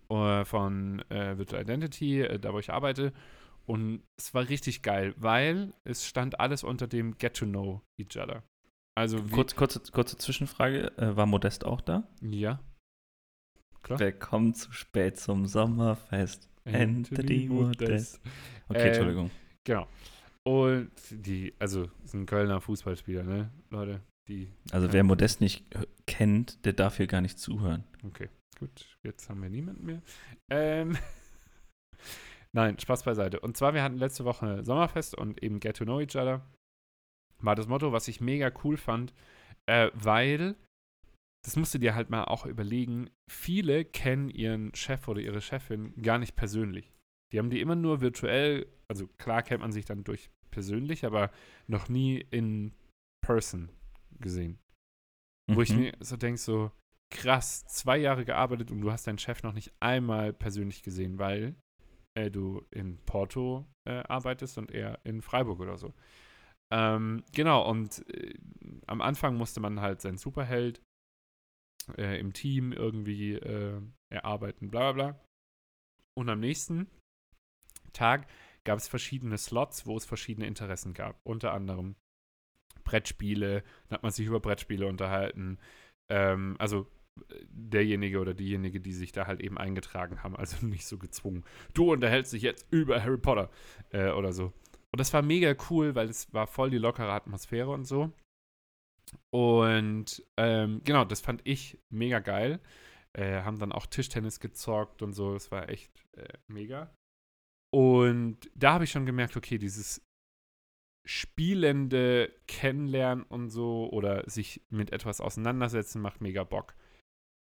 äh, 0.08 0.44
von 0.44 1.00
äh, 1.10 1.36
Virtual 1.36 1.62
Identity, 1.62 2.22
äh, 2.22 2.38
da 2.38 2.52
wo 2.52 2.58
ich 2.58 2.72
arbeite. 2.72 3.12
Und 3.66 4.02
es 4.18 4.34
war 4.34 4.48
richtig 4.48 4.82
geil, 4.82 5.14
weil 5.16 5.72
es 5.84 6.06
stand 6.06 6.38
alles 6.38 6.64
unter 6.64 6.86
dem 6.86 7.16
Get 7.16 7.36
to 7.36 7.46
Know 7.46 7.82
Each 7.96 8.16
Other. 8.16 8.42
Also 8.94 9.22
Kurz, 9.22 9.56
kurze, 9.56 9.80
kurze 9.90 10.16
Zwischenfrage. 10.18 10.96
Äh, 10.98 11.16
war 11.16 11.26
Modest 11.26 11.64
auch 11.64 11.80
da? 11.80 12.06
ja. 12.20 12.60
Klar. 13.84 13.98
Willkommen 13.98 14.54
zu 14.54 14.72
spät 14.72 15.18
zum 15.18 15.46
Sommerfest. 15.46 16.48
Anthony 16.64 17.48
Modest. 17.50 18.18
Okay, 18.70 18.80
Ähm, 18.80 18.86
Entschuldigung. 18.86 19.30
Genau. 19.64 19.86
Und 20.42 20.90
die, 21.10 21.52
also, 21.58 21.90
ist 22.02 22.14
ein 22.14 22.24
Kölner 22.24 22.62
Fußballspieler, 22.62 23.24
ne, 23.24 23.50
Leute? 23.68 24.00
Die, 24.26 24.50
Also 24.72 24.90
wer 24.90 25.04
Modest 25.04 25.42
nicht 25.42 25.66
kennt, 26.06 26.64
der 26.64 26.72
darf 26.72 26.96
hier 26.96 27.06
gar 27.06 27.20
nicht 27.20 27.38
zuhören. 27.38 27.84
okay, 28.06 28.30
gut, 28.58 28.96
jetzt 29.02 29.28
haben 29.28 29.42
wir 29.42 29.50
niemanden 29.50 29.84
mehr. 29.84 30.00
Ähm, 30.50 30.96
Nein, 32.52 32.78
Spaß 32.78 33.02
beiseite. 33.02 33.40
Und 33.40 33.58
zwar, 33.58 33.74
wir 33.74 33.82
hatten 33.82 33.98
letzte 33.98 34.24
Woche 34.24 34.64
Sommerfest 34.64 35.14
und 35.14 35.42
eben 35.42 35.60
Get 35.60 35.76
to 35.76 35.84
Know 35.84 36.00
Each 36.00 36.16
Other. 36.16 36.40
War 37.42 37.54
das 37.54 37.68
Motto, 37.68 37.92
was 37.92 38.08
ich 38.08 38.22
mega 38.22 38.50
cool 38.64 38.78
fand, 38.78 39.12
äh, 39.66 39.90
weil, 39.92 40.56
das 41.44 41.56
musst 41.56 41.74
du 41.74 41.78
dir 41.78 41.94
halt 41.94 42.10
mal 42.10 42.24
auch 42.24 42.46
überlegen, 42.46 43.10
viele 43.30 43.84
kennen 43.84 44.30
ihren 44.30 44.74
Chef 44.74 45.06
oder 45.08 45.20
ihre 45.20 45.40
Chefin 45.40 45.94
gar 46.02 46.18
nicht 46.18 46.36
persönlich. 46.36 46.92
Die 47.32 47.38
haben 47.38 47.50
die 47.50 47.60
immer 47.60 47.76
nur 47.76 48.00
virtuell, 48.00 48.66
also 48.88 49.06
klar 49.18 49.42
kennt 49.42 49.60
man 49.60 49.72
sich 49.72 49.84
dann 49.84 50.04
durch 50.04 50.30
persönlich, 50.50 51.04
aber 51.04 51.30
noch 51.66 51.88
nie 51.88 52.18
in 52.30 52.72
person 53.24 53.70
gesehen. 54.20 54.58
Wo 55.52 55.60
ich 55.60 55.70
Mhm. 55.70 55.76
mir 55.76 55.92
so 56.00 56.16
denke, 56.16 56.38
so 56.38 56.70
krass, 57.12 57.64
zwei 57.66 57.98
Jahre 57.98 58.24
gearbeitet 58.24 58.70
und 58.70 58.80
du 58.80 58.90
hast 58.90 59.06
deinen 59.06 59.18
Chef 59.18 59.42
noch 59.42 59.52
nicht 59.52 59.72
einmal 59.80 60.32
persönlich 60.32 60.82
gesehen, 60.82 61.18
weil 61.18 61.54
äh, 62.16 62.30
du 62.30 62.64
in 62.70 62.98
Porto 63.04 63.66
äh, 63.86 64.02
arbeitest 64.08 64.56
und 64.56 64.70
er 64.70 65.00
in 65.04 65.20
Freiburg 65.20 65.60
oder 65.60 65.76
so. 65.76 65.92
Ähm, 66.72 67.24
genau, 67.32 67.68
und 67.68 68.08
äh, 68.08 68.34
am 68.86 69.00
Anfang 69.00 69.36
musste 69.36 69.60
man 69.60 69.80
halt 69.80 70.00
seinen 70.00 70.18
Superheld 70.18 70.80
äh, 71.96 72.18
im 72.18 72.32
Team 72.32 72.72
irgendwie 72.72 73.34
äh, 73.34 73.80
erarbeiten, 74.10 74.70
bla 74.70 74.92
bla 74.92 75.12
bla. 75.12 75.20
Und 76.16 76.28
am 76.28 76.40
nächsten 76.40 76.88
Tag 77.92 78.26
gab 78.64 78.78
es 78.78 78.88
verschiedene 78.88 79.38
Slots, 79.38 79.86
wo 79.86 79.96
es 79.96 80.04
verschiedene 80.04 80.46
Interessen 80.46 80.94
gab. 80.94 81.20
Unter 81.24 81.52
anderem 81.52 81.96
Brettspiele, 82.84 83.62
dann 83.88 83.96
hat 83.96 84.02
man 84.02 84.12
sich 84.12 84.26
über 84.26 84.40
Brettspiele 84.40 84.86
unterhalten. 84.86 85.58
Ähm, 86.10 86.56
also 86.58 86.86
äh, 87.30 87.44
derjenige 87.48 88.20
oder 88.20 88.34
diejenige, 88.34 88.80
die 88.80 88.92
sich 88.92 89.12
da 89.12 89.26
halt 89.26 89.40
eben 89.40 89.58
eingetragen 89.58 90.22
haben, 90.22 90.36
also 90.36 90.64
nicht 90.66 90.86
so 90.86 90.98
gezwungen. 90.98 91.44
Du 91.72 91.92
unterhältst 91.92 92.32
dich 92.32 92.42
jetzt 92.42 92.66
über 92.70 93.02
Harry 93.02 93.18
Potter 93.18 93.50
äh, 93.90 94.10
oder 94.10 94.32
so. 94.32 94.52
Und 94.92 95.00
das 95.00 95.12
war 95.12 95.22
mega 95.22 95.54
cool, 95.70 95.94
weil 95.94 96.08
es 96.08 96.32
war 96.32 96.46
voll 96.46 96.70
die 96.70 96.78
lockere 96.78 97.12
Atmosphäre 97.12 97.70
und 97.70 97.84
so. 97.84 98.12
Und 99.30 100.24
ähm, 100.36 100.80
genau, 100.84 101.04
das 101.04 101.20
fand 101.20 101.42
ich 101.44 101.78
mega 101.90 102.20
geil. 102.20 102.60
Äh, 103.12 103.42
haben 103.42 103.58
dann 103.58 103.72
auch 103.72 103.86
Tischtennis 103.86 104.40
gezockt 104.40 105.02
und 105.02 105.12
so. 105.12 105.34
Das 105.34 105.50
war 105.50 105.68
echt 105.68 106.04
äh, 106.16 106.38
mega. 106.48 106.94
Und 107.72 108.50
da 108.54 108.74
habe 108.74 108.84
ich 108.84 108.90
schon 108.90 109.06
gemerkt, 109.06 109.36
okay, 109.36 109.58
dieses 109.58 110.00
spielende 111.06 112.32
Kennenlernen 112.46 113.24
und 113.24 113.50
so 113.50 113.90
oder 113.90 114.28
sich 114.28 114.62
mit 114.70 114.92
etwas 114.92 115.20
auseinandersetzen 115.20 116.00
macht 116.00 116.20
mega 116.20 116.44
Bock. 116.44 116.74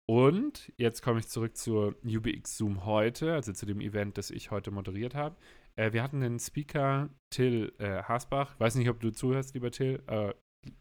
Und 0.06 0.74
jetzt 0.76 1.02
komme 1.02 1.20
ich 1.20 1.28
zurück 1.28 1.56
zur 1.56 1.96
UBX 2.04 2.58
Zoom 2.58 2.86
heute, 2.86 3.34
also 3.34 3.54
zu 3.54 3.66
dem 3.66 3.80
Event, 3.80 4.18
das 4.18 4.32
ich 4.32 4.52
heute 4.52 4.72
moderiert 4.72 5.16
habe. 5.16 5.38
Äh, 5.76 5.94
wir 5.94 6.04
hatten 6.04 6.22
den 6.22 6.40
Speaker 6.40 7.10
Till 7.30 7.74
äh, 7.78 8.04
Hasbach. 8.04 8.60
Weiß 8.60 8.76
nicht, 8.76 8.90
ob 8.90 9.00
du 9.00 9.12
zuhörst, 9.12 9.54
lieber 9.54 9.72
Till. 9.72 10.04
Äh, 10.08 10.34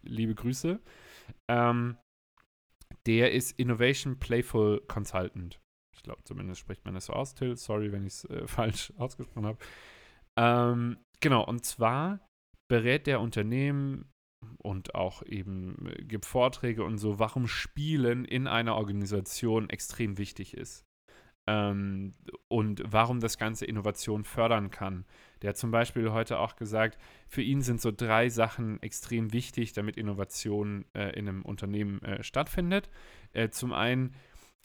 liebe 0.02 0.34
Grüße. 0.34 0.80
Ähm, 1.48 1.96
der 3.06 3.32
ist 3.32 3.58
Innovation 3.58 4.18
Playful 4.18 4.80
Consultant. 4.86 5.60
Ich 5.94 6.02
glaube, 6.02 6.22
zumindest 6.24 6.60
spricht 6.60 6.84
man 6.84 6.94
das 6.94 7.06
so 7.06 7.12
aus, 7.12 7.34
Till. 7.34 7.56
Sorry, 7.56 7.92
wenn 7.92 8.06
ich 8.06 8.14
es 8.14 8.24
äh, 8.26 8.46
falsch 8.46 8.92
ausgesprochen 8.96 9.46
habe. 9.46 9.58
Ähm, 10.36 10.98
genau, 11.20 11.44
und 11.44 11.64
zwar 11.64 12.20
berät 12.68 13.06
der 13.06 13.20
Unternehmen 13.20 14.10
und 14.58 14.94
auch 14.94 15.22
eben 15.24 15.86
äh, 15.86 16.04
gibt 16.04 16.26
Vorträge 16.26 16.84
und 16.84 16.98
so, 16.98 17.18
warum 17.18 17.46
Spielen 17.46 18.24
in 18.24 18.46
einer 18.46 18.76
Organisation 18.76 19.68
extrem 19.70 20.18
wichtig 20.18 20.56
ist. 20.56 20.84
Ähm, 21.48 22.14
und 22.48 22.82
warum 22.86 23.20
das 23.20 23.36
Ganze 23.36 23.66
Innovation 23.66 24.24
fördern 24.24 24.70
kann. 24.70 25.04
Der 25.42 25.50
hat 25.50 25.56
zum 25.56 25.70
Beispiel 25.70 26.12
heute 26.12 26.38
auch 26.38 26.56
gesagt, 26.56 26.98
für 27.28 27.42
ihn 27.42 27.62
sind 27.62 27.80
so 27.80 27.90
drei 27.90 28.28
Sachen 28.28 28.80
extrem 28.82 29.32
wichtig, 29.32 29.72
damit 29.72 29.96
Innovation 29.96 30.84
äh, 30.94 31.10
in 31.18 31.28
einem 31.28 31.42
Unternehmen 31.42 32.00
äh, 32.02 32.22
stattfindet. 32.22 32.88
Äh, 33.32 33.50
zum 33.50 33.72
einen, 33.72 34.14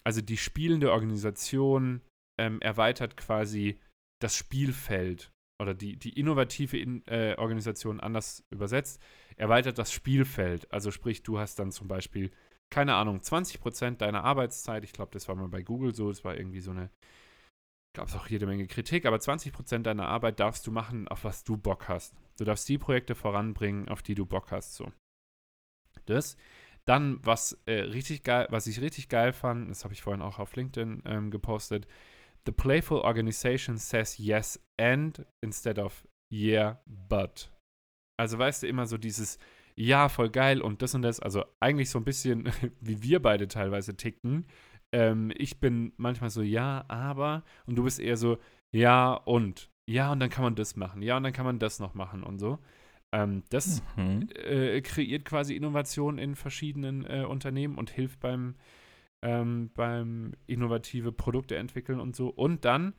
also 0.03 0.21
die 0.21 0.37
spielende 0.37 0.91
Organisation 0.91 2.01
ähm, 2.39 2.61
erweitert 2.61 3.17
quasi 3.17 3.79
das 4.19 4.35
Spielfeld 4.35 5.31
oder 5.59 5.73
die, 5.73 5.97
die 5.97 6.17
innovative 6.17 6.77
in, 6.77 7.05
äh, 7.07 7.35
Organisation 7.37 7.99
anders 7.99 8.45
übersetzt, 8.51 9.01
erweitert 9.35 9.77
das 9.77 9.91
Spielfeld. 9.91 10.71
Also 10.71 10.91
sprich, 10.91 11.23
du 11.23 11.39
hast 11.39 11.57
dann 11.59 11.71
zum 11.71 11.87
Beispiel, 11.87 12.31
keine 12.69 12.95
Ahnung, 12.95 13.19
20% 13.19 13.97
deiner 13.97 14.23
Arbeitszeit, 14.23 14.83
ich 14.83 14.93
glaube, 14.93 15.11
das 15.13 15.27
war 15.27 15.35
mal 15.35 15.47
bei 15.47 15.63
Google 15.63 15.95
so, 15.95 16.09
das 16.09 16.23
war 16.23 16.37
irgendwie 16.37 16.59
so 16.59 16.71
eine, 16.71 16.91
gab 17.97 18.09
es 18.09 18.15
auch 18.15 18.27
jede 18.27 18.45
Menge 18.45 18.67
Kritik, 18.67 19.07
aber 19.07 19.17
20% 19.17 19.79
deiner 19.79 20.07
Arbeit 20.07 20.39
darfst 20.39 20.67
du 20.67 20.71
machen, 20.71 21.07
auf 21.07 21.23
was 21.23 21.43
du 21.43 21.57
Bock 21.57 21.89
hast. 21.89 22.13
Du 22.37 22.43
darfst 22.43 22.69
die 22.69 22.77
Projekte 22.77 23.15
voranbringen, 23.15 23.89
auf 23.89 24.03
die 24.03 24.13
du 24.13 24.27
Bock 24.27 24.51
hast, 24.51 24.75
so. 24.75 24.91
Das. 26.05 26.37
Dann, 26.85 27.19
was 27.25 27.59
äh, 27.65 27.81
richtig 27.81 28.21
geil, 28.21 28.45
was 28.51 28.67
ich 28.67 28.81
richtig 28.81 29.09
geil 29.09 29.33
fand, 29.33 29.71
das 29.71 29.83
habe 29.83 29.95
ich 29.95 30.03
vorhin 30.03 30.21
auch 30.21 30.37
auf 30.37 30.55
LinkedIn 30.55 31.01
ähm, 31.05 31.31
gepostet, 31.31 31.87
the 32.45 32.51
playful 32.51 32.99
organization 32.99 33.77
says 33.77 34.19
yes 34.19 34.63
and 34.79 35.25
instead 35.41 35.79
of 35.79 36.07
yeah, 36.31 36.79
but. 36.85 37.51
Also 38.15 38.37
weißt 38.37 38.61
du, 38.61 38.67
immer 38.67 38.85
so 38.85 38.99
dieses 38.99 39.39
Ja, 39.75 40.07
voll 40.07 40.29
geil 40.29 40.61
und 40.61 40.83
das 40.83 40.93
und 40.93 41.01
das. 41.01 41.19
Also 41.19 41.43
eigentlich 41.59 41.89
so 41.89 41.97
ein 41.97 42.05
bisschen, 42.05 42.51
wie 42.79 43.01
wir 43.01 43.21
beide 43.23 43.47
teilweise 43.47 43.97
ticken. 43.97 44.45
Ähm, 44.97 45.31
ich 45.37 45.59
bin 45.59 45.93
manchmal 45.97 46.29
so, 46.29 46.41
ja, 46.41 46.83
aber. 46.87 47.43
Und 47.67 47.75
du 47.75 47.83
bist 47.83 47.99
eher 47.99 48.17
so, 48.17 48.37
ja 48.71 49.13
und. 49.13 49.69
Ja, 49.89 50.11
und 50.11 50.19
dann 50.19 50.29
kann 50.29 50.43
man 50.43 50.55
das 50.55 50.75
machen. 50.75 51.01
Ja, 51.01 51.17
und 51.17 51.23
dann 51.23 51.33
kann 51.33 51.45
man 51.45 51.59
das 51.59 51.79
noch 51.79 51.93
machen 51.93 52.23
und 52.23 52.39
so. 52.39 52.57
Ähm, 53.13 53.43
das 53.49 53.81
Mhm. 53.95 54.27
äh, 54.35 54.81
kreiert 54.81 55.23
quasi 55.23 55.55
Innovation 55.55 56.17
in 56.17 56.35
verschiedenen 56.35 57.05
äh, 57.05 57.25
Unternehmen 57.25 57.77
und 57.77 57.89
hilft 57.89 58.19
beim, 58.19 58.55
ähm, 59.23 59.69
beim 59.75 60.33
innovative 60.47 61.11
Produkte 61.11 61.55
entwickeln 61.55 61.99
und 61.99 62.15
so. 62.15 62.27
Und 62.29 62.65
dann 62.65 62.93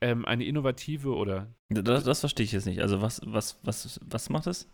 ähm, 0.00 0.24
eine 0.24 0.44
innovative 0.44 1.14
oder 1.14 1.46
Das, 1.68 2.02
das 2.02 2.20
verstehe 2.20 2.44
ich 2.44 2.52
jetzt 2.52 2.66
nicht. 2.66 2.80
Also 2.82 3.00
was, 3.02 3.20
was, 3.24 3.60
was, 3.62 4.00
was 4.04 4.30
macht 4.30 4.48
es? 4.48 4.68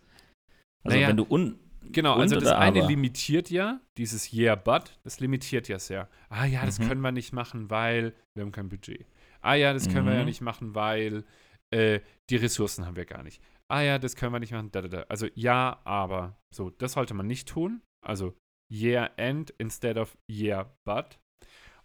Also 0.83 0.95
Naja, 0.97 1.09
wenn 1.09 1.17
du 1.17 1.25
un 1.29 1.59
Genau, 1.81 2.15
Und 2.15 2.21
also 2.21 2.35
das 2.39 2.49
eine 2.51 2.79
aber? 2.79 2.87
limitiert 2.89 3.49
ja, 3.49 3.79
dieses 3.97 4.31
Yeah, 4.33 4.55
but, 4.55 4.99
das 5.03 5.19
limitiert 5.19 5.67
ja 5.69 5.79
sehr. 5.79 6.09
Ah 6.29 6.45
ja, 6.45 6.65
das 6.65 6.79
Mhm. 6.79 6.87
können 6.87 7.01
wir 7.01 7.11
nicht 7.11 7.33
machen, 7.33 7.69
weil 7.69 8.13
wir 8.35 8.43
haben 8.43 8.51
kein 8.51 8.69
Budget. 8.69 9.05
Ah 9.41 9.53
ja, 9.55 9.73
das 9.73 9.87
können 9.89 10.05
wir 10.05 10.13
ja 10.13 10.19
Mhm. 10.19 10.25
nicht 10.25 10.41
machen, 10.41 10.75
weil 10.75 11.23
äh, 11.71 11.99
die 12.29 12.35
Ressourcen 12.35 12.85
haben 12.85 12.95
wir 12.95 13.05
gar 13.05 13.23
nicht. 13.23 13.41
Ah 13.69 13.81
ja, 13.81 13.97
das 13.99 14.15
können 14.15 14.33
wir 14.33 14.39
nicht 14.39 14.51
machen. 14.51 14.71
Da, 14.71 14.81
da, 14.81 14.87
da. 14.87 15.01
Also 15.09 15.27
ja, 15.35 15.79
aber. 15.83 16.35
So, 16.53 16.69
das 16.71 16.93
sollte 16.93 17.13
man 17.13 17.27
nicht 17.27 17.47
tun. 17.47 17.81
Also 18.05 18.35
yeah 18.71 19.09
and 19.17 19.51
instead 19.59 19.97
of 19.97 20.17
yeah, 20.29 20.71
but. 20.85 21.19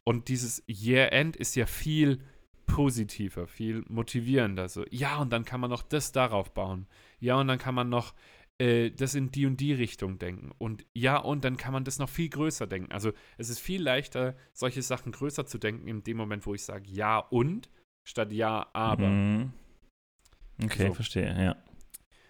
Und 0.07 0.29
dieses 0.29 0.63
yeah 0.69 1.09
and 1.13 1.37
ist 1.37 1.55
ja 1.55 1.67
viel 1.67 2.21
positiver, 2.67 3.47
viel 3.47 3.85
motivierender. 3.89 4.69
So, 4.69 4.85
ja, 4.91 5.19
und 5.19 5.31
dann 5.33 5.45
kann 5.45 5.61
man 5.61 5.71
noch 5.71 5.83
das 5.83 6.13
darauf 6.13 6.53
bauen. 6.55 6.87
Ja, 7.21 7.37
und 7.39 7.47
dann 7.49 7.59
kann 7.59 7.75
man 7.75 7.89
noch 7.89 8.15
äh, 8.61 8.91
das 8.91 9.15
in 9.15 9.31
die 9.31 9.47
und 9.47 9.59
die 9.59 9.73
Richtung 9.73 10.19
denken. 10.19 10.53
Und 10.59 10.87
ja, 10.95 11.19
und 11.19 11.45
dann 11.45 11.57
kann 11.57 11.73
man 11.73 11.85
das 11.85 11.99
noch 11.99 12.09
viel 12.09 12.29
größer 12.29 12.67
denken. 12.67 12.93
Also 12.93 13.13
es 13.39 13.49
ist 13.49 13.59
viel 13.59 13.83
leichter, 13.83 14.37
solche 14.53 14.83
Sachen 14.83 15.13
größer 15.13 15.47
zu 15.47 15.59
denken, 15.59 15.89
in 15.89 16.05
dem 16.05 16.17
Moment, 16.17 16.47
wo 16.47 16.55
ich 16.55 16.63
sage 16.63 16.89
ja 16.89 17.19
und 17.19 17.69
statt 18.07 18.33
ja, 18.33 18.69
aber. 18.73 19.09
Mhm. 19.09 19.53
Okay, 20.63 20.89
So. 20.89 20.95
verstehe, 20.95 21.43
ja. 21.43 21.57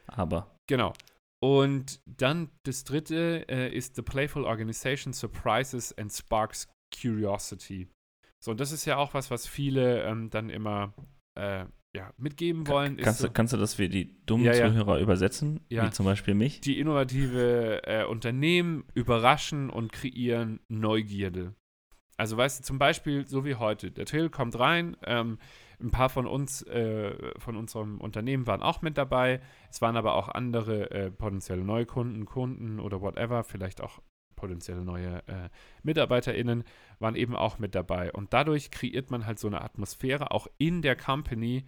Aber. 0.07 0.57
Genau. 0.67 0.95
Und 1.43 2.01
dann 2.07 2.51
das 2.63 2.85
dritte 2.85 3.45
äh, 3.51 3.75
ist 3.75 3.97
The 3.97 4.03
Playful 4.03 4.45
Organization 4.45 5.13
Surprises 5.13 5.93
and 5.99 6.11
Sparks 6.11 6.69
Curiosity. 6.99 7.89
So, 8.43 8.53
und 8.53 8.61
das 8.61 8.73
ist 8.73 8.87
ja 8.87 8.97
auch 8.97 9.13
was, 9.13 9.31
was 9.31 9.47
viele 9.47 10.05
ähm, 10.05 10.31
dann 10.31 10.49
immer 10.49 10.95
äh, 11.35 11.67
ja, 11.95 12.13
mitgeben 12.19 12.67
wollen. 12.67 12.99
ist 12.99 13.05
Kannst, 13.05 13.21
so, 13.21 13.27
du, 13.29 13.33
kannst 13.33 13.53
du 13.53 13.57
das 13.57 13.75
für 13.75 13.89
die 13.89 14.15
dummen 14.27 14.45
Ja, 14.45 14.55
ja. 14.55 14.69
Zuhörer 14.69 14.99
übersetzen? 14.99 15.61
Ja. 15.69 15.87
Wie 15.87 15.91
zum 15.91 16.07
Beispiel 16.07 16.35
mich? 16.35 16.61
die 16.61 16.79
innovative 16.79 17.83
äh, 17.85 18.05
Unternehmen 18.05 18.85
überraschen 18.95 19.71
und 19.71 19.93
kreieren 19.93 20.61
Neugierde. 20.69 21.55
Also 22.17 22.37
weißt 22.37 22.61
du, 22.61 22.65
zum 22.65 22.79
Beispiel 22.79 23.27
so 23.27 23.45
wie 23.45 23.57
heute, 23.57 23.91
der 23.91 24.07
Till 24.07 24.31
kommt 24.31 24.59
rein, 24.59 24.97
ähm, 25.05 25.39
ein 25.81 25.91
paar 25.91 26.09
von 26.09 26.27
uns, 26.27 26.63
äh, 26.63 27.13
von 27.39 27.57
unserem 27.57 28.01
Unternehmen 28.01 28.47
waren 28.47 28.63
auch 28.63 28.83
mit 28.83 28.97
dabei, 28.97 29.41
es 29.71 29.83
waren 29.83 29.97
aber 29.97 30.15
auch 30.15 30.29
andere 30.29 30.91
äh, 30.91 31.11
potenzielle 31.11 31.65
Neukunden, 31.65 32.25
Kunden 32.25 32.79
oder 32.79 33.01
whatever, 33.01 33.43
vielleicht 33.43 33.81
auch 33.81 34.01
potenzielle 34.37 34.85
neue 34.85 35.27
äh, 35.27 35.49
MitarbeiterInnen 35.83 36.65
waren 36.99 37.17
eben 37.17 37.37
auch 37.37 37.59
mit 37.59 37.75
dabei. 37.75 38.13
Und 38.13 38.33
dadurch 38.33 38.71
kreiert 38.71 39.11
man 39.11 39.27
halt 39.27 39.39
so 39.39 39.47
eine 39.47 39.63
Atmosphäre, 39.63 40.31
auch 40.31 40.47
in 40.59 40.83
der 40.83 40.97
Company, 40.97 41.65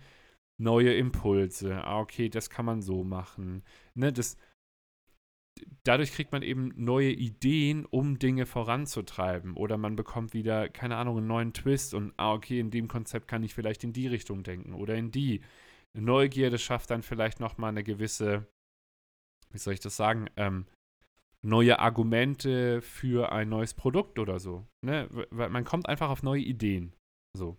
neue 0.59 0.95
Impulse. 0.95 1.85
Ah, 1.85 2.01
okay, 2.01 2.29
das 2.29 2.51
kann 2.51 2.65
man 2.65 2.83
so 2.83 3.05
machen. 3.05 3.63
Ne, 3.95 4.13
das, 4.13 4.37
dadurch 5.85 6.13
kriegt 6.13 6.33
man 6.33 6.43
eben 6.43 6.73
neue 6.77 7.11
Ideen, 7.11 7.85
um 7.87 8.19
Dinge 8.19 8.47
voranzutreiben. 8.47 9.55
Oder 9.55 9.77
man 9.77 9.97
bekommt 9.97 10.35
wieder, 10.35 10.69
keine 10.69 10.97
Ahnung, 10.97 11.19
einen 11.19 11.27
neuen 11.27 11.53
Twist 11.53 11.95
und, 11.95 12.13
ah, 12.17 12.33
okay, 12.33 12.61
in 12.61 12.71
dem 12.71 12.89
Konzept 12.89 13.29
kann 13.29 13.43
ich 13.43 13.55
vielleicht 13.55 13.85
in 13.85 13.93
die 13.93 14.07
Richtung 14.07 14.43
denken 14.43 14.75
oder 14.75 14.95
in 14.95 15.11
die. 15.11 15.41
Neugierde 15.95 16.59
schafft 16.59 16.91
dann 16.91 17.03
vielleicht 17.03 17.41
nochmal 17.41 17.71
eine 17.71 17.83
gewisse, 17.83 18.47
wie 19.51 19.59
soll 19.59 19.75
ich 19.75 19.81
das 19.81 19.97
sagen, 19.97 20.29
ähm, 20.37 20.67
neue 21.45 21.79
Argumente 21.79 22.83
für 22.83 23.33
ein 23.33 23.49
neues 23.49 23.75
Produkt 23.75 24.19
oder 24.19 24.39
so. 24.39 24.67
Ne? 24.85 25.09
Weil 25.31 25.51
man 25.51 25.65
kommt 25.65 25.89
einfach 25.89 26.11
auf 26.11 26.23
neue 26.23 26.43
Ideen. 26.43 26.93
So. 27.37 27.57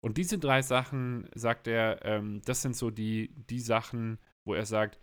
Und 0.00 0.18
diese 0.18 0.38
drei 0.38 0.62
Sachen, 0.62 1.28
sagt 1.34 1.68
er, 1.68 2.04
ähm, 2.04 2.42
das 2.44 2.62
sind 2.62 2.76
so 2.76 2.90
die, 2.90 3.32
die 3.48 3.60
Sachen, 3.60 4.18
wo 4.44 4.54
er 4.54 4.66
sagt, 4.66 4.98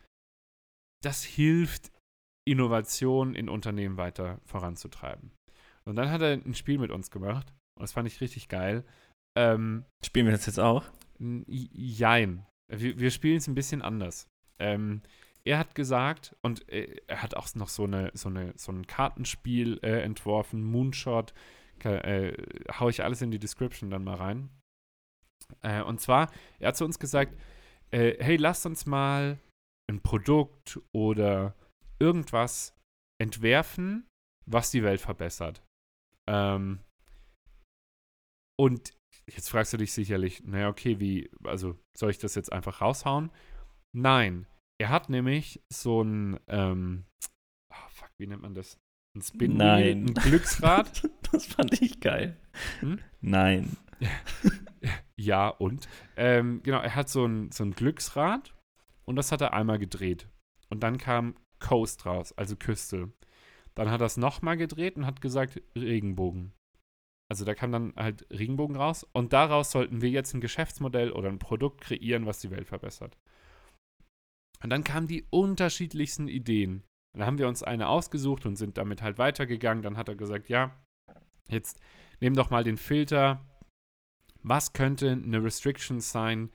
das 1.02 1.24
hilft, 1.24 1.92
Innovation 2.46 3.36
in 3.36 3.48
Unternehmen 3.48 3.98
weiter 3.98 4.42
voranzutreiben. 4.44 5.32
Und 5.86 5.96
dann 5.96 6.10
hat 6.10 6.22
er 6.22 6.34
ein 6.34 6.56
Spiel 6.56 6.80
mit 6.80 6.92
uns 6.92 7.12
gemacht. 7.12 7.54
Und 7.76 7.84
das 7.84 7.94
fand 7.94 8.08
ich 8.08 8.22
richtig 8.22 8.50
geil. 8.50 8.84
Ähm, 9.38 9.86
Spielen 10.04 10.26
wir 10.26 10.34
das 10.34 10.46
jetzt 10.46 10.60
auch? 10.60 10.84
jein. 11.20 12.46
Wir, 12.70 12.98
wir 13.00 13.12
spielen 13.12 13.38
es 13.38 13.48
ein 13.48 13.56
bisschen 13.56 13.82
anders. 13.82 14.28
Ähm, 14.60 15.02
er 15.46 15.58
hat 15.58 15.76
gesagt, 15.76 16.36
und 16.42 16.68
äh, 16.70 17.02
er 17.08 17.22
hat 17.22 17.36
auch 17.36 17.54
noch 17.56 17.70
so, 17.70 17.86
eine, 17.86 18.12
so, 18.14 18.30
eine, 18.30 18.54
so 18.58 18.72
ein 18.72 18.88
Kartenspiel 18.88 19.80
äh, 19.84 20.02
entworfen, 20.02 20.64
Moonshot. 20.64 21.34
Äh, 21.84 22.34
hau 22.78 22.90
ich 22.90 23.04
alles 23.04 23.22
in 23.22 23.32
die 23.32 23.40
Description 23.40 23.90
dann 23.90 24.04
mal 24.04 24.16
rein. 24.16 24.50
Äh, 25.62 25.82
und 25.82 26.02
zwar, 26.02 26.32
er 26.60 26.70
hat 26.70 26.78
zu 26.78 26.86
uns 26.86 27.00
gesagt, 27.00 27.40
äh, 27.92 28.16
hey, 28.20 28.38
lasst 28.38 28.66
uns 28.66 28.86
mal 28.86 29.40
ein 29.90 30.02
Produkt 30.02 30.80
oder 30.94 31.56
irgendwas 32.00 32.76
entwerfen, 33.20 34.08
was 34.46 34.72
die 34.72 34.84
Welt 34.84 35.02
verbessert. 35.02 35.64
Ähm, 36.30 36.80
und 38.60 38.94
jetzt 39.28 39.50
fragst 39.50 39.74
du 39.74 39.78
dich 39.78 39.94
sicherlich, 39.94 40.44
naja, 40.44 40.70
okay, 40.70 41.00
wie, 41.00 41.30
also 41.44 41.78
soll 41.98 42.12
ich 42.12 42.20
das 42.20 42.36
jetzt 42.36 42.52
einfach 42.52 42.82
raushauen? 42.82 43.32
Nein, 43.96 44.46
er 44.80 44.90
hat 44.90 45.10
nämlich 45.10 45.62
so 45.70 46.02
ein, 46.02 46.40
ähm, 46.48 47.06
ah, 47.72 47.88
fuck, 47.90 48.10
wie 48.18 48.28
nennt 48.28 48.42
man 48.42 48.56
das? 48.56 48.78
Ein 49.16 49.22
Spinwheel, 49.22 49.58
Nein. 49.58 50.06
ein 50.06 50.14
Glücksrad. 50.14 51.10
Das 51.32 51.46
fand 51.46 51.80
ich 51.80 52.00
geil. 52.00 52.38
Hm? 52.80 53.00
Nein. 53.22 53.78
Ja, 55.16 55.50
und? 55.50 55.90
Ähm, 56.16 56.64
genau, 56.64 56.80
er 56.80 56.96
hat 56.96 57.10
so 57.10 57.26
ein, 57.26 57.52
so 57.52 57.66
ein 57.66 57.72
Glücksrad 57.72 58.56
und 59.04 59.18
das 59.18 59.34
hat 59.34 59.42
er 59.42 59.54
einmal 59.54 59.78
gedreht. 59.78 60.30
Und 60.70 60.82
dann 60.82 60.98
kam 60.98 61.36
Coast 61.60 62.06
raus, 62.06 62.32
also 62.38 62.56
Küste. 62.56 63.12
Dann 63.76 63.92
hat 63.92 64.00
er 64.00 64.06
es 64.06 64.16
nochmal 64.16 64.56
gedreht 64.56 64.96
und 64.96 65.06
hat 65.06 65.20
gesagt 65.20 65.62
Regenbogen. 65.76 66.54
Also 67.30 67.44
da 67.44 67.54
kam 67.54 67.74
dann 67.74 67.94
halt 67.98 68.26
Regenbogen 68.32 68.78
raus 68.78 69.06
und 69.12 69.34
daraus 69.34 69.72
sollten 69.72 70.02
wir 70.02 70.10
jetzt 70.10 70.34
ein 70.34 70.42
Geschäftsmodell 70.42 71.12
oder 71.12 71.28
ein 71.28 71.38
Produkt 71.38 71.82
kreieren, 71.82 72.26
was 72.26 72.40
die 72.40 72.52
Welt 72.52 72.68
verbessert. 72.68 73.18
Und 74.64 74.70
dann 74.70 74.84
kamen 74.84 75.08
die 75.08 75.26
unterschiedlichsten 75.30 76.28
Ideen. 76.28 76.84
Dann 77.14 77.26
haben 77.26 77.38
wir 77.38 77.48
uns 77.48 77.64
eine 77.64 77.88
ausgesucht 77.88 78.46
und 78.46 78.56
sind 78.56 78.78
damit 78.78 79.02
halt 79.02 79.18
weitergegangen. 79.18 79.84
Dann 79.84 79.98
hat 79.98 80.10
er 80.10 80.16
gesagt, 80.16 80.50
ja, 80.50 80.76
jetzt 81.48 81.80
nehm 82.20 82.36
doch 82.36 82.50
mal 82.50 82.64
den 82.64 82.78
Filter 82.78 83.46
was 84.44 84.74
könnte 84.74 85.12
eine 85.12 85.44
Restriction 85.44 86.00
sein, 86.00 86.52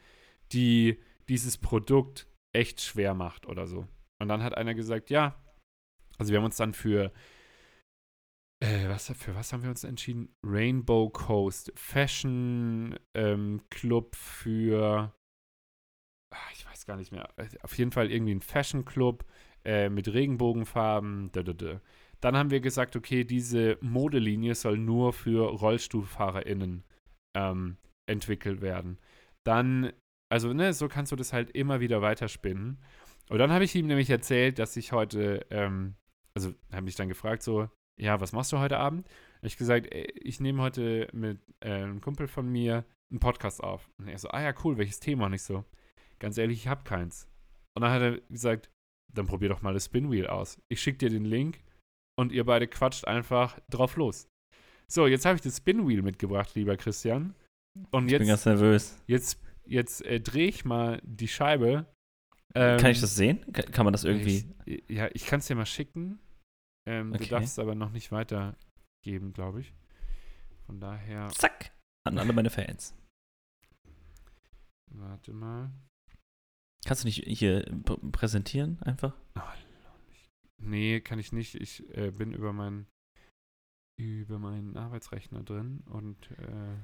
die 0.52 1.00
dieses 1.28 1.58
Produkt 1.58 2.26
echt 2.52 2.80
schwer 2.80 3.14
macht 3.14 3.46
oder 3.46 3.66
so. 3.66 3.86
Und 4.20 4.28
dann 4.28 4.42
hat 4.42 4.56
einer 4.56 4.74
gesagt, 4.74 5.10
ja, 5.10 5.42
also 6.18 6.30
wir 6.30 6.38
haben 6.38 6.44
uns 6.44 6.56
dann 6.56 6.74
für, 6.74 7.12
äh, 8.62 8.88
was, 8.88 9.08
für 9.16 9.34
was 9.34 9.52
haben 9.52 9.62
wir 9.62 9.70
uns 9.70 9.84
entschieden? 9.84 10.34
Rainbow 10.44 11.10
Coast, 11.10 11.72
Fashion 11.74 12.98
ähm, 13.14 13.62
Club 13.70 14.14
für, 14.14 15.12
ich 16.52 16.66
weiß 16.66 16.86
gar 16.86 16.96
nicht 16.96 17.12
mehr, 17.12 17.28
äh, 17.36 17.48
auf 17.62 17.76
jeden 17.76 17.92
Fall 17.92 18.10
irgendwie 18.10 18.34
ein 18.34 18.40
Fashion 18.40 18.84
Club 18.84 19.24
äh, 19.64 19.88
mit 19.88 20.12
Regenbogenfarben, 20.12 21.30
da, 21.32 21.42
da, 21.42 21.52
da. 21.52 21.80
Dann 22.20 22.36
haben 22.36 22.50
wir 22.50 22.60
gesagt, 22.60 22.96
okay, 22.96 23.24
diese 23.24 23.78
Modelinie 23.80 24.54
soll 24.54 24.78
nur 24.78 25.12
für 25.12 25.48
RollstuhlfahrerInnen 25.50 26.84
ähm, 27.36 27.76
entwickelt 28.06 28.60
werden. 28.60 28.98
Dann, 29.44 29.92
also, 30.30 30.52
ne, 30.52 30.72
so 30.72 30.88
kannst 30.88 31.12
du 31.12 31.16
das 31.16 31.32
halt 31.32 31.50
immer 31.50 31.80
wieder 31.80 32.00
weiterspinnen. 32.02 32.78
Und 33.30 33.38
dann 33.38 33.52
habe 33.52 33.64
ich 33.64 33.74
ihm 33.74 33.86
nämlich 33.86 34.10
erzählt, 34.10 34.58
dass 34.58 34.76
ich 34.76 34.92
heute, 34.92 35.46
ähm, 35.50 35.96
also 36.34 36.54
habe 36.72 36.88
ich 36.88 36.94
dann 36.94 37.08
gefragt, 37.08 37.42
so, 37.42 37.68
ja, 38.00 38.20
was 38.20 38.32
machst 38.32 38.52
du 38.52 38.58
heute 38.58 38.78
Abend? 38.78 39.06
Hab 39.36 39.44
ich 39.44 39.56
gesagt, 39.56 39.86
ey, 39.92 40.10
ich 40.20 40.40
nehme 40.40 40.62
heute 40.62 41.08
mit 41.12 41.40
äh, 41.60 41.70
einem 41.70 42.00
Kumpel 42.00 42.26
von 42.26 42.50
mir 42.50 42.84
einen 43.10 43.20
Podcast 43.20 43.62
auf. 43.62 43.88
Und 43.98 44.08
er 44.08 44.18
so, 44.18 44.28
ah 44.28 44.42
ja, 44.42 44.54
cool, 44.64 44.76
welches 44.78 45.00
Thema? 45.00 45.26
Und 45.26 45.34
ich 45.34 45.42
so, 45.42 45.64
ganz 46.24 46.38
ehrlich, 46.38 46.58
ich 46.60 46.68
habe 46.68 46.84
keins. 46.84 47.28
Und 47.76 47.82
dann 47.82 47.90
hat 47.92 48.00
er 48.02 48.20
gesagt, 48.30 48.70
dann 49.12 49.26
probier 49.26 49.50
doch 49.50 49.62
mal 49.62 49.74
das 49.74 49.84
Spinwheel 49.84 50.26
aus. 50.26 50.58
Ich 50.68 50.80
schicke 50.80 50.98
dir 50.98 51.10
den 51.10 51.24
Link 51.26 51.60
und 52.18 52.32
ihr 52.32 52.44
beide 52.44 52.66
quatscht 52.66 53.06
einfach 53.06 53.60
drauf 53.70 53.96
los. 53.96 54.26
So, 54.88 55.06
jetzt 55.06 55.24
habe 55.26 55.36
ich 55.36 55.42
das 55.42 55.58
Spinwheel 55.58 56.02
mitgebracht, 56.02 56.54
lieber 56.54 56.76
Christian. 56.76 57.34
Und 57.90 58.06
Ich 58.10 58.18
bin 58.18 58.26
ganz 58.26 58.40
jetzt, 58.40 58.46
nervös. 58.46 59.02
jetzt, 59.06 59.40
jetzt 59.66 60.02
äh, 60.04 60.20
drehe 60.20 60.48
ich 60.48 60.64
mal 60.64 61.00
die 61.04 61.28
Scheibe. 61.28 61.86
Kann 62.54 62.78
ich 62.90 62.98
Ähm, 62.98 63.00
das 63.02 63.16
sehen? 63.16 63.52
Kann, 63.52 63.64
kann 63.72 63.84
man 63.84 63.92
das 63.92 64.04
irgendwie. 64.04 64.48
Ich, 64.64 64.84
ja, 64.88 65.08
ich 65.12 65.26
kann 65.26 65.40
es 65.40 65.46
dir 65.46 65.56
mal 65.56 65.66
schicken. 65.66 66.18
Ähm, 66.88 67.12
Okay. 67.12 67.24
Du 67.24 67.30
darfst 67.30 67.52
es 67.52 67.58
aber 67.58 67.74
noch 67.74 67.90
nicht 67.90 68.12
weitergeben, 68.12 69.32
glaube 69.32 69.60
ich. 69.60 69.74
Von 70.66 70.80
daher, 70.80 71.28
Zack! 71.30 71.72
An 72.06 72.18
alle 72.18 72.32
meine 72.32 72.50
Fans. 72.50 72.94
warte 74.90 75.32
mal. 75.32 75.70
Kannst 76.84 77.02
du 77.04 77.06
nicht 77.08 77.24
hier 77.26 77.62
pr 77.84 77.96
präsentieren 78.12 78.80
einfach? 78.82 79.14
Nee, 80.58 81.00
kann 81.00 81.18
ich 81.18 81.32
nicht. 81.32 81.54
Ich 81.54 81.82
äh, 81.96 82.10
bin 82.10 82.32
über 82.32 82.52
meinen 82.52 82.86
über 83.96 84.38
meinen 84.38 84.76
Arbeitsrechner 84.76 85.42
drin 85.44 85.82
und 85.86 86.16
äh, 86.32 86.74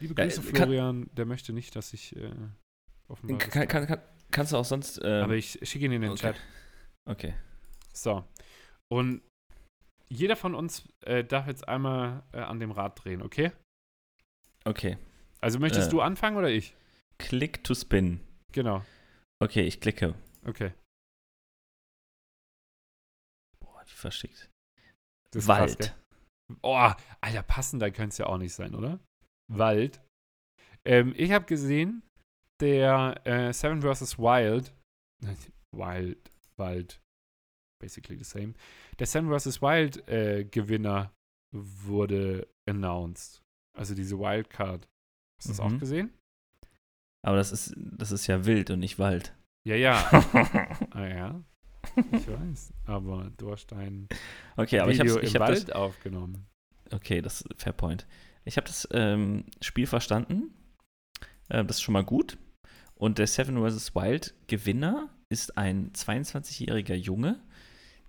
liebe 0.00 0.14
Ja, 0.16 0.24
Grüße, 0.24 0.40
äh, 0.40 0.44
kann- 0.52 0.54
Florian, 0.68 1.10
der 1.12 1.26
möchte 1.26 1.52
nicht, 1.52 1.76
dass 1.76 1.92
ich 1.92 2.16
äh, 2.16 2.32
offenbar. 3.08 3.38
kann, 3.38 3.68
kann, 3.68 4.00
kannst 4.30 4.52
du 4.52 4.56
auch 4.56 4.64
sonst. 4.64 4.98
ähm, 5.02 5.24
aber 5.24 5.34
ich 5.34 5.58
schicke 5.62 5.84
ihn 5.84 5.92
in 5.92 6.02
den 6.02 6.12
okay. 6.12 6.20
Chat. 6.32 6.40
Okay. 7.04 7.34
So. 7.92 8.24
Und 8.88 9.20
jeder 10.08 10.36
von 10.36 10.54
uns 10.54 10.88
äh, 11.02 11.24
darf 11.24 11.46
jetzt 11.46 11.68
einmal 11.68 12.22
äh, 12.32 12.38
an 12.38 12.58
dem 12.58 12.70
Rad 12.70 13.04
drehen, 13.04 13.20
okay? 13.22 13.52
Okay. 14.64 14.96
Also 15.40 15.58
möchtest 15.58 15.88
Äh. 15.88 15.90
du 15.90 16.00
anfangen 16.00 16.36
oder 16.36 16.48
ich? 16.50 16.74
Click 17.18 17.62
to 17.64 17.74
spin. 17.74 18.20
Genau. 18.52 18.82
Okay, 19.42 19.62
ich 19.62 19.80
klicke. 19.80 20.14
Okay. 20.44 20.72
Boah, 23.60 23.82
wie 23.86 23.90
verschickt. 23.94 24.50
Das 25.32 25.46
Wald. 25.48 25.78
Krass, 25.78 25.94
oh, 26.62 26.90
Alter, 27.20 27.42
passender 27.42 27.90
könnte 27.90 28.10
es 28.10 28.18
ja 28.18 28.26
auch 28.26 28.38
nicht 28.38 28.54
sein, 28.54 28.74
oder? 28.74 29.00
Wald. 29.52 30.00
Ähm, 30.84 31.14
ich 31.16 31.32
habe 31.32 31.44
gesehen, 31.46 32.02
der 32.60 33.20
äh, 33.26 33.52
Seven 33.52 33.82
vs. 33.82 34.18
Wild, 34.18 34.72
Wild, 35.74 36.32
Wald, 36.56 37.00
basically 37.80 38.16
the 38.16 38.24
same. 38.24 38.54
Der 38.98 39.06
Seven 39.06 39.28
vs. 39.36 39.60
Wild 39.60 40.08
äh, 40.08 40.44
Gewinner 40.44 41.12
wurde 41.52 42.48
announced. 42.68 43.42
Also 43.76 43.94
diese 43.94 44.18
Wildcard. 44.18 44.86
Hast 45.38 45.46
du 45.46 45.48
das 45.50 45.58
Mhm. 45.58 45.64
auch 45.76 45.78
gesehen? 45.78 46.14
Aber 47.26 47.38
das 47.38 47.50
ist, 47.50 47.74
das 47.76 48.12
ist 48.12 48.28
ja 48.28 48.46
wild 48.46 48.70
und 48.70 48.78
nicht 48.78 49.00
Wald. 49.00 49.34
Ja, 49.66 49.74
ja. 49.74 49.96
ah 50.92 51.06
ja. 51.06 51.44
Ich 52.12 52.28
weiß. 52.28 52.72
Aber 52.84 53.32
du 53.36 53.50
hast 53.50 53.72
ein 53.72 54.08
okay, 54.56 54.78
aber 54.78 54.92
ich 54.92 55.00
Video 55.00 55.16
habe 55.16 55.24
ich 55.24 55.34
im 55.34 55.40
hab 55.40 55.48
Wald 55.48 55.68
das. 55.68 55.74
aufgenommen. 55.74 56.46
Okay, 56.92 57.20
das 57.20 57.40
ist 57.40 57.60
fair 57.60 57.72
point. 57.72 58.06
Ich 58.44 58.56
habe 58.56 58.68
das 58.68 58.86
ähm, 58.92 59.46
Spiel 59.60 59.88
verstanden. 59.88 60.54
Äh, 61.48 61.64
das 61.64 61.78
ist 61.78 61.82
schon 61.82 61.94
mal 61.94 62.04
gut. 62.04 62.38
Und 62.94 63.18
der 63.18 63.26
Seven 63.26 63.56
vs. 63.56 63.96
Wild 63.96 64.34
Gewinner 64.46 65.10
ist 65.28 65.58
ein 65.58 65.92
22-jähriger 65.94 66.94
Junge, 66.94 67.40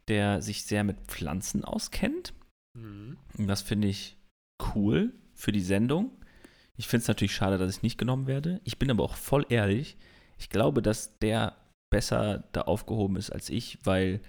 der 0.10 0.44
sich 0.44 0.64
sehr 0.64 0.84
mit 0.84 1.08
Pflanzen 1.08 1.66
auskennt. 1.66 2.36
Mhm. 2.78 3.18
Und 3.36 3.48
das 3.48 3.64
finde 3.64 3.88
ich 3.88 4.16
cool 4.76 5.12
für 5.34 5.52
die 5.52 5.62
Sendung. 5.62 6.12
Ich 6.78 6.88
finde 6.88 7.02
es 7.02 7.08
natürlich 7.08 7.36
schade, 7.36 7.58
dass 7.58 7.78
ich 7.78 7.84
nicht 7.84 7.98
genommen 7.98 8.28
werde. 8.28 8.62
Ich 8.64 8.78
bin 8.78 8.92
aber 8.92 9.04
auch 9.04 9.16
voll 9.16 9.46
ehrlich. 9.50 9.98
Ich 10.38 10.50
glaube, 10.50 10.82
dass 10.82 11.18
der 11.20 11.58
besser 11.92 12.44
da 12.52 12.62
aufgehoben 12.62 13.16
ist 13.16 13.32
als 13.32 13.50
ich, 13.50 13.80
weil 13.84 14.22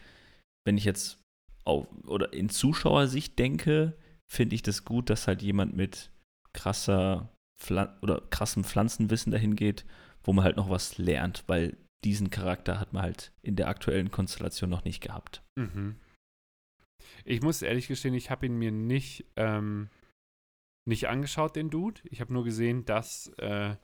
wenn 0.66 0.78
ich 0.78 0.84
jetzt 0.84 1.18
auf, 1.64 1.86
oder 2.06 2.32
in 2.32 2.48
Zuschauersicht 2.48 3.38
denke, 3.38 3.94
finde 4.30 4.54
ich 4.54 4.62
das 4.62 4.84
gut, 4.84 5.10
dass 5.10 5.26
halt 5.26 5.42
jemand 5.42 5.76
mit 5.76 6.10
krasser 6.54 7.28
Pflan 7.60 7.96
oder 8.00 8.22
krassem 8.30 8.64
Pflanzenwissen 8.64 9.32
dahin 9.32 9.56
geht, 9.56 9.84
wo 10.22 10.32
man 10.32 10.44
halt 10.44 10.56
noch 10.56 10.70
was 10.70 10.98
lernt, 10.98 11.44
weil 11.46 11.76
diesen 12.04 12.30
Charakter 12.30 12.78
hat 12.78 12.92
man 12.92 13.02
halt 13.02 13.32
in 13.42 13.56
der 13.56 13.68
aktuellen 13.68 14.10
Konstellation 14.10 14.70
noch 14.70 14.84
nicht 14.84 15.00
gehabt. 15.00 15.42
Mhm. 15.56 15.96
Ich 17.24 17.42
muss 17.42 17.62
ehrlich 17.62 17.88
gestehen, 17.88 18.14
ich 18.14 18.30
habe 18.30 18.46
ihn 18.46 18.56
mir 18.56 18.70
nicht, 18.70 19.24
ähm, 19.36 19.88
nicht 20.88 21.08
angeschaut, 21.08 21.54
den 21.56 21.70
Dude. 21.70 22.00
Ich 22.04 22.20
habe 22.20 22.32
nur 22.32 22.44
gesehen, 22.44 22.84
dass 22.84 23.28
äh, 23.38 23.76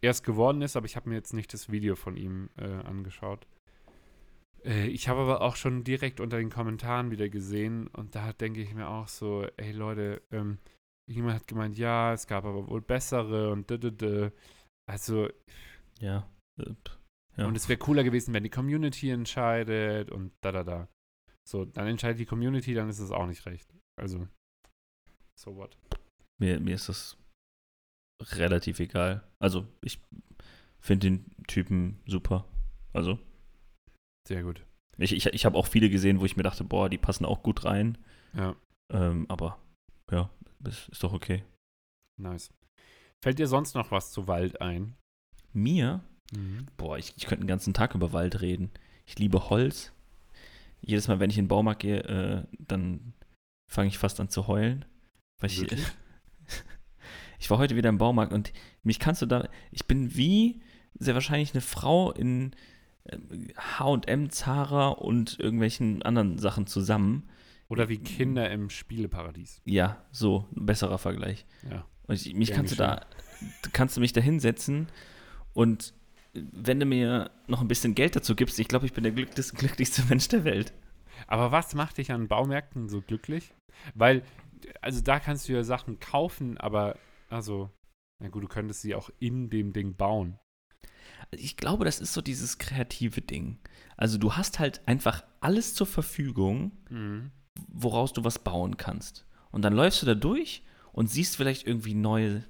er 0.00 0.10
es 0.10 0.22
geworden 0.22 0.62
ist, 0.62 0.76
aber 0.76 0.86
ich 0.86 0.96
habe 0.96 1.08
mir 1.08 1.14
jetzt 1.14 1.32
nicht 1.32 1.52
das 1.54 1.70
Video 1.70 1.94
von 1.94 2.16
ihm 2.16 2.50
äh, 2.56 2.64
angeschaut. 2.64 3.46
Äh, 4.64 4.88
ich 4.88 5.08
habe 5.08 5.20
aber 5.20 5.40
auch 5.40 5.56
schon 5.56 5.84
direkt 5.84 6.20
unter 6.20 6.38
den 6.38 6.50
Kommentaren 6.50 7.10
wieder 7.10 7.28
gesehen 7.28 7.86
und 7.88 8.14
da 8.14 8.32
denke 8.32 8.60
ich 8.60 8.74
mir 8.74 8.88
auch 8.88 9.08
so, 9.08 9.46
ey 9.56 9.72
Leute, 9.72 10.22
ähm, 10.32 10.58
jemand 11.08 11.36
hat 11.36 11.46
gemeint, 11.46 11.78
ja, 11.78 12.12
es 12.12 12.26
gab 12.26 12.44
aber 12.44 12.68
wohl 12.68 12.82
bessere 12.82 13.50
und 13.52 13.70
d 13.70 13.74
-d 13.76 13.90
-d. 13.90 14.32
Also, 14.88 15.28
Ja. 16.00 16.28
Äh, 16.58 16.74
Ja. 17.36 17.46
und 17.46 17.56
es 17.56 17.68
wäre 17.68 17.78
cooler 17.78 18.04
gewesen, 18.04 18.34
wenn 18.34 18.42
die 18.42 18.50
Community 18.50 19.10
entscheidet 19.10 20.10
und 20.10 20.32
da, 20.42 20.52
da, 20.52 20.64
da. 20.64 20.88
So, 21.48 21.64
dann 21.64 21.86
entscheidet 21.86 22.20
die 22.20 22.26
Community, 22.26 22.74
dann 22.74 22.88
ist 22.88 22.98
es 22.98 23.10
auch 23.10 23.26
nicht 23.26 23.46
recht. 23.46 23.72
Also, 23.98 24.28
so 25.38 25.56
what. 25.56 25.76
Mir, 26.42 26.58
mir 26.58 26.74
ist 26.74 26.88
das 26.88 27.16
relativ 28.20 28.80
egal. 28.80 29.22
Also, 29.38 29.64
ich 29.80 30.00
finde 30.80 31.08
den 31.10 31.44
Typen 31.46 32.00
super. 32.06 32.44
Also, 32.92 33.18
Sehr 34.26 34.42
gut. 34.42 34.64
ich, 34.98 35.12
ich, 35.12 35.26
ich 35.26 35.44
habe 35.44 35.56
auch 35.56 35.66
viele 35.68 35.88
gesehen, 35.88 36.20
wo 36.20 36.24
ich 36.24 36.36
mir 36.36 36.42
dachte, 36.42 36.64
boah, 36.64 36.88
die 36.88 36.98
passen 36.98 37.24
auch 37.24 37.42
gut 37.44 37.64
rein. 37.64 37.96
Ja, 38.34 38.56
Ähm, 38.92 39.26
aber 39.28 39.58
ja, 40.10 40.30
das 40.58 40.88
ist 40.88 41.02
doch 41.04 41.12
okay. 41.12 41.44
nice. 42.20 42.50
Fällt 43.22 43.38
dir 43.38 43.46
sonst 43.46 43.74
noch 43.76 43.92
was 43.92 44.10
zu 44.10 44.26
Wald 44.26 44.60
ein? 44.60 44.96
Mir, 45.52 46.02
Mhm. 46.32 46.66
boah, 46.76 46.98
ich, 46.98 47.12
ich 47.16 47.26
könnte 47.26 47.44
den 47.44 47.48
ganzen 47.48 47.72
Tag 47.74 47.94
über 47.94 48.12
Wald 48.12 48.40
reden. 48.40 48.70
Ich 49.06 49.18
liebe 49.18 49.48
Holz. 49.50 49.92
Jedes 50.80 51.06
Mal, 51.06 51.20
wenn 51.20 51.30
ich 51.30 51.38
in 51.38 51.44
den 51.44 51.48
Baumarkt 51.48 51.82
gehe, 51.82 52.00
äh, 52.02 52.46
dann 52.58 53.12
fange 53.70 53.88
ich 53.88 53.98
fast 53.98 54.18
an 54.18 54.28
zu 54.28 54.48
heulen. 54.48 54.84
Weil 55.40 55.50
Wirklich? 55.56 55.80
ich 55.80 55.86
war 57.50 57.58
heute 57.58 57.76
wieder 57.76 57.88
im 57.88 57.98
Baumarkt 57.98 58.32
und 58.32 58.52
mich 58.82 58.98
kannst 58.98 59.22
du 59.22 59.26
da. 59.26 59.48
Ich 59.70 59.86
bin 59.86 60.16
wie 60.16 60.60
sehr 60.98 61.14
wahrscheinlich 61.14 61.54
eine 61.54 61.60
Frau 61.60 62.12
in 62.12 62.54
HM, 63.78 64.30
Zara 64.30 64.88
und 64.88 65.38
irgendwelchen 65.38 66.02
anderen 66.02 66.38
Sachen 66.38 66.66
zusammen. 66.66 67.28
Oder 67.68 67.88
wie 67.88 67.98
Kinder 67.98 68.50
im 68.50 68.68
Spieleparadies. 68.68 69.62
Ja, 69.64 70.04
so, 70.10 70.46
ein 70.54 70.66
besserer 70.66 70.98
Vergleich. 70.98 71.46
Ja. 71.70 71.86
Und 72.06 72.14
ich, 72.14 72.34
mich 72.34 72.52
kannst 72.52 72.72
du 72.72 72.76
da, 72.76 73.06
kannst 73.72 73.96
du 73.96 74.00
mich 74.00 74.12
da 74.12 74.20
hinsetzen 74.20 74.88
und 75.54 75.94
wenn 76.34 76.80
du 76.80 76.86
mir 76.86 77.30
noch 77.46 77.60
ein 77.60 77.68
bisschen 77.68 77.94
Geld 77.94 78.16
dazu 78.16 78.34
gibst, 78.34 78.58
ich 78.58 78.68
glaube, 78.68 78.86
ich 78.86 78.92
bin 78.92 79.04
der 79.04 79.12
glücklichste, 79.12 79.56
glücklichste 79.56 80.02
Mensch 80.08 80.28
der 80.28 80.44
Welt. 80.44 80.72
Aber 81.26 81.52
was 81.52 81.74
macht 81.74 81.98
dich 81.98 82.10
an 82.10 82.28
Baumärkten 82.28 82.88
so 82.88 83.00
glücklich? 83.00 83.54
Weil, 83.94 84.22
also 84.80 85.00
da 85.00 85.20
kannst 85.20 85.48
du 85.48 85.52
ja 85.52 85.62
Sachen 85.62 86.00
kaufen, 86.00 86.56
aber, 86.58 86.96
also, 87.32 87.70
na 88.22 88.28
gut, 88.28 88.42
du 88.44 88.48
könntest 88.48 88.82
sie 88.82 88.94
auch 88.94 89.10
in 89.18 89.50
dem 89.50 89.72
Ding 89.72 89.96
bauen. 89.96 90.38
Ich 91.30 91.56
glaube, 91.56 91.84
das 91.84 92.00
ist 92.00 92.12
so 92.12 92.20
dieses 92.20 92.58
kreative 92.58 93.20
Ding. 93.22 93.58
Also 93.96 94.18
du 94.18 94.34
hast 94.34 94.58
halt 94.58 94.86
einfach 94.86 95.24
alles 95.40 95.74
zur 95.74 95.86
Verfügung, 95.86 96.72
Mhm. 96.90 97.30
woraus 97.68 98.12
du 98.12 98.24
was 98.24 98.38
bauen 98.38 98.76
kannst. 98.76 99.26
Und 99.50 99.62
dann 99.62 99.72
läufst 99.74 100.02
du 100.02 100.06
da 100.06 100.14
durch 100.14 100.62
und 100.92 101.08
siehst 101.08 101.36
vielleicht 101.36 101.66
irgendwie 101.66 101.94
neue, 101.94 102.44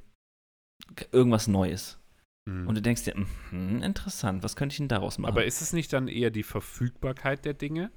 irgendwas 1.12 1.46
Neues. 1.46 1.98
Mhm. 2.44 2.66
Und 2.66 2.74
du 2.74 2.82
denkst 2.82 3.04
dir, 3.04 3.14
mhm, 3.50 3.82
interessant, 3.82 4.42
was 4.42 4.56
könnte 4.56 4.72
ich 4.74 4.78
denn 4.78 4.88
daraus 4.88 5.18
machen? 5.18 5.32
aber 5.32 5.44
ist 5.44 5.60
es 5.62 5.72
nicht 5.72 5.92
dann 5.92 6.08
eher 6.08 6.30
die 6.30 6.42
Verfügbarkeit 6.42 7.44
der 7.44 7.54
Dinge? 7.54 7.90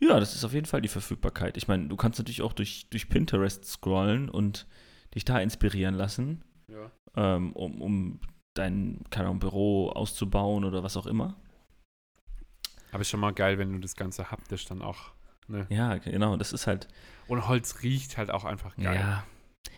ja, 0.00 0.20
das 0.20 0.36
ist 0.36 0.44
auf 0.44 0.52
jeden 0.52 0.66
Fall 0.66 0.80
die 0.80 0.88
Verfügbarkeit. 0.88 1.56
Ich 1.56 1.66
meine, 1.66 1.88
du 1.88 1.96
kannst 1.96 2.18
natürlich 2.20 2.42
auch 2.42 2.52
durch, 2.52 2.86
durch 2.90 3.08
Pinterest 3.08 3.64
scrollen 3.64 4.28
und 4.28 4.66
dich 5.14 5.24
da 5.24 5.38
inspirieren 5.38 5.94
lassen, 5.94 6.42
Ja. 6.68 6.90
ähm, 7.16 7.52
um, 7.52 7.80
um 7.80 8.20
dein 8.54 9.04
keine 9.10 9.28
Ahnung, 9.28 9.40
Büro 9.40 9.90
auszubauen 9.90 10.64
oder 10.64 10.82
was 10.82 10.96
auch 10.96 11.06
immer. 11.06 11.36
Aber 12.90 13.02
ist 13.02 13.10
schon 13.10 13.20
mal 13.20 13.32
geil, 13.32 13.58
wenn 13.58 13.72
du 13.72 13.78
das 13.78 13.96
Ganze 13.96 14.30
haptisch 14.30 14.64
dann 14.66 14.82
auch, 14.82 15.12
ne? 15.46 15.66
Ja, 15.68 15.96
genau, 15.98 16.36
das 16.36 16.52
ist 16.52 16.66
halt, 16.66 16.88
Und 17.26 17.46
Holz 17.46 17.82
riecht 17.82 18.16
halt 18.16 18.30
auch 18.30 18.44
einfach 18.44 18.76
geil. 18.76 18.96
Ja. 18.96 19.24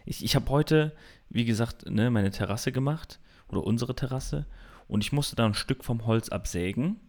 Ich, 0.04 0.24
ich 0.24 0.34
habe 0.36 0.48
heute, 0.50 0.94
wie 1.28 1.44
gesagt, 1.44 1.90
ne, 1.90 2.10
meine 2.10 2.30
Terrasse 2.30 2.72
gemacht 2.72 3.20
oder 3.48 3.64
unsere 3.64 3.94
Terrasse 3.94 4.46
und 4.88 5.02
ich 5.02 5.12
musste 5.12 5.36
da 5.36 5.44
ein 5.46 5.54
Stück 5.54 5.84
vom 5.84 6.06
Holz 6.06 6.28
absägen, 6.28 7.00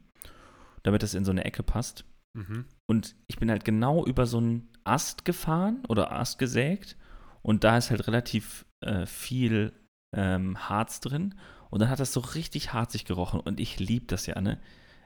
damit 0.83 1.03
das 1.03 1.13
in 1.13 1.23
so 1.25 1.31
eine 1.31 1.45
Ecke 1.45 1.63
passt. 1.63 2.05
Mhm. 2.33 2.65
Und 2.87 3.15
ich 3.27 3.37
bin 3.37 3.49
halt 3.51 3.63
genau 3.65 4.05
über 4.05 4.25
so 4.25 4.37
einen 4.37 4.69
Ast 4.83 5.25
gefahren 5.25 5.83
oder 5.87 6.11
Ast 6.11 6.39
gesägt 6.39 6.97
und 7.41 7.63
da 7.63 7.77
ist 7.77 7.89
halt 7.89 8.07
relativ 8.07 8.65
äh, 8.81 9.05
viel 9.05 9.73
ähm, 10.15 10.57
Harz 10.69 10.99
drin 10.99 11.35
und 11.69 11.79
dann 11.79 11.89
hat 11.89 11.99
das 11.99 12.13
so 12.13 12.19
richtig 12.19 12.73
harzig 12.73 13.05
gerochen 13.05 13.39
und 13.39 13.59
ich 13.59 13.79
liebe 13.79 14.05
das 14.07 14.25
ja, 14.25 14.39
ne? 14.41 14.59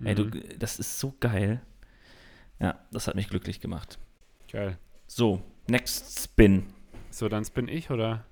Ey, 0.03 0.15
du, 0.15 0.25
Mhm. 0.25 0.43
das 0.59 0.79
ist 0.79 0.99
so 0.99 1.15
geil. 1.19 1.61
Ja, 2.59 2.79
das 2.91 3.07
hat 3.07 3.15
mich 3.15 3.29
glücklich 3.29 3.59
gemacht. 3.61 3.97
Geil. 4.51 4.77
So, 5.07 5.41
next 5.67 6.19
spin. 6.23 6.65
So, 7.11 7.29
dann 7.29 7.45
bin 7.53 7.67
ich 7.67 7.91
oder? 7.91 8.25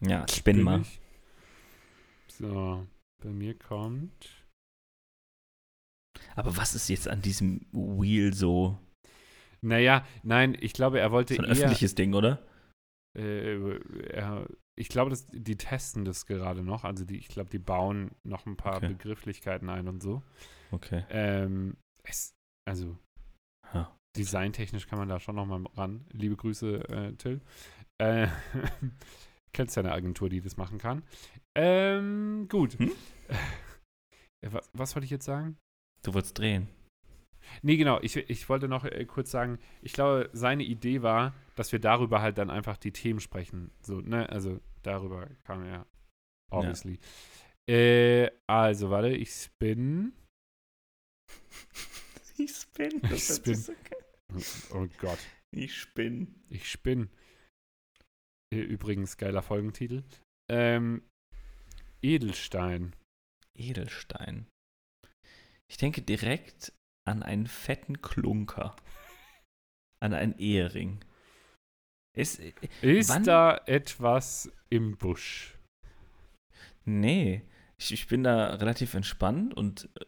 Ja, 0.00 0.26
spinn 0.28 0.62
mal. 0.62 0.80
ich. 0.82 1.00
So, 2.28 2.86
bei 3.22 3.30
mir 3.30 3.54
kommt. 3.58 4.28
Aber 6.36 6.56
was 6.56 6.74
ist 6.74 6.88
jetzt 6.88 7.08
an 7.08 7.22
diesem 7.22 7.66
Wheel 7.72 8.32
so? 8.34 8.78
Naja, 9.60 10.06
nein, 10.22 10.56
ich 10.60 10.72
glaube, 10.72 11.00
er 11.00 11.10
wollte 11.10 11.34
So 11.34 11.40
ein 11.42 11.46
eher. 11.46 11.52
öffentliches 11.52 11.94
Ding, 11.94 12.14
oder? 12.14 12.42
Äh, 13.16 14.44
ich 14.76 14.88
glaube, 14.88 15.10
das, 15.10 15.26
die 15.28 15.56
testen 15.56 16.04
das 16.04 16.26
gerade 16.26 16.62
noch. 16.62 16.84
Also 16.84 17.04
die, 17.04 17.16
ich 17.16 17.28
glaube, 17.28 17.50
die 17.50 17.58
bauen 17.58 18.10
noch 18.24 18.46
ein 18.46 18.56
paar 18.56 18.76
Okay. 18.78 18.88
Begrifflichkeiten 18.88 19.68
ein 19.70 19.86
und 19.88 20.02
so. 20.02 20.22
Okay. 20.72 21.04
Ähm, 21.10 21.76
es, 22.02 22.34
also 22.68 22.96
Ja. 23.72 23.96
designtechnisch 24.16 24.86
kann 24.88 24.98
man 24.98 25.08
da 25.08 25.20
schon 25.20 25.36
noch 25.36 25.46
mal 25.46 25.64
ran. 25.76 26.04
Liebe 26.10 26.36
Grüße, 26.36 26.88
äh, 26.88 27.12
Till. 27.14 27.40
Äh, 27.98 28.26
kennst 29.52 29.76
ja 29.76 29.82
eine 29.82 29.92
Agentur, 29.92 30.28
die 30.28 30.40
das 30.40 30.56
machen 30.56 30.78
kann. 30.78 31.04
Ähm, 31.54 32.48
gut. 32.48 32.78
Hm? 32.78 32.92
Äh, 34.42 34.52
was, 34.52 34.68
was 34.74 34.94
wollte 34.94 35.04
ich 35.06 35.10
jetzt 35.10 35.24
sagen? 35.24 35.56
Du 36.02 36.12
wolltest 36.12 36.38
drehen. 36.38 36.68
Nee, 37.62 37.76
genau. 37.76 38.00
Ich, 38.02 38.16
ich 38.16 38.48
wollte 38.48 38.68
noch 38.68 38.84
äh, 38.84 39.04
kurz 39.04 39.30
sagen, 39.30 39.58
ich 39.82 39.92
glaube, 39.92 40.30
seine 40.32 40.64
Idee 40.64 41.02
war, 41.02 41.34
dass 41.56 41.72
wir 41.72 41.78
darüber 41.78 42.20
halt 42.22 42.38
dann 42.38 42.50
einfach 42.50 42.76
die 42.76 42.92
Themen 42.92 43.20
sprechen. 43.20 43.70
So, 43.80 44.00
ne? 44.00 44.28
Also 44.28 44.60
darüber 44.82 45.28
kam 45.44 45.64
er, 45.64 45.86
obviously. 46.50 46.98
Äh, 47.68 48.30
also, 48.46 48.90
warte, 48.90 49.10
ich 49.10 49.30
spin. 49.30 50.12
Ich 52.36 52.50
spin. 52.50 53.00
Ich 53.12 53.26
spin. 53.26 53.64
Oh 54.72 54.88
Gott. 54.98 55.20
Ich 55.52 55.78
spin. 55.78 56.42
Ich 56.48 56.68
spin. 56.68 57.08
Äh, 58.52 58.58
Übrigens, 58.58 59.16
geiler 59.16 59.40
Folgentitel. 59.40 60.02
Ähm, 60.50 61.02
Edelstein. 62.02 62.96
Edelstein. 63.56 64.48
Ich 65.70 65.76
denke 65.76 66.02
direkt 66.02 66.72
an 67.04 67.22
einen 67.22 67.46
fetten 67.46 68.00
Klunker. 68.02 68.74
An 70.00 70.14
einen 70.14 70.38
Ehering. 70.38 71.00
Ist, 72.16 72.40
Ist 72.82 73.08
Wann- 73.10 73.24
da 73.24 73.56
etwas 73.66 74.50
im 74.70 74.96
Busch? 74.96 75.58
nee, 76.84 77.42
ich, 77.78 77.92
ich 77.92 78.06
bin 78.06 78.22
da 78.22 78.54
relativ 78.54 78.94
entspannt 78.94 79.54
und 79.54 79.88
äh, 79.98 80.04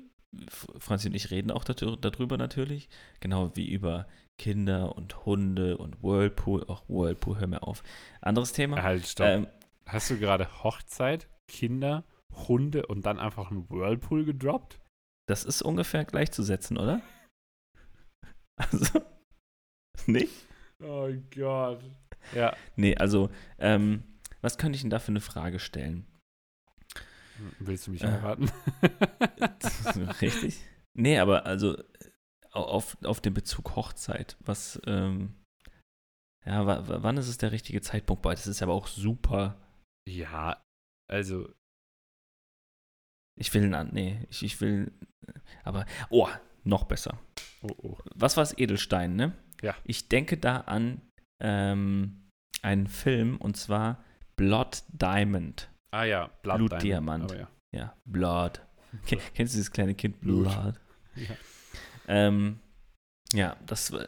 Franzi 0.78 1.08
und 1.08 1.14
ich 1.14 1.30
reden 1.30 1.50
auch 1.50 1.64
darüber 1.64 2.36
natürlich. 2.36 2.88
Genau 3.20 3.56
wie 3.56 3.68
über 3.70 4.06
Kinder 4.38 4.94
und 4.94 5.24
Hunde 5.24 5.78
und 5.78 6.02
Whirlpool. 6.02 6.64
Auch 6.68 6.86
Whirlpool, 6.88 7.38
hör 7.38 7.46
mir 7.46 7.62
auf. 7.62 7.82
Anderes 8.20 8.52
Thema. 8.52 8.82
Halt, 8.82 9.06
stopp. 9.06 9.26
Ähm, 9.26 9.46
Hast 9.86 10.10
du 10.10 10.18
gerade 10.18 10.62
Hochzeit, 10.62 11.28
Kinder, 11.48 12.04
Hunde 12.48 12.86
und 12.86 13.06
dann 13.06 13.18
einfach 13.18 13.50
einen 13.50 13.68
Whirlpool 13.70 14.24
gedroppt? 14.24 14.78
Das 15.28 15.44
ist 15.44 15.62
ungefähr 15.62 16.04
gleichzusetzen, 16.04 16.76
oder? 16.78 17.00
Also, 18.58 19.02
nicht? 20.06 20.46
Oh 20.82 21.10
Gott. 21.34 21.82
Ja. 22.34 22.56
Nee, 22.76 22.96
also, 22.96 23.30
ähm, 23.58 24.02
was 24.40 24.56
könnte 24.56 24.76
ich 24.76 24.80
denn 24.82 24.88
da 24.90 24.98
für 24.98 25.08
eine 25.12 25.20
Frage 25.20 25.58
stellen? 25.58 26.06
Willst 27.58 27.86
du 27.86 27.90
mich 27.90 28.02
Äh. 28.02 28.06
heiraten? 28.06 28.50
Richtig? 30.22 30.58
Nee, 30.94 31.18
aber 31.18 31.44
also 31.44 31.76
au- 32.52 32.64
auf, 32.64 32.96
auf 33.04 33.20
den 33.20 33.34
Bezug 33.34 33.76
Hochzeit, 33.76 34.36
was, 34.40 34.80
ähm, 34.86 35.34
ja, 36.46 36.66
wa- 36.66 36.88
wa- 36.88 37.02
wann 37.02 37.18
ist 37.18 37.28
es 37.28 37.36
der 37.36 37.52
richtige 37.52 37.82
Zeitpunkt? 37.82 38.22
Boah, 38.22 38.32
das 38.32 38.46
ist 38.46 38.62
aber 38.62 38.72
auch 38.72 38.86
super. 38.86 39.60
ja, 40.08 40.62
also, 41.10 41.52
Ich 43.38 43.52
will, 43.54 43.72
einen, 43.74 43.92
nee, 43.92 44.26
ich, 44.30 44.42
ich 44.42 44.60
will, 44.60 44.92
aber, 45.64 45.84
oh, 46.10 46.28
noch 46.64 46.84
besser. 46.84 47.18
oh 47.62 47.74
oh. 47.82 47.98
Was 48.14 48.36
war 48.36 48.42
es? 48.42 48.56
Edelstein, 48.58 49.14
ne? 49.16 49.32
Ja. 49.62 49.74
Ich 49.84 50.08
denke 50.08 50.36
da 50.36 50.58
an 50.58 51.00
ähm, 51.40 52.30
einen 52.62 52.86
Film 52.86 53.36
und 53.36 53.56
zwar 53.56 54.02
Blood 54.36 54.82
Diamond. 54.88 55.70
Ah 55.92 56.04
ja, 56.04 56.28
Blood 56.42 56.58
Blutdiamant. 56.58 57.30
Diamond, 57.30 57.32
aber 57.32 57.40
ja. 57.40 57.48
Ja, 57.72 57.96
Blood. 58.04 58.60
Ken, 59.06 59.20
kennst 59.34 59.54
du 59.54 59.58
dieses 59.58 59.70
kleine 59.70 59.94
Kind? 59.94 60.20
Blut. 60.20 60.44
Blood. 60.44 60.80
Ja. 61.16 61.36
Ähm, 62.08 62.60
ja, 63.32 63.56
das 63.66 63.92
war 63.92 64.06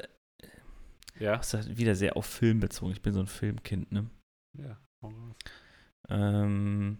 Ja. 1.19 1.37
das 1.37 1.55
ist 1.55 1.77
wieder 1.77 1.95
sehr 1.95 2.17
auf 2.17 2.27
Film 2.27 2.61
bezogen. 2.61 2.93
Ich 2.93 3.03
bin 3.03 3.13
so 3.13 3.21
ein 3.21 3.27
Filmkind, 3.27 3.91
ne? 3.93 4.09
ja. 4.59 4.79
raus. 5.03 5.13
Ähm, 6.09 6.99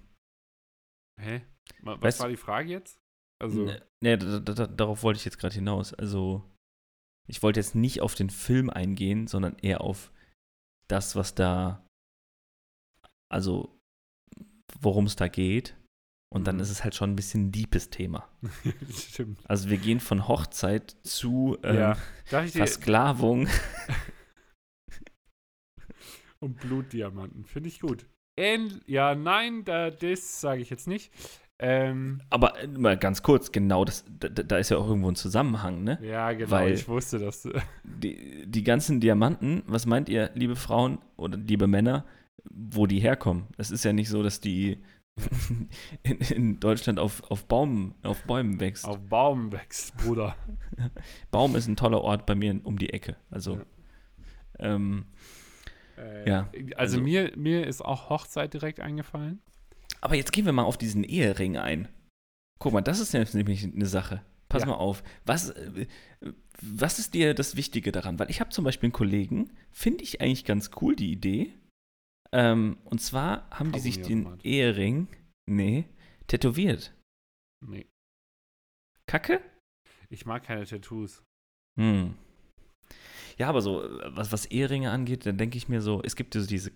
Hä? 1.21 1.43
Was 1.83 2.01
Weißt- 2.01 2.21
war 2.21 2.29
die 2.29 2.37
Frage 2.37 2.71
jetzt? 2.71 2.99
Also, 3.41 3.65
ne, 3.65 3.83
ne, 4.03 4.19
da, 4.19 4.41
da, 4.41 4.53
da, 4.55 4.67
darauf 4.67 5.03
wollte 5.03 5.19
ich 5.19 5.25
jetzt 5.25 5.39
gerade 5.39 5.55
hinaus. 5.55 5.95
Also, 5.95 6.43
ich 7.29 7.43
wollte 7.43 7.61
jetzt 7.61 7.75
nicht 7.75 8.01
auf 8.01 8.15
den 8.15 8.31
Film 8.31 8.69
eingehen, 8.71 9.27
sondern 9.29 9.57
eher 9.59 9.81
auf 9.83 10.13
das, 10.89 11.15
was 11.15 11.35
da, 11.35 11.87
also, 13.31 13.79
worum 14.81 15.07
es 15.07 15.15
da 15.17 15.29
geht. 15.29 15.77
Und 16.31 16.47
dann 16.47 16.57
Mhm. 16.57 16.63
ist 16.63 16.71
es 16.71 16.85
halt 16.85 16.95
schon 16.95 17.13
ein 17.13 17.17
bisschen 17.17 17.47
ein 17.47 17.53
deepes 17.53 17.89
Thema. 17.91 18.29
stimmt. 18.91 19.41
Also, 19.49 19.71
wir 19.71 19.79
gehen 19.79 20.01
von 20.01 20.27
Hochzeit 20.29 20.97
zu 21.03 21.57
ähm, 21.63 21.77
ja. 21.77 21.95
Versklavung. 22.27 23.49
und 26.41 26.59
Blutdiamanten? 26.61 27.45
Finde 27.45 27.69
ich 27.69 27.81
gut. 27.81 28.07
Ähn 28.39 28.81
ja, 28.87 29.15
nein, 29.15 29.65
da, 29.65 29.91
das 29.91 30.41
sage 30.41 30.61
ich 30.63 30.71
jetzt 30.71 30.87
nicht. 30.87 31.13
Ähm, 31.61 32.21
Aber 32.31 32.63
äh, 32.63 32.69
mal 32.69 32.97
ganz 32.97 33.23
kurz, 33.23 33.51
genau, 33.51 33.85
das, 33.85 34.05
da, 34.21 34.29
da 34.29 34.59
ist 34.59 34.69
ja 34.71 34.77
auch 34.77 34.87
irgendwo 34.87 35.11
ein 35.11 35.17
Zusammenhang, 35.17 35.83
ne? 35.83 35.99
ja, 36.03 36.33
genau. 36.33 36.51
Weil- 36.53 36.73
ich 36.75 36.87
wusste, 36.87 37.19
dass 37.19 37.43
du. 37.43 37.51
Die, 37.85 38.45
die 38.47 38.63
ganzen 38.63 39.01
Diamanten, 39.01 39.63
was 39.67 39.85
meint 39.87 40.09
ihr, 40.09 40.31
liebe 40.35 40.55
Frauen 40.55 40.99
oder 41.17 41.37
liebe 41.37 41.67
Männer, 41.67 42.05
wo 42.49 42.87
die 42.87 43.01
herkommen? 43.01 43.49
Es 43.57 43.71
ist 43.73 43.85
ja 43.85 43.93
nicht 43.93 44.09
so, 44.09 44.23
dass 44.23 44.41
die 44.41 44.79
in, 46.05 46.19
in 46.19 46.61
Deutschland 46.61 47.01
auf, 47.01 47.29
auf, 47.29 47.45
Baum, 47.47 47.97
auf 48.05 48.23
Bäumen 48.23 48.61
wächst. 48.61 48.85
auf 48.85 49.01
Baum 49.09 49.51
wächst, 49.51 49.97
Bruder. 49.97 50.37
Baum 51.33 51.57
ist 51.57 51.67
ein 51.67 51.75
toller 51.75 52.03
Ort 52.03 52.25
bei 52.25 52.37
mir 52.37 52.61
um 52.63 52.79
die 52.79 52.91
Ecke. 52.93 53.17
Also, 53.33 53.55
Ja. 53.57 54.75
ähm, 54.75 55.07
Äh, 55.97 56.29
Ja, 56.29 56.49
Also, 56.53 56.99
also- 56.99 57.01
mir, 57.01 57.33
mir 57.37 57.67
ist 57.67 57.85
auch 57.85 58.11
Hochzeit 58.11 58.55
direkt 58.55 58.79
eingefallen. 58.79 59.41
Aber 60.01 60.15
jetzt 60.17 60.33
gehen 60.33 60.45
wir 60.47 60.53
mal 60.53 60.65
auf 60.65 60.79
diesen 60.79 61.05
Ehering 61.05 61.57
ein. 61.57 61.89
Guck 62.61 62.73
mal, 62.73 62.81
das 62.83 63.01
ist 63.01 63.13
nämlich 63.35 63.65
eine 63.65 63.87
Sache. 63.87 64.23
Pass 64.49 64.63
Ja. 64.63 64.69
mal 64.69 64.75
auf. 64.75 65.03
Was, 65.27 65.51
äh, 65.51 65.87
was 66.63 66.99
ist 66.99 67.15
dir 67.15 67.35
das 67.35 67.57
Wichtige 67.57 67.93
daran? 67.93 68.19
Weil 68.19 68.31
ich 68.31 68.41
habe 68.41 68.51
zum 68.51 68.65
Beispiel 68.65 68.87
einen 68.89 68.93
Kollegen, 68.93 69.53
finde 69.71 70.03
ich 70.05 70.21
eigentlich 70.21 70.45
ganz 70.45 70.71
cool, 70.81 70.97
die 70.97 71.13
Idee. 71.13 71.53
Ähm, 72.33 72.79
und 72.85 73.01
zwar 73.01 73.49
haben 73.51 73.73
die 73.73 73.79
sich 73.81 73.97
den 73.97 74.25
Kaugummiautomat. 74.25 74.45
Ehering, 74.45 75.09
nee, 75.47 75.85
tätowiert. 76.27 76.93
Nee. 77.67 77.87
Kacke? 79.07 79.41
Ich 80.11 80.27
mag 80.27 80.45
keine 80.45 80.65
Tattoos. 80.67 81.23
Hm. 81.79 82.15
Ja, 83.39 83.49
aber 83.49 83.63
so, 83.63 83.83
äh, 83.85 84.17
was, 84.17 84.33
was 84.33 84.47
Eheringe 84.47 84.91
angeht, 84.91 85.25
dann 85.27 85.39
denke 85.39 85.57
ich 85.59 85.69
mir 85.69 85.81
so, 85.81 86.03
es 86.03 86.17
gibt 86.17 86.35
so 86.35 86.45
diese 86.45 86.71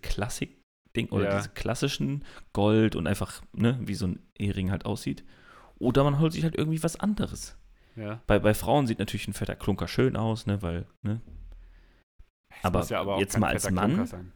Klassik-Ding 0.93 1.09
oder 1.11 1.25
Ja. 1.31 1.37
diese 1.39 1.51
klassischen 1.51 2.25
Gold 2.53 2.97
und 2.97 3.07
einfach, 3.07 3.43
ne, 3.53 3.79
wie 3.83 3.95
so 3.95 4.07
ein 4.07 4.21
Ehering 4.39 4.71
halt 4.71 4.85
aussieht. 4.87 5.25
Oder 5.79 6.05
man 6.05 6.19
holt 6.21 6.33
sich 6.33 6.45
halt 6.45 6.57
irgendwie 6.57 6.83
was 6.83 6.97
anderes. 6.97 7.57
Ja. 7.97 8.23
Bei, 8.27 8.39
bei 8.39 8.55
Frauen 8.55 8.87
sieht 8.87 8.99
natürlich 8.99 9.29
ein 9.29 9.33
fetter 9.35 9.57
Klunker 9.57 9.89
schön 9.89 10.17
aus, 10.17 10.47
ne, 10.47 10.63
weil, 10.63 10.87
ne, 11.03 11.21
Aber 12.63 12.85
ja 12.87 13.01
aber 13.01 13.19
jetzt 13.19 13.39
mal 13.39 13.49
als 13.49 13.71
Mann? 13.71 14.33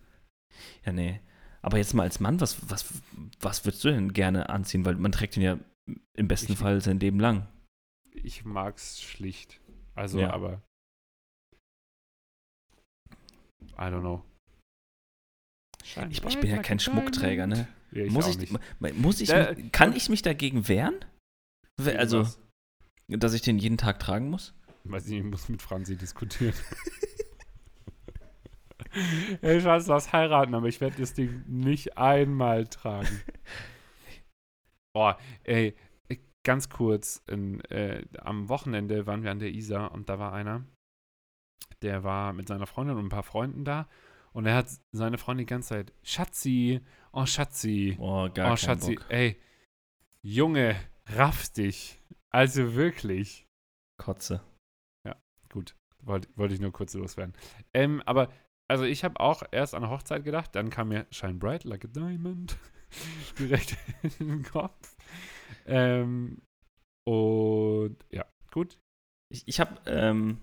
Ja, 0.85 0.93
nee. 0.93 1.21
Aber 1.63 1.79
jetzt 1.79 1.95
mal 1.95 2.05
als 2.05 2.21
Mann, 2.21 2.41
was, 2.41 2.59
was, 2.71 2.87
was 3.41 3.65
würdest 3.65 3.85
du 3.85 3.89
denn 3.89 4.13
gerne 4.13 4.49
anziehen? 4.51 4.85
Weil 4.85 4.95
man 4.97 5.13
trägt 5.13 5.37
ihn 5.37 5.43
ja 5.43 5.59
im 6.15 6.29
besten 6.29 6.53
Ich- 6.53 6.59
Fall 6.59 6.81
sein 6.81 7.01
Leben 7.01 7.19
lang. 7.21 7.49
Ich 8.13 8.45
mag's 8.45 9.01
schlicht. 9.03 9.61
Also, 9.95 10.21
Ja. 10.21 10.31
aber. 10.33 10.63
I 13.79 13.83
don't 13.91 14.01
know. 14.01 14.23
Ich, 16.11 16.23
ich 16.25 16.41
bin 16.41 16.51
ja 16.51 16.59
kein 16.63 16.79
Schmuckträger, 16.79 17.47
ne? 17.47 17.69
Ja, 17.93 18.05
ich 18.05 18.13
muss 18.13 18.27
auch 18.27 18.41
ich, 18.41 18.95
muss 18.97 19.21
ich, 19.21 19.29
Da- 19.29 19.53
mich- 19.55 19.71
kann 19.73 19.95
ich 19.95 20.09
mich 20.09 20.23
dagegen 20.23 20.67
wehren? 20.69 20.95
We- 21.81 21.99
Also, 21.99 22.19
Irgendwas. 22.19 22.39
dass 23.09 23.33
ich 23.35 23.43
den 23.43 23.59
jeden 23.59 23.77
Tag 23.79 23.99
tragen 24.01 24.29
muss? 24.31 24.55
Weiß 24.85 25.07
nicht, 25.07 25.19
ich 25.19 25.25
muss 25.25 25.49
mit 25.49 25.63
Franzi 25.63 25.97
diskutieren. 25.97 26.55
ich 29.43 29.65
weiß, 29.65 29.87
lass 29.89 30.13
heiraten, 30.13 30.55
aber 30.55 30.69
ich 30.69 30.81
werde 30.81 30.97
das 30.99 31.15
Ding 31.15 31.43
nicht 31.47 31.99
einmal 31.99 32.67
tragen. 32.67 33.21
Boah, 34.95 35.19
ey, 35.45 35.75
ganz 36.45 36.69
kurz, 36.71 37.23
in, 37.27 37.61
äh, 37.67 38.05
am 38.19 38.49
Wochenende 38.49 39.07
waren 39.07 39.23
wir 39.23 39.31
an 39.31 39.39
der 39.39 39.51
Isar 39.53 39.93
und 39.93 40.09
da 40.09 40.19
war 40.19 40.33
einer, 40.33 40.65
der 41.83 42.05
war 42.05 42.33
mit 42.33 42.49
seiner 42.49 42.67
Freundin 42.67 42.97
und 42.97 43.07
ein 43.07 43.11
paar 43.11 43.23
Freunden 43.23 43.65
da 43.65 43.89
Und 44.37 44.45
er 44.45 44.55
hat 44.55 44.69
seine 44.93 45.17
Freundin 45.17 45.47
die 45.47 45.51
ganze 45.51 45.71
Zeit, 45.71 45.95
Schatzi, 46.03 46.83
oh 47.13 47.25
Schatzi, 47.25 47.97
Oh, 47.99 48.29
gar 48.29 48.53
oh 48.53 48.57
Schatzi, 48.57 48.97
Bock. 48.97 49.07
ey, 49.09 49.41
Junge, 50.21 50.77
raff 51.07 51.49
dich. 51.49 52.03
Also 52.31 52.75
wirklich. 52.75 53.47
Kotze. 53.99 54.43
Gut, 55.51 55.75
wollte 56.03 56.29
wollte 56.37 56.53
ich 56.53 56.61
nur 56.61 56.71
kurz 56.71 56.93
loswerden. 56.93 57.35
Ähm, 57.73 58.03
aber, 58.05 58.31
also 58.69 58.85
ich 58.85 59.05
habe 59.05 59.21
auch 59.21 59.43
erst 59.53 59.75
an 59.75 59.89
Hochzeit 59.89 60.23
gedacht, 60.23 60.55
dann 60.55 60.69
kam 60.69 60.89
mir 60.89 61.07
Shine 61.11 61.39
Bright 61.39 61.65
Like 61.65 61.87
a 61.87 61.89
Diamond 61.89 62.59
direkt 63.39 63.79
in 64.19 64.29
den 64.29 64.43
Kopf. 64.43 64.97
Ähm, 65.65 66.43
und 67.09 67.97
ja, 68.11 68.27
gut. 68.51 68.79
Ich, 69.33 69.49
ich 69.49 69.61
habe, 69.61 69.81
ähm, 69.87 70.43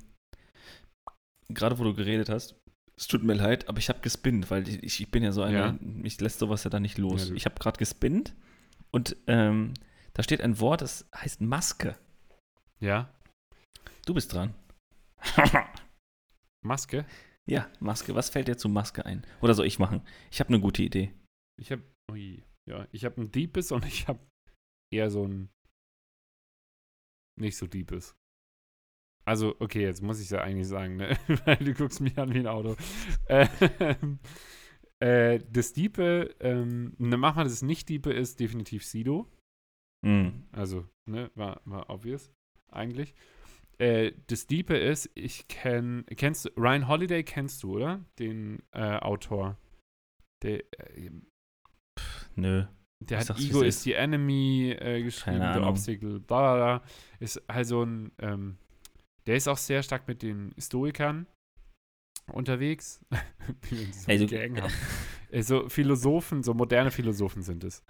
gerade 1.50 1.78
wo 1.78 1.84
du 1.84 1.94
geredet 1.94 2.30
hast, 2.30 2.56
es 2.96 3.08
tut 3.08 3.24
mir 3.24 3.34
leid, 3.34 3.68
aber 3.70 3.80
ich 3.80 3.90
habe 3.90 4.00
gespinnt, 4.02 4.52
weil 4.52 4.68
ich, 4.68 5.02
ich 5.02 5.12
bin 5.12 5.24
ja 5.24 5.32
so 5.32 5.42
einer, 5.42 5.60
Ja. 5.68 5.78
mich 5.82 6.20
lässt 6.22 6.40
sowas 6.40 6.64
ja 6.64 6.70
da 6.70 6.80
nicht 6.80 6.98
los. 6.98 7.30
Ja, 7.30 7.36
ich 7.36 7.46
habe 7.46 7.56
gerade 7.60 7.78
gespinnt 7.78 8.36
und 8.92 9.16
ähm, 9.28 9.74
da 10.14 10.22
steht 10.24 10.42
ein 10.42 10.60
Wort, 10.60 10.82
das 10.82 11.10
heißt 11.16 11.42
Maske. 11.42 11.98
Ja, 12.80 13.14
Du 14.06 14.14
bist 14.14 14.34
dran. 14.34 14.54
Maske. 16.62 17.06
Ja, 17.46 17.70
Maske. 17.80 18.16
Was 18.16 18.30
fällt 18.30 18.48
dir 18.48 18.58
zu 18.58 18.70
Maske 18.70 19.06
ein? 19.06 19.26
Oder 19.42 19.54
soll 19.54 19.66
ich 19.66 19.80
machen? 19.80 20.02
Ich 20.32 20.40
habe 20.40 20.50
eine 20.50 20.60
gute 20.60 20.84
Idee. 20.84 21.14
Ich 21.60 21.72
habe, 21.72 21.84
ui, 22.12 22.44
ja, 22.70 22.88
ich 22.92 23.06
habe 23.06 23.22
ein 23.22 23.32
Deepes 23.32 23.72
und 23.72 23.86
ich 23.86 24.08
habe 24.08 24.20
eher 24.94 25.10
so 25.10 25.26
ein 25.26 25.50
nicht 27.40 27.58
so 27.58 27.66
Deepes. 27.68 28.14
Also, 29.26 29.56
okay, 29.60 29.82
jetzt 29.82 30.02
muss 30.02 30.20
ich 30.20 30.30
ja 30.30 30.42
eigentlich 30.42 30.68
sagen, 30.68 30.98
ne? 30.98 31.18
Weil 31.46 31.58
du 31.58 31.74
guckst 31.74 32.02
mich 32.02 32.18
an 32.18 32.34
wie 32.34 32.40
ein 32.40 32.48
Auto. 32.48 32.76
Ähm, 33.28 34.20
äh, 35.00 35.40
das 35.50 35.74
Diepe, 35.74 36.36
ähm, 36.40 36.94
ne, 36.98 37.18
mach 37.18 37.36
mal, 37.36 37.44
das 37.44 37.62
nicht 37.62 37.90
Diepe 37.90 38.12
ist 38.12 38.40
definitiv 38.40 38.86
Sido. 38.86 39.28
Hm. 40.06 40.44
Also, 40.52 40.86
ne, 41.10 41.32
war, 41.36 41.62
war 41.66 41.90
obvious, 41.90 42.32
eigentlich. 42.72 43.14
Äh, 43.80 44.12
das 44.28 44.48
Diepe 44.48 44.78
ist, 44.78 45.10
ich 45.16 45.48
kenn, 45.48 46.06
kennst 46.16 46.46
du, 46.46 46.50
Ryan 46.58 46.88
Holiday 46.88 47.24
kennst 47.24 47.64
du, 47.64 47.76
oder? 47.76 48.06
Den 48.20 48.62
äh, 48.72 48.98
Autor. 48.98 49.58
Der, 50.44 50.60
äh, 50.60 51.10
Nö. 52.36 52.66
der 53.02 53.22
Ich 53.22 53.30
hat 53.30 53.40
Ego 53.40 53.62
ist. 53.62 53.78
is 53.78 53.84
the 53.84 53.94
Enemy 53.94 54.72
äh, 54.72 55.02
geschrieben, 55.02 55.54
The. 55.54 55.60
Obstacle, 55.62 56.20
bla 56.20 56.56
bla 56.56 56.56
bla. 56.56 56.88
Ist 57.20 57.50
also 57.50 57.84
ein, 57.84 58.12
ähm, 58.20 58.58
der 59.28 59.36
ist 59.36 59.48
auch 59.48 59.58
sehr 59.58 59.84
stark 59.84 60.08
mit 60.08 60.22
den 60.22 60.52
Historikern 60.56 61.28
unterwegs. 62.32 63.00
Wie 63.70 63.88
wir 64.08 64.20
du- 64.20 64.28
Gang 64.28 64.62
haben. 64.62 64.74
Äh, 65.30 65.42
So 65.44 65.68
Philosophen, 65.70 66.44
so 66.44 66.54
moderne 66.54 66.92
Philosophen 66.92 67.42
sind 67.44 67.64
es. 67.64 67.84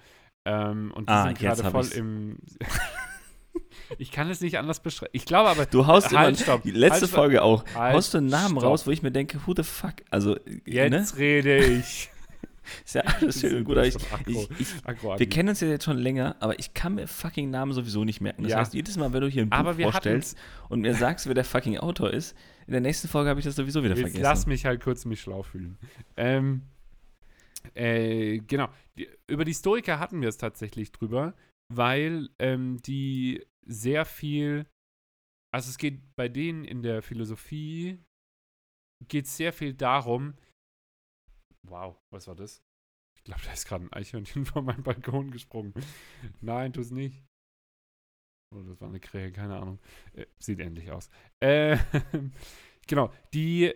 Ähm, 0.46 0.92
und 0.96 1.08
die 1.10 1.14
Ah, 1.14 1.24
sind 1.26 1.40
gerade 1.40 1.64
voll 1.70 1.84
ich's. 1.86 1.96
im. 1.96 2.38
ich 3.98 4.12
kann 4.12 4.30
es 4.30 4.42
nicht 4.42 4.58
anders 4.58 4.82
beschreiben. 4.82 5.12
Ich 5.14 5.26
glaube 5.26 5.50
aber. 5.50 5.66
Du 5.66 5.88
haust 5.88 6.12
immer, 6.12 6.22
Halt, 6.22 6.40
stopp. 6.40 6.64
die 6.64 6.72
letzte 6.72 7.02
Halt. 7.02 7.12
Folge 7.12 7.42
auch, 7.44 7.64
Halt, 7.76 7.96
haust 7.96 8.14
du 8.14 8.18
einen 8.20 8.28
Namen 8.28 8.56
stopp. 8.58 8.64
raus, 8.64 8.88
wo 8.88 8.92
ich 8.92 9.02
mir 9.04 9.12
denke, 9.12 9.40
who 9.46 9.54
the 9.56 9.64
fuck? 9.64 9.96
Also, 10.10 10.34
ne? 10.34 10.62
Jetzt 10.66 11.18
rede 11.18 11.58
ich. 11.64 12.10
Ist 12.86 12.96
ja 12.96 13.02
alles 13.02 13.42
schön 13.42 13.58
und 13.58 13.64
gut, 13.66 13.78
aber 13.78 13.88
ich, 13.88 13.96
ich, 14.28 14.50
ich, 14.60 14.84
wir 14.84 15.30
kennen 15.30 15.50
uns 15.50 15.60
ja 15.60 15.68
jetzt 15.68 15.84
schon 15.86 15.98
länger, 15.98 16.36
aber 16.40 16.58
ich 16.60 16.74
kann 16.74 16.96
mir 16.96 17.08
fucking 17.08 17.50
Namen 17.50 17.74
sowieso 17.74 18.04
nicht 18.06 18.22
merken. 18.22 18.44
Das 18.44 18.52
Ja. 18.52 18.60
heißt, 18.60 18.74
jedes 18.74 18.98
Mal, 18.98 19.12
wenn 19.14 19.22
du 19.22 19.28
hier 19.30 19.44
ein 19.44 19.50
Buch 19.50 19.74
vorstellst 19.92 20.38
und 20.70 20.82
mir 20.82 20.96
sagst, 20.96 21.28
wer 21.28 21.34
der 21.34 21.46
fucking 21.46 21.78
Autor 21.78 22.12
ist, 22.12 22.36
in 22.68 22.72
der 22.72 22.82
nächsten 22.82 23.08
Folge 23.08 23.30
habe 23.30 23.40
ich 23.40 23.46
das 23.46 23.56
sowieso 23.56 23.84
wieder 23.84 23.96
Jetzt 23.96 24.02
vergessen. 24.02 24.24
lass 24.24 24.46
mich 24.46 24.66
halt 24.66 24.82
kurz 24.82 25.06
mich 25.06 25.20
schlau 25.22 25.44
fühlen. 25.44 25.78
Ähm, 26.16 26.62
äh, 27.76 28.40
genau. 28.40 28.70
Über 29.28 29.46
die 29.46 29.54
Stoiker 29.54 30.00
hatten 30.00 30.22
wir 30.22 30.30
es 30.30 30.38
tatsächlich 30.38 30.92
drüber, 30.92 31.34
weil 31.74 32.30
ähm, 32.40 32.78
die 32.82 33.44
sehr 33.66 34.06
viel, 34.06 34.66
also 35.54 35.70
es 35.70 35.78
geht 35.78 36.02
bei 36.16 36.28
denen 36.30 36.66
in 36.66 36.84
der 36.84 37.02
Philosophie, 37.02 38.00
geht 39.08 39.26
es 39.26 39.36
sehr 39.38 39.54
viel 39.54 39.74
darum, 39.74 40.34
wow, 41.68 41.96
was 42.10 42.28
war 42.28 42.36
das? 42.36 42.64
Ich 43.16 43.24
glaube, 43.24 43.42
da 43.46 43.54
ist 43.54 43.66
gerade 43.66 43.86
ein 43.86 43.94
Eichhörnchen 43.94 44.46
von 44.46 44.66
meinem 44.66 44.84
Balkon 44.84 45.32
gesprungen. 45.32 45.74
Nein, 46.42 46.74
tu 46.74 46.82
es 46.82 46.92
nicht. 46.92 47.24
Oh, 48.54 48.62
das 48.62 48.80
war 48.82 48.90
eine 48.90 49.00
Krähe, 49.00 49.32
keine 49.32 49.58
Ahnung. 49.58 49.80
Äh, 50.14 50.28
sieht 50.40 50.60
ähnlich 50.60 50.92
aus. 50.92 51.10
Äh, 51.40 51.78
genau, 52.88 53.12
die, 53.34 53.74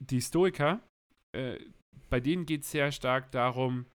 die 0.00 0.20
Stoiker, 0.20 0.80
äh, 1.32 1.58
bei 2.10 2.20
denen 2.20 2.46
geht 2.46 2.62
es 2.62 2.70
sehr 2.70 2.90
stark 2.90 3.30
darum, 3.30 3.86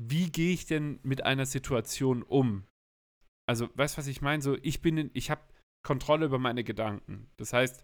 wie 0.00 0.30
gehe 0.30 0.52
ich 0.52 0.66
denn 0.66 1.00
mit 1.02 1.24
einer 1.24 1.46
Situation 1.46 2.22
um? 2.22 2.66
Also, 3.48 3.68
weißt 3.74 3.96
du, 3.96 3.98
was 3.98 4.06
ich 4.06 4.20
meine? 4.20 4.42
So, 4.42 4.56
ich 4.62 4.82
bin, 4.82 4.98
in, 4.98 5.10
ich 5.14 5.30
habe 5.30 5.42
Kontrolle 5.84 6.26
über 6.26 6.38
meine 6.38 6.64
Gedanken. 6.64 7.30
Das 7.36 7.52
heißt, 7.52 7.82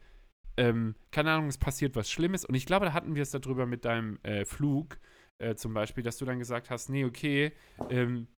ähm, 0.56 0.94
keine 1.10 1.32
Ahnung, 1.32 1.48
es 1.48 1.58
passiert 1.58 1.96
was 1.96 2.10
Schlimmes. 2.10 2.44
Und 2.44 2.54
ich 2.54 2.66
glaube, 2.66 2.86
da 2.86 2.92
hatten 2.92 3.14
wir 3.14 3.22
es 3.22 3.30
darüber 3.30 3.66
mit 3.66 3.84
deinem 3.84 4.18
äh, 4.22 4.44
Flug 4.44 4.98
äh, 5.38 5.54
zum 5.54 5.74
Beispiel, 5.74 6.04
dass 6.04 6.18
du 6.18 6.24
dann 6.24 6.38
gesagt 6.38 6.70
hast, 6.70 6.88
nee, 6.88 7.04
okay, 7.04 7.52
ähm, 7.90 8.28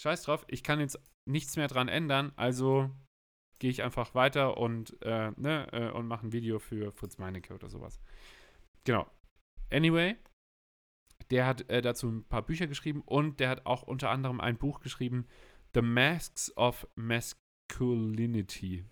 scheiß 0.00 0.22
drauf, 0.22 0.44
ich 0.48 0.62
kann 0.62 0.80
jetzt 0.80 0.98
nichts 1.28 1.56
mehr 1.56 1.68
dran 1.68 1.88
ändern, 1.88 2.32
also 2.36 2.90
gehe 3.58 3.70
ich 3.70 3.82
einfach 3.82 4.14
weiter 4.14 4.56
und, 4.56 4.96
äh, 5.02 5.32
ne, 5.36 5.66
äh, 5.72 5.90
und 5.90 6.06
mache 6.06 6.26
ein 6.26 6.32
Video 6.32 6.58
für 6.58 6.92
Fritz 6.92 7.18
Meinecke 7.18 7.54
oder 7.54 7.68
sowas. 7.68 8.00
Genau. 8.84 9.10
Anyway, 9.70 10.16
der 11.30 11.46
hat 11.46 11.68
äh, 11.68 11.82
dazu 11.82 12.08
ein 12.08 12.24
paar 12.24 12.46
Bücher 12.46 12.66
geschrieben 12.66 13.02
und 13.04 13.40
der 13.40 13.50
hat 13.50 13.66
auch 13.66 13.82
unter 13.82 14.10
anderem 14.10 14.40
ein 14.40 14.56
Buch 14.56 14.80
geschrieben, 14.80 15.26
The 15.74 15.82
Masks 15.82 16.56
of 16.56 16.86
Masculinity. 16.94 18.84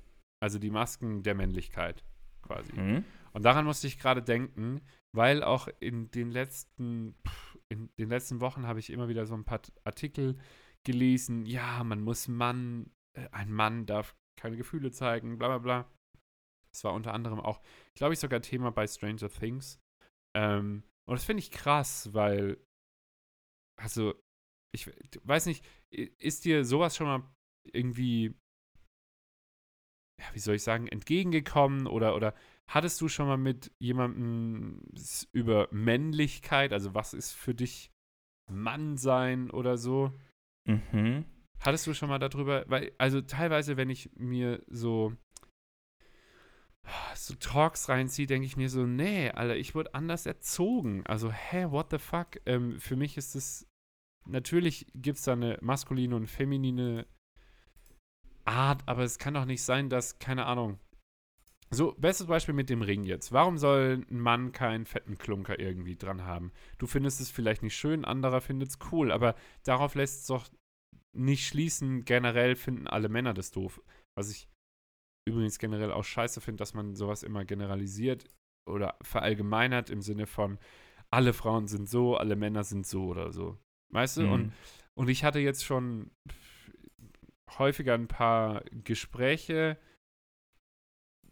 Also 0.43 0.59
die 0.59 0.71
Masken 0.71 1.23
der 1.23 1.35
Männlichkeit 1.35 2.05
quasi. 2.47 2.73
Mhm. 2.73 3.05
Und 3.33 3.45
daran 3.45 3.65
musste 3.67 3.87
ich 3.87 3.99
gerade 3.99 4.23
denken, 4.23 4.81
weil 5.15 5.43
auch 5.43 5.69
in 5.81 6.11
den 6.11 6.31
letzten, 6.31 7.15
in 7.69 7.91
den 7.99 8.09
letzten 8.09 8.41
Wochen 8.41 8.67
habe 8.67 8.79
ich 8.79 8.91
immer 8.91 9.09
wieder 9.09 9.27
so 9.27 9.35
ein 9.35 9.45
paar 9.45 9.61
Artikel 9.85 10.39
gelesen, 10.85 11.45
ja, 11.47 11.83
man 11.85 12.01
muss 12.01 12.29
Mann, 12.29 12.91
äh, 13.15 13.29
ein 13.33 13.53
Mann 13.53 13.87
darf 13.87 14.15
keine 14.39 14.57
Gefühle 14.57 14.91
zeigen, 14.91 15.39
bla 15.39 15.49
bla 15.49 15.59
bla. 15.59 15.93
Das 16.73 16.85
war 16.85 16.93
unter 16.93 17.15
anderem 17.15 17.41
auch, 17.41 17.61
glaube 17.95 18.15
ich, 18.15 18.21
sogar 18.21 18.41
Thema 18.43 18.71
bei 18.71 18.87
Stranger 18.87 19.31
Things. 19.31 19.81
Ähm, 20.37 20.83
und 21.09 21.15
das 21.15 21.25
finde 21.25 21.41
ich 21.41 21.51
krass, 21.51 22.13
weil, 22.13 22.59
also, 23.81 24.15
ich 24.75 24.91
weiß 25.27 25.47
nicht, 25.47 25.65
ist 25.91 26.45
dir 26.45 26.65
sowas 26.65 26.97
schon 26.97 27.07
mal 27.07 27.35
irgendwie, 27.73 28.39
ja, 30.21 30.27
wie 30.33 30.39
soll 30.39 30.55
ich 30.55 30.63
sagen, 30.63 30.89
entgegengekommen 30.89 31.87
oder, 31.87 32.15
oder 32.15 32.35
hattest 32.69 33.01
du 33.01 33.09
schon 33.09 33.27
mal 33.27 33.37
mit 33.37 33.73
jemandem 33.79 34.81
über 35.33 35.69
Männlichkeit, 35.71 36.73
also 36.73 36.95
was 36.95 37.15
ist 37.15 37.33
für 37.33 37.55
dich 37.55 37.91
Mann 38.51 38.97
sein 38.97 39.51
oder 39.51 39.77
so? 39.77 40.13
Mhm. 40.67 41.25
Hattest 41.61 41.87
du 41.87 41.95
schon 41.95 42.09
mal 42.09 42.19
darüber, 42.19 42.65
weil, 42.69 42.93
also 42.99 43.21
teilweise, 43.21 43.77
wenn 43.77 43.91
ich 43.91 44.11
mir 44.15 44.63
so, 44.69 45.17
so 47.15 47.35
Talks 47.35 47.89
reinziehe, 47.89 48.27
denke 48.27 48.47
ich 48.47 48.57
mir 48.57 48.69
so, 48.69 48.87
nee, 48.87 49.31
Alter, 49.31 49.57
ich 49.57 49.75
wurde 49.75 49.95
anders 49.95 50.27
erzogen. 50.27 51.05
Also, 51.07 51.31
hä, 51.33 51.67
what 51.71 51.91
the 51.91 51.99
fuck? 51.99 52.41
Ähm, 52.47 52.79
für 52.79 52.97
mich 52.97 53.17
ist 53.17 53.35
es, 53.35 53.67
natürlich 54.27 54.87
gibt 54.95 55.19
es 55.19 55.25
da 55.25 55.33
eine 55.33 55.59
maskuline 55.61 56.15
und 56.15 56.27
feminine 56.27 57.07
Art, 58.47 58.83
aber 58.87 59.03
es 59.03 59.19
kann 59.19 59.35
doch 59.35 59.45
nicht 59.45 59.63
sein, 59.63 59.89
dass, 59.89 60.19
keine 60.19 60.47
Ahnung. 60.47 60.79
So, 61.71 61.95
bestes 61.99 62.29
Beispiel 62.29 62.55
mit 62.55 62.71
dem 62.71 62.83
Ring 62.83 63.03
jetzt. 63.03 63.33
Warum 63.33 63.59
soll 63.59 64.05
ein 64.09 64.21
Mann 64.21 64.53
keinen 64.53 64.87
fetten 64.87 65.19
Klunker 65.19 65.59
irgendwie 65.59 65.97
dran 65.97 66.25
haben? 66.25 66.53
Du 66.79 66.87
findest 66.87 67.21
es 67.21 67.31
vielleicht 67.31 67.63
nicht 67.63 67.77
schön, 67.77 68.05
anderer 68.05 68.41
findet 68.41 68.69
es 68.69 68.79
cool, 68.93 69.11
aber 69.11 69.35
darauf 69.65 69.97
lässt 69.97 70.21
es 70.21 70.27
doch 70.27 70.49
nicht 71.13 71.47
schließen, 71.47 72.05
generell 72.05 72.55
finden 72.55 72.87
alle 72.87 73.09
Männer 73.09 73.35
das 73.35 73.51
doof. 73.51 73.83
Was 74.17 74.31
ich 74.31 74.49
übrigens 75.29 75.59
generell 75.59 75.91
auch 75.91 76.05
scheiße 76.05 76.41
finde, 76.41 76.59
dass 76.59 76.75
man 76.75 76.95
sowas 76.95 77.25
immer 77.25 77.45
generalisiert 77.45 78.27
oder 78.69 78.97
verallgemeinert 79.03 79.91
im 79.91 80.03
Sinne 80.03 80.27
von, 80.27 80.59
alle 81.11 81.33
Frauen 81.33 81.67
sind 81.67 81.89
so, 81.89 82.17
alle 82.17 82.37
Männer 82.37 82.65
sind 82.65 82.87
so 82.87 83.07
oder 83.07 83.33
so. 83.33 83.59
Weißt 83.93 84.19
du? 84.19 84.23
Mhm. 84.23 84.33
Und, 84.33 84.53
und 84.95 85.09
ich 85.09 85.25
hatte 85.25 85.39
jetzt 85.39 85.65
schon 85.65 86.11
häufiger 87.59 87.95
ein 87.95 88.09
paar 88.09 88.63
Gespräche 88.85 89.79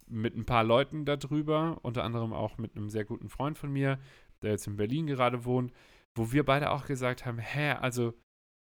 mit 0.07 0.37
ein 0.37 0.47
paar 0.47 0.65
Leuten 0.65 1.05
darüber, 1.05 1.79
unter 1.83 2.05
anderem 2.05 2.33
auch 2.33 2.59
mit 2.59 2.77
einem 2.77 2.91
sehr 2.91 3.05
guten 3.05 3.29
Freund 3.29 3.59
von 3.59 3.73
mir, 3.73 3.99
der 4.43 4.53
jetzt 4.53 4.67
in 4.67 4.77
Berlin 4.77 5.07
gerade 5.07 5.45
wohnt, 5.45 5.73
wo 6.15 6.33
wir 6.33 6.45
beide 6.45 6.71
auch 6.71 6.87
gesagt 6.87 7.25
haben, 7.25 7.39
hä, 7.39 7.73
also 7.73 8.15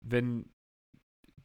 wenn 0.06 0.52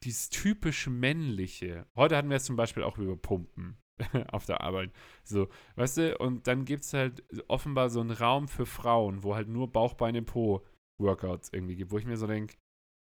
dieses 0.03 0.29
typisch 0.29 0.87
männliche, 0.87 1.87
heute 1.95 2.17
hatten 2.17 2.29
wir 2.29 2.37
es 2.37 2.45
zum 2.45 2.55
Beispiel 2.55 2.83
auch 2.83 2.97
über 2.97 3.15
Pumpen, 3.15 3.77
auf 4.31 4.45
der 4.45 4.61
Arbeit. 4.61 4.91
So, 5.23 5.47
weißt 5.75 5.97
du, 5.97 6.17
und 6.17 6.47
dann 6.47 6.65
gibt 6.65 6.83
es 6.83 6.93
halt 6.93 7.23
offenbar 7.47 7.89
so 7.89 7.99
einen 7.99 8.11
Raum 8.11 8.47
für 8.47 8.65
Frauen, 8.65 9.23
wo 9.23 9.35
halt 9.35 9.47
nur 9.47 9.71
Bauch, 9.71 9.93
Beine, 9.93 10.21
Po 10.21 10.63
Workouts 10.99 11.49
irgendwie 11.53 11.75
gibt, 11.75 11.91
wo 11.91 11.97
ich 11.97 12.05
mir 12.05 12.17
so 12.17 12.27
denke, 12.27 12.57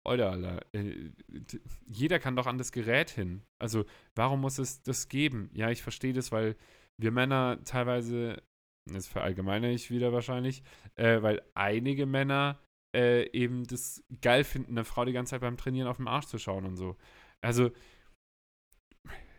Alter, 0.09 0.31
Alter, 0.31 0.65
äh, 0.73 1.11
jeder 1.85 2.19
kann 2.19 2.35
doch 2.35 2.47
an 2.47 2.57
das 2.57 2.71
Gerät 2.71 3.09
hin. 3.09 3.43
Also, 3.59 3.85
warum 4.15 4.41
muss 4.41 4.57
es 4.57 4.81
das 4.81 5.07
geben? 5.07 5.49
Ja, 5.53 5.69
ich 5.69 5.83
verstehe 5.83 6.13
das, 6.13 6.31
weil 6.31 6.55
wir 6.97 7.11
Männer 7.11 7.59
teilweise, 7.63 8.41
das 8.85 9.07
verallgemeine 9.07 9.71
ich 9.71 9.91
wieder 9.91 10.11
wahrscheinlich, 10.11 10.63
äh, 10.95 11.21
weil 11.21 11.41
einige 11.53 12.05
Männer 12.05 12.59
äh, 12.95 13.29
eben 13.31 13.65
das 13.65 14.03
geil 14.21 14.43
finden, 14.43 14.71
eine 14.71 14.83
Frau 14.83 15.05
die 15.05 15.13
ganze 15.13 15.31
Zeit 15.31 15.41
beim 15.41 15.57
Trainieren 15.57 15.87
auf 15.87 15.97
den 15.97 16.07
Arsch 16.07 16.25
zu 16.25 16.39
schauen 16.39 16.65
und 16.65 16.75
so. 16.75 16.97
Also, 17.41 17.71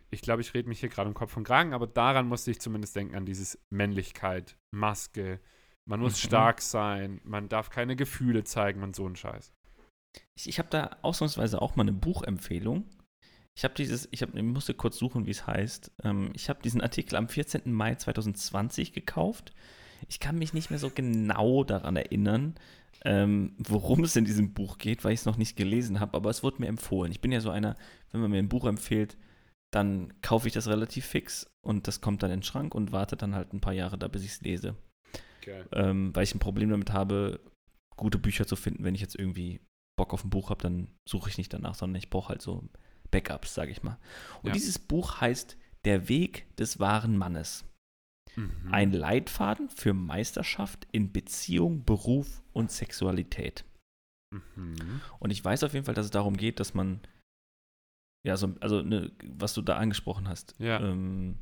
ich 0.09 0.21
glaube, 0.21 0.41
ich 0.41 0.53
rede 0.53 0.69
mich 0.69 0.79
hier 0.79 0.89
gerade 0.89 1.09
im 1.09 1.13
Kopf 1.13 1.37
und 1.37 1.43
Kragen, 1.43 1.73
aber 1.73 1.87
daran 1.87 2.27
musste 2.27 2.51
ich 2.51 2.59
zumindest 2.59 2.95
denken, 2.95 3.15
an 3.15 3.25
dieses 3.25 3.59
Männlichkeit, 3.69 4.57
Maske, 4.71 5.39
man 5.85 5.99
muss 5.99 6.13
mhm. 6.13 6.27
stark 6.27 6.61
sein, 6.61 7.21
man 7.23 7.49
darf 7.49 7.69
keine 7.69 7.95
Gefühle 7.95 8.43
zeigen 8.43 8.83
und 8.83 8.95
so 8.95 9.07
ein 9.07 9.15
Scheiß. 9.15 9.53
Ich, 10.35 10.47
ich 10.47 10.59
habe 10.59 10.69
da 10.69 10.97
ausnahmsweise 11.01 11.61
auch 11.61 11.75
mal 11.75 11.83
eine 11.83 11.93
Buchempfehlung. 11.93 12.85
Ich 13.55 13.63
habe 13.63 13.73
dieses, 13.73 14.07
ich, 14.11 14.21
hab, 14.21 14.33
ich 14.33 14.43
musste 14.43 14.73
kurz 14.73 14.97
suchen, 14.97 15.25
wie 15.25 15.31
es 15.31 15.45
heißt. 15.45 15.91
Ähm, 16.03 16.31
ich 16.33 16.49
habe 16.49 16.61
diesen 16.61 16.81
Artikel 16.81 17.15
am 17.15 17.27
14. 17.27 17.71
Mai 17.71 17.95
2020 17.95 18.93
gekauft. 18.93 19.53
Ich 20.07 20.19
kann 20.19 20.37
mich 20.37 20.53
nicht 20.53 20.69
mehr 20.69 20.79
so 20.79 20.89
genau 20.89 21.63
daran 21.63 21.95
erinnern, 21.95 22.55
ähm, 23.05 23.55
worum 23.57 24.03
es 24.03 24.15
in 24.15 24.25
diesem 24.25 24.53
Buch 24.53 24.77
geht, 24.77 25.03
weil 25.03 25.13
ich 25.13 25.21
es 25.21 25.25
noch 25.25 25.37
nicht 25.37 25.55
gelesen 25.55 25.99
habe, 25.99 26.15
aber 26.15 26.29
es 26.29 26.43
wurde 26.43 26.61
mir 26.61 26.67
empfohlen. 26.67 27.11
Ich 27.11 27.21
bin 27.21 27.31
ja 27.31 27.39
so 27.39 27.49
einer, 27.49 27.75
wenn 28.11 28.21
man 28.21 28.31
mir 28.31 28.39
ein 28.39 28.49
Buch 28.49 28.65
empfiehlt, 28.65 29.17
dann 29.71 30.13
kaufe 30.21 30.47
ich 30.47 30.53
das 30.53 30.67
relativ 30.67 31.05
fix 31.05 31.49
und 31.61 31.87
das 31.87 32.01
kommt 32.01 32.23
dann 32.23 32.31
in 32.31 32.37
den 32.37 32.43
Schrank 32.43 32.75
und 32.75 32.91
warte 32.91 33.15
dann 33.15 33.35
halt 33.35 33.53
ein 33.53 33.61
paar 33.61 33.73
Jahre 33.73 33.97
da, 33.97 34.07
bis 34.07 34.23
ich 34.23 34.31
es 34.31 34.41
lese. 34.41 34.75
Ähm, 35.71 36.15
weil 36.15 36.23
ich 36.23 36.35
ein 36.35 36.39
Problem 36.39 36.69
damit 36.69 36.91
habe, 36.91 37.39
gute 37.95 38.17
Bücher 38.17 38.45
zu 38.45 38.55
finden, 38.55 38.83
wenn 38.83 38.95
ich 38.95 39.01
jetzt 39.01 39.15
irgendwie 39.15 39.61
Bock 40.01 40.15
auf 40.15 40.23
ein 40.23 40.31
Buch 40.31 40.49
habe, 40.49 40.63
dann 40.63 40.87
suche 41.07 41.29
ich 41.29 41.37
nicht 41.37 41.53
danach, 41.53 41.75
sondern 41.75 41.99
ich 41.99 42.09
brauche 42.09 42.29
halt 42.29 42.41
so 42.41 42.67
Backups, 43.11 43.53
sage 43.53 43.69
ich 43.69 43.83
mal. 43.83 43.99
Und 44.41 44.47
ja. 44.47 44.53
dieses 44.53 44.79
Buch 44.79 45.21
heißt 45.21 45.57
Der 45.85 46.09
Weg 46.09 46.47
des 46.55 46.79
wahren 46.79 47.19
Mannes. 47.19 47.65
Mhm. 48.35 48.69
Ein 48.71 48.93
Leitfaden 48.93 49.69
für 49.69 49.93
Meisterschaft 49.93 50.87
in 50.91 51.11
Beziehung, 51.11 51.85
Beruf 51.85 52.41
und 52.51 52.71
Sexualität. 52.71 53.63
Mhm. 54.33 55.01
Und 55.19 55.29
ich 55.29 55.45
weiß 55.45 55.63
auf 55.63 55.73
jeden 55.73 55.85
Fall, 55.85 55.93
dass 55.93 56.05
es 56.05 56.11
darum 56.11 56.35
geht, 56.35 56.59
dass 56.59 56.73
man, 56.73 56.99
ja, 58.25 58.37
so, 58.37 58.55
also 58.59 58.81
ne, 58.81 59.11
was 59.23 59.53
du 59.53 59.61
da 59.61 59.77
angesprochen 59.77 60.27
hast. 60.27 60.55
Ja. 60.57 60.79
Ähm, 60.79 61.37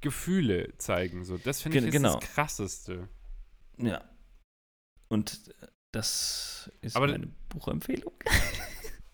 Gefühle 0.00 0.72
zeigen, 0.78 1.24
so. 1.24 1.36
Das 1.36 1.62
finde 1.62 1.80
ich 1.80 1.90
genau. 1.90 2.20
das 2.20 2.30
Krasseste. 2.30 3.08
Ja. 3.76 4.04
Und 5.08 5.52
das 5.94 6.70
ist 6.80 6.96
Aber 6.96 7.08
meine 7.08 7.28
Buchempfehlung. 7.48 8.12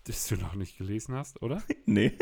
Das 0.05 0.27
du 0.27 0.35
noch 0.35 0.55
nicht 0.55 0.79
gelesen 0.79 1.13
hast, 1.13 1.43
oder? 1.43 1.61
nee. 1.85 2.17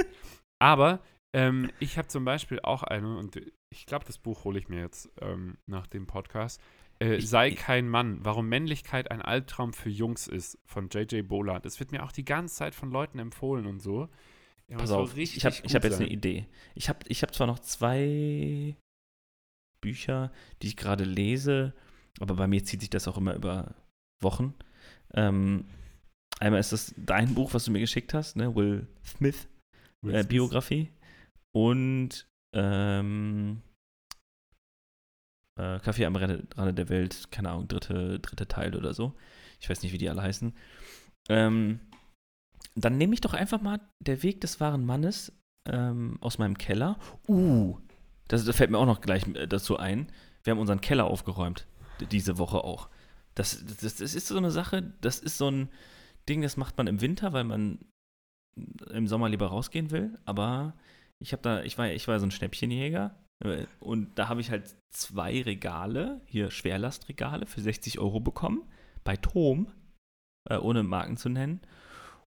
Aber 0.61 0.99
ähm, 1.33 1.71
ich 1.79 1.97
habe 1.97 2.09
zum 2.09 2.25
Beispiel 2.25 2.59
auch 2.59 2.83
eine, 2.83 3.17
und 3.17 3.39
ich 3.69 3.85
glaube, 3.85 4.03
das 4.03 4.17
Buch 4.17 4.43
hole 4.43 4.59
ich 4.59 4.67
mir 4.67 4.81
jetzt 4.81 5.09
ähm, 5.21 5.57
nach 5.65 5.87
dem 5.87 6.05
Podcast. 6.05 6.59
Äh, 7.01 7.15
ich, 7.15 7.29
Sei 7.29 7.51
kein 7.51 7.87
Mann, 7.87 8.19
warum 8.25 8.49
Männlichkeit 8.49 9.09
ein 9.11 9.21
Albtraum 9.21 9.71
für 9.71 9.89
Jungs 9.89 10.27
ist, 10.27 10.59
von 10.65 10.89
J.J. 10.89 11.25
Bola. 11.25 11.59
Das 11.59 11.79
wird 11.79 11.93
mir 11.93 12.03
auch 12.03 12.11
die 12.11 12.25
ganze 12.25 12.55
Zeit 12.55 12.75
von 12.75 12.91
Leuten 12.91 13.17
empfohlen 13.17 13.65
und 13.65 13.79
so. 13.79 14.09
Ja, 14.67 14.77
Pass 14.77 14.91
auf, 14.91 15.15
ich 15.15 15.45
habe 15.45 15.55
hab 15.55 15.83
jetzt 15.83 16.01
eine 16.01 16.09
Idee. 16.09 16.47
Ich 16.75 16.89
habe 16.89 16.99
ich 17.07 17.23
hab 17.23 17.33
zwar 17.33 17.47
noch 17.47 17.59
zwei 17.59 18.75
Bücher, 19.81 20.33
die 20.61 20.67
ich 20.67 20.77
gerade 20.77 21.05
lese, 21.05 21.73
aber 22.19 22.35
bei 22.35 22.47
mir 22.47 22.63
zieht 22.63 22.81
sich 22.81 22.89
das 22.89 23.07
auch 23.07 23.17
immer 23.17 23.35
über 23.35 23.73
Wochen. 24.21 24.53
Ähm, 25.13 25.65
einmal 26.39 26.59
ist 26.59 26.71
das 26.71 26.93
dein 26.97 27.33
Buch, 27.35 27.53
was 27.53 27.65
du 27.65 27.71
mir 27.71 27.79
geschickt 27.79 28.13
hast, 28.13 28.35
ne? 28.35 28.55
Will 28.55 28.87
Smith, 29.05 29.47
Will 30.01 30.15
äh, 30.15 30.23
Biografie. 30.23 30.91
Und 31.51 32.27
ähm, 32.53 33.61
äh, 35.59 35.79
Kaffee 35.79 36.05
am 36.05 36.15
Rande 36.15 36.73
der 36.73 36.89
Welt, 36.89 37.31
keine 37.31 37.49
Ahnung, 37.49 37.67
dritte, 37.67 38.19
dritte 38.19 38.47
Teil 38.47 38.75
oder 38.75 38.93
so. 38.93 39.13
Ich 39.59 39.69
weiß 39.69 39.81
nicht, 39.83 39.91
wie 39.91 39.97
die 39.97 40.09
alle 40.09 40.21
heißen. 40.21 40.53
Ähm, 41.29 41.79
dann 42.75 42.97
nehme 42.97 43.13
ich 43.13 43.21
doch 43.21 43.33
einfach 43.33 43.61
mal 43.61 43.79
Der 43.99 44.23
Weg 44.23 44.41
des 44.41 44.59
wahren 44.59 44.85
Mannes 44.85 45.33
ähm, 45.67 46.17
aus 46.21 46.37
meinem 46.37 46.57
Keller. 46.57 46.97
Uh, 47.27 47.77
das, 48.27 48.45
das, 48.45 48.55
fällt 48.55 48.71
mir 48.71 48.77
auch 48.77 48.85
noch 48.85 49.01
gleich 49.01 49.27
äh, 49.35 49.47
dazu 49.47 49.77
ein. 49.77 50.11
Wir 50.43 50.51
haben 50.51 50.59
unseren 50.59 50.81
Keller 50.81 51.05
aufgeräumt. 51.05 51.67
Diese 52.11 52.37
Woche 52.37 52.63
auch. 52.63 52.89
Das, 53.35 53.63
das, 53.65 53.95
das 53.95 54.15
ist 54.15 54.27
so 54.27 54.37
eine 54.37 54.51
Sache, 54.51 54.93
das 55.01 55.19
ist 55.19 55.37
so 55.37 55.49
ein 55.49 55.69
Ding, 56.27 56.41
das 56.41 56.57
macht 56.57 56.77
man 56.77 56.87
im 56.87 57.01
Winter, 57.01 57.33
weil 57.33 57.43
man 57.43 57.79
im 58.91 59.07
Sommer 59.07 59.29
lieber 59.29 59.47
rausgehen 59.47 59.91
will. 59.91 60.17
Aber 60.25 60.73
ich 61.19 61.31
habe 61.31 61.41
da, 61.41 61.63
ich 61.63 61.77
war, 61.77 61.91
ich 61.91 62.07
war 62.07 62.19
so 62.19 62.25
ein 62.25 62.31
Schnäppchenjäger 62.31 63.15
äh, 63.43 63.65
und 63.79 64.17
da 64.17 64.29
habe 64.29 64.41
ich 64.41 64.51
halt 64.51 64.75
zwei 64.89 65.41
Regale, 65.41 66.21
hier 66.25 66.51
Schwerlastregale 66.51 67.45
für 67.45 67.61
60 67.61 67.99
Euro 67.99 68.19
bekommen, 68.19 68.63
bei 69.03 69.15
Tom, 69.15 69.71
äh, 70.49 70.57
ohne 70.57 70.83
Marken 70.83 71.17
zu 71.17 71.29
nennen, 71.29 71.61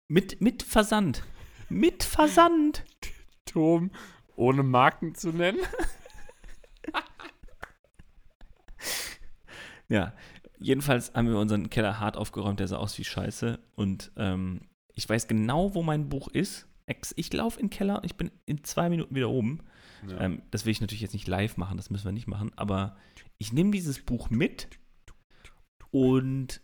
mit, 0.09 0.40
mit 0.40 0.62
Versand. 0.62 1.24
Mit 1.68 2.03
Versand. 2.03 2.84
Tom, 3.46 3.90
ohne 4.36 4.62
Marken 4.62 5.14
zu 5.14 5.30
nennen? 5.30 5.59
ja, 9.88 10.12
jedenfalls 10.61 11.12
haben 11.14 11.28
wir 11.28 11.38
unseren 11.38 11.70
Keller 11.70 11.98
hart 11.98 12.16
aufgeräumt, 12.16 12.61
der 12.61 12.68
sah 12.68 12.76
aus 12.76 12.98
wie 12.98 13.04
Scheiße 13.04 13.58
und 13.74 14.12
ähm, 14.16 14.61
ich 14.94 15.08
weiß 15.08 15.28
genau, 15.28 15.74
wo 15.74 15.82
mein 15.82 16.08
Buch 16.08 16.28
ist 16.28 16.66
ich 17.16 17.32
laufe 17.32 17.61
in 17.61 17.66
den 17.66 17.70
Keller, 17.70 18.00
ich 18.04 18.16
bin 18.16 18.30
in 18.46 18.64
zwei 18.64 18.88
Minuten 18.88 19.14
wieder 19.14 19.30
oben. 19.30 19.61
Ja. 20.08 20.20
Ähm, 20.20 20.42
das 20.50 20.64
will 20.64 20.72
ich 20.72 20.80
natürlich 20.80 21.02
jetzt 21.02 21.12
nicht 21.12 21.28
live 21.28 21.56
machen, 21.56 21.76
das 21.76 21.90
müssen 21.90 22.06
wir 22.06 22.12
nicht 22.12 22.26
machen, 22.26 22.52
aber 22.56 22.96
ich 23.38 23.52
nehme 23.52 23.70
dieses 23.70 24.00
Buch 24.00 24.30
mit 24.30 24.68
und 25.90 26.62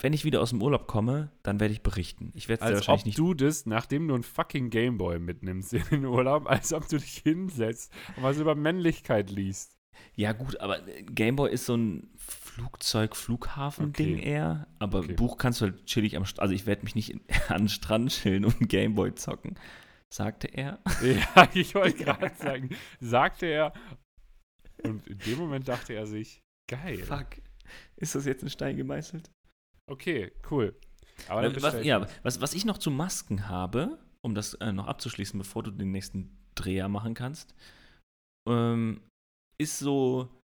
wenn 0.00 0.12
ich 0.12 0.24
wieder 0.24 0.40
aus 0.40 0.50
dem 0.50 0.62
Urlaub 0.62 0.86
komme, 0.86 1.32
dann 1.42 1.58
werde 1.58 1.74
ich 1.74 1.82
berichten. 1.82 2.30
Ich 2.36 2.48
werde 2.48 2.64
es 2.64 2.72
wahrscheinlich 2.72 3.02
ob 3.02 3.06
nicht. 3.06 3.18
du 3.18 3.34
das, 3.34 3.66
nachdem 3.66 4.06
du 4.06 4.14
einen 4.14 4.22
fucking 4.22 4.70
Gameboy 4.70 5.18
mitnimmst 5.18 5.72
in 5.72 5.82
den 5.90 6.04
Urlaub, 6.04 6.46
als 6.46 6.72
ob 6.72 6.88
du 6.88 6.98
dich 6.98 7.18
hinsetzt 7.18 7.92
und 8.16 8.22
was 8.22 8.38
über 8.38 8.54
Männlichkeit 8.54 9.28
liest. 9.30 9.76
Ja, 10.14 10.32
gut, 10.32 10.60
aber 10.60 10.80
Gameboy 10.80 11.50
ist 11.52 11.66
so 11.66 11.76
ein 11.76 12.10
Flugzeug, 12.16 13.14
Flughafen-Ding 13.14 14.18
okay. 14.18 14.28
eher. 14.28 14.66
Aber 14.78 14.98
okay. 14.98 15.12
Buch 15.12 15.38
kannst 15.38 15.60
du 15.60 15.66
halt 15.66 15.86
chillig 15.86 16.16
am 16.16 16.24
Strand. 16.24 16.42
Also 16.42 16.54
ich 16.54 16.66
werde 16.66 16.82
mich 16.82 16.94
nicht 16.94 17.10
in, 17.10 17.20
an 17.48 17.62
den 17.62 17.68
Strand 17.68 18.10
chillen 18.10 18.44
und 18.44 18.68
Gameboy 18.68 19.14
zocken, 19.14 19.58
sagte 20.12 20.48
er. 20.48 20.80
Ja, 21.02 21.48
ich 21.54 21.74
wollte 21.74 21.98
gerade 22.04 22.32
sagen, 22.34 22.70
sagte 23.00 23.46
er. 23.46 23.72
Und 24.82 25.06
in 25.06 25.18
dem 25.18 25.38
Moment 25.38 25.68
dachte 25.68 25.94
er 25.94 26.06
sich, 26.06 26.42
geil. 26.68 26.98
Fuck. 26.98 27.40
Ist 27.96 28.14
das 28.14 28.24
jetzt 28.24 28.42
ein 28.42 28.50
Stein 28.50 28.76
gemeißelt? 28.76 29.30
Okay, 29.88 30.32
cool. 30.50 30.74
Aber 31.28 31.44
äh, 31.44 31.62
was, 31.62 31.84
ja, 31.84 32.06
was, 32.22 32.40
was 32.40 32.54
ich 32.54 32.64
noch 32.64 32.78
zu 32.78 32.90
Masken 32.90 33.48
habe, 33.48 33.98
um 34.22 34.34
das 34.34 34.54
äh, 34.54 34.72
noch 34.72 34.86
abzuschließen, 34.86 35.38
bevor 35.38 35.62
du 35.62 35.70
den 35.70 35.90
nächsten 35.90 36.36
Dreher 36.54 36.88
machen 36.88 37.14
kannst, 37.14 37.54
ähm, 38.48 39.00
ist 39.58 39.78
so 39.78 40.38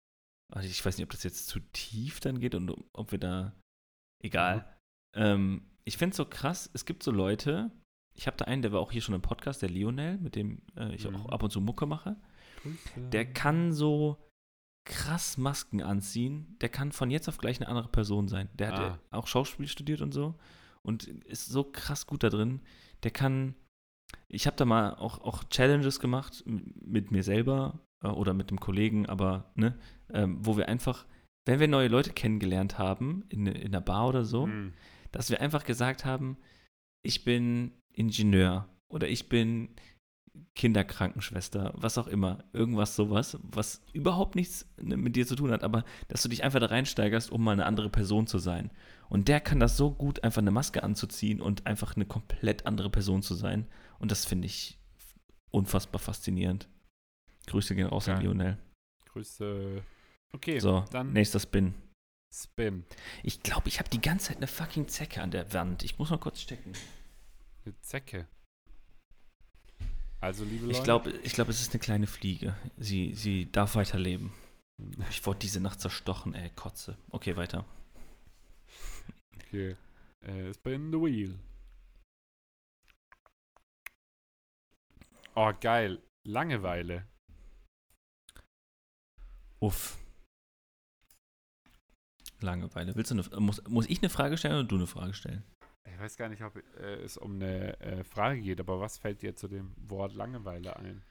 also 0.53 0.69
ich 0.69 0.85
weiß 0.85 0.97
nicht, 0.97 1.05
ob 1.05 1.11
das 1.11 1.23
jetzt 1.23 1.47
zu 1.47 1.61
tief 1.73 2.21
dann 2.21 2.41
geht 2.41 2.55
und 2.55 2.75
ob 2.93 3.13
wir 3.13 3.19
da. 3.19 3.53
Egal. 4.23 4.59
Mhm. 5.17 5.23
Ähm, 5.23 5.63
ich 5.85 5.97
finde 5.97 6.11
es 6.11 6.17
so 6.17 6.25
krass, 6.25 6.71
es 6.75 6.85
gibt 6.85 7.03
so 7.03 7.11
Leute, 7.11 7.71
ich 8.15 8.27
habe 8.27 8.37
da 8.37 8.45
einen, 8.45 8.63
der 8.63 8.73
war 8.73 8.81
auch 8.81 8.93
hier 8.93 9.01
schon 9.01 9.15
im 9.15 9.23
Podcast, 9.23 9.63
der 9.63 9.71
Lionel, 9.71 10.19
mit 10.19 10.35
dem 10.35 10.63
äh, 10.77 10.95
ich 10.95 11.09
mhm. 11.09 11.17
auch 11.17 11.29
ab 11.31 11.43
und 11.43 11.51
zu 11.51 11.61
Mucke 11.61 11.87
mache. 11.87 12.17
Der 12.97 13.33
kann 13.33 13.73
so 13.73 14.19
krass 14.85 15.39
Masken 15.39 15.83
anziehen. 15.83 16.57
Der 16.61 16.69
kann 16.69 16.93
von 16.93 17.11
jetzt 17.11 17.29
auf 17.29 17.39
gleich 17.39 17.59
eine 17.61 17.69
andere 17.69 17.89
Person 17.89 18.29
sein. 18.29 18.51
Der 18.55 18.69
hat 18.69 18.79
ah. 18.79 18.99
auch 19.11 19.27
Schauspiel 19.27 19.67
studiert 19.67 20.03
und 20.03 20.13
so 20.13 20.35
und 20.83 21.07
ist 21.07 21.47
so 21.47 21.65
krass 21.65 22.07
gut 22.07 22.23
da 22.23 22.29
drin. 22.29 22.61
Der 23.03 23.11
kann. 23.11 23.55
Ich 24.29 24.47
habe 24.47 24.57
da 24.57 24.65
mal 24.65 24.97
auch, 24.97 25.21
auch 25.21 25.45
Challenges 25.45 26.01
gemacht 26.01 26.43
mit 26.45 27.13
mir 27.13 27.23
selber 27.23 27.81
oder 28.03 28.35
mit 28.35 28.51
dem 28.51 28.61
Kollegen, 28.61 29.07
aber 29.07 29.51
ne, 29.55 29.79
ähm, 30.13 30.39
wo 30.41 30.57
wir 30.57 30.69
einfach, 30.69 31.07
wenn 31.47 31.61
wir 31.61 31.69
neue 31.69 31.89
Leute 31.89 32.13
kennengelernt 32.13 32.79
haben, 32.79 33.25
in, 33.29 33.47
in 33.47 33.69
einer 33.69 33.81
Bar 33.81 34.09
oder 34.09 34.25
so, 34.25 34.47
mhm. 34.47 34.73
dass 35.13 35.31
wir 35.31 35.41
einfach 35.41 35.65
gesagt 35.65 36.05
haben, 36.05 36.37
ich 37.03 37.25
bin 37.25 37.73
Ingenieur 37.93 38.69
oder 38.89 39.09
ich 39.09 39.29
bin 39.29 39.71
Kinderkrankenschwester, 40.55 41.73
was 41.77 41.99
auch 41.99 42.07
immer, 42.07 42.45
irgendwas 42.53 42.97
sowas, 42.97 43.39
was 43.43 43.83
überhaupt 43.93 44.37
nichts 44.37 44.67
ne, 44.81 44.97
mit 44.97 45.17
dir 45.17 45.27
zu 45.27 45.37
tun 45.37 45.51
hat, 45.51 45.65
aber 45.65 45.85
dass 46.09 46.23
du 46.23 46.29
dich 46.29 46.45
einfach 46.45 46.61
da 46.61 46.67
reinsteigerst, 46.67 47.31
um 47.31 47.43
mal 47.43 47.53
eine 47.53 47.67
andere 47.67 47.91
Person 47.91 48.27
zu 48.27 48.39
sein. 48.39 48.71
Und 49.09 49.29
der 49.29 49.41
kann 49.41 49.61
das 49.61 49.77
so 49.77 49.91
gut, 49.91 50.23
einfach 50.23 50.41
eine 50.41 50.51
Maske 50.51 50.83
anzuziehen 50.83 51.41
und 51.41 51.67
einfach 51.67 51.97
eine 51.97 52.07
komplett 52.07 52.67
andere 52.67 52.91
Person 52.91 53.23
zu 53.23 53.35
sein. 53.35 53.67
Und 53.99 54.11
das 54.11 54.25
finde 54.25 54.47
ich 54.47 54.79
unfassbar 55.51 55.99
faszinierend. 55.99 56.69
Grüße 57.51 57.75
gehen 57.75 57.87
raus 57.87 58.09
an 58.09 58.17
Geil. 58.17 58.25
Lionel. 58.25 58.59
Grüße. 59.07 59.83
Okay, 60.33 60.59
So, 60.61 60.85
dann 60.91 61.13
nächster 61.13 61.41
Spin. 61.41 61.75
Spin. 62.33 62.85
Ich 63.25 63.43
glaube, 63.43 63.69
ich 63.69 63.81
habe 63.81 63.91
die 63.91 64.01
ganze 64.01 64.29
Zeit 64.29 64.37
eine 64.37 64.47
fucking 64.47 64.87
Zecke 64.89 65.21
an 65.21 65.33
der 65.33 65.53
Wand. 65.53 65.83
Ich 65.83 65.99
muss 65.99 66.11
mal 66.11 66.19
kurz 66.19 66.41
stecken. 66.41 66.73
Eine 67.65 67.79
Zecke. 67.81 68.29
Also, 70.21 70.45
liebe 70.45 70.67
Leute. 70.67 70.79
Ich 70.79 70.85
glaube, 70.85 71.11
ich 71.25 71.33
glaub, 71.33 71.49
es 71.49 71.61
ist 71.61 71.73
eine 71.73 71.81
kleine 71.81 72.07
Fliege. 72.07 72.55
Sie, 72.77 73.15
sie 73.15 73.51
darf 73.51 73.75
weiterleben. 73.75 74.33
Ich 75.11 75.27
wurde 75.27 75.41
diese 75.41 75.61
Nacht 75.61 75.81
zerstochen, 75.81 76.35
ey, 76.35 76.51
Kotze. 76.51 76.97
Okay, 77.11 77.37
weiter. 77.37 77.65
Okay. 79.35 79.77
Äh, 80.21 80.55
spin 80.55 80.93
the 80.93 80.99
wheel. 80.99 81.39
Oh, 85.35 85.53
geil. 85.61 86.01
Langeweile. 86.25 87.07
Uff. 89.61 89.99
Langeweile. 92.41 92.95
Willst 92.97 93.11
du 93.11 93.15
eine, 93.15 93.41
muss, 93.41 93.63
muss 93.69 93.87
ich 93.87 94.01
eine 94.01 94.09
Frage 94.09 94.39
stellen 94.39 94.55
oder 94.55 94.65
du 94.65 94.77
eine 94.77 94.87
Frage 94.87 95.15
stellen? 95.15 95.45
Ich 95.87 95.99
weiß 95.99 96.17
gar 96.17 96.29
nicht, 96.29 96.43
ob 96.43 96.57
äh, 96.79 97.03
es 97.03 97.19
um 97.19 97.35
eine 97.35 97.79
äh, 97.81 98.05
Frage 98.05 98.41
geht, 98.41 98.61
aber 98.61 98.81
was 98.81 98.97
fällt 98.97 99.23
dir 99.23 99.37
zu 99.37 99.49
dem 99.49 99.75
Wort 99.77 100.15
Langeweile 100.15 100.77
ein? 100.77 101.03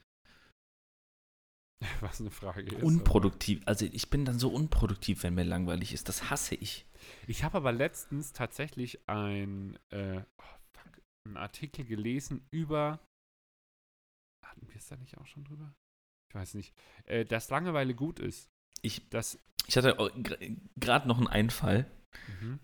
was 2.02 2.20
eine 2.20 2.32
Frage 2.32 2.62
ist. 2.76 2.84
Unproduktiv. 2.84 3.62
Also 3.66 3.86
ich 3.86 4.10
bin 4.10 4.26
dann 4.26 4.40
so 4.40 4.50
unproduktiv, 4.50 5.24
wenn 5.24 5.36
mir 5.36 5.44
langweilig 5.44 5.94
ist. 5.94 6.10
Das 6.10 6.30
hasse 6.30 6.56
ich. 6.56 6.86
Aber. 6.92 7.24
Ich 7.28 7.44
habe 7.44 7.58
aber 7.58 7.72
letztens 7.72 8.34
tatsächlich 8.34 9.08
ein, 9.08 9.78
äh, 9.92 10.22
oh, 10.38 10.44
fuck, 10.74 11.02
einen 11.26 11.38
Artikel 11.38 11.86
gelesen 11.86 12.46
über. 12.52 13.00
Hatten 14.46 14.68
wir 14.68 14.76
es 14.76 14.88
da 14.88 14.98
nicht 14.98 15.18
auch 15.18 15.28
schon 15.28 15.46
drüber? 15.46 15.74
Ich 16.30 16.36
weiß 16.36 16.54
nicht. 16.54 16.74
Äh, 17.06 17.26
dass 17.26 17.50
Langeweile 17.50 17.94
gut 17.96 18.20
ist. 18.20 18.48
Ich, 18.82 19.10
Das. 19.10 19.40
ich 19.68 19.76
hatte 19.78 19.96
gerade 20.78 21.08
noch 21.08 21.18
einen 21.18 21.28
Einfall, 21.28 21.86
Mhm. 22.28 22.60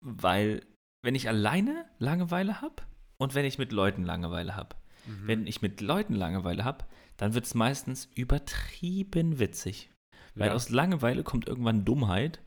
weil 0.00 0.64
wenn 1.04 1.14
ich 1.14 1.28
alleine 1.28 1.88
Langeweile 1.98 2.60
habe 2.60 2.82
und 3.18 3.34
wenn 3.34 3.44
ich 3.44 3.58
mit 3.58 3.72
Leuten 3.72 4.04
Langeweile 4.04 4.54
habe. 4.56 4.76
Mhm. 5.06 5.26
Wenn 5.26 5.46
ich 5.46 5.62
mit 5.62 5.80
Leuten 5.80 6.14
Langeweile 6.14 6.64
habe, 6.64 6.84
dann 7.16 7.34
wird 7.34 7.46
es 7.46 7.54
meistens 7.54 8.06
übertrieben 8.14 9.38
witzig. 9.38 9.90
Weil 10.34 10.48
ja. 10.48 10.54
aus 10.54 10.68
Langeweile 10.70 11.24
kommt 11.24 11.48
irgendwann 11.48 11.84
Dummheit 11.84 12.40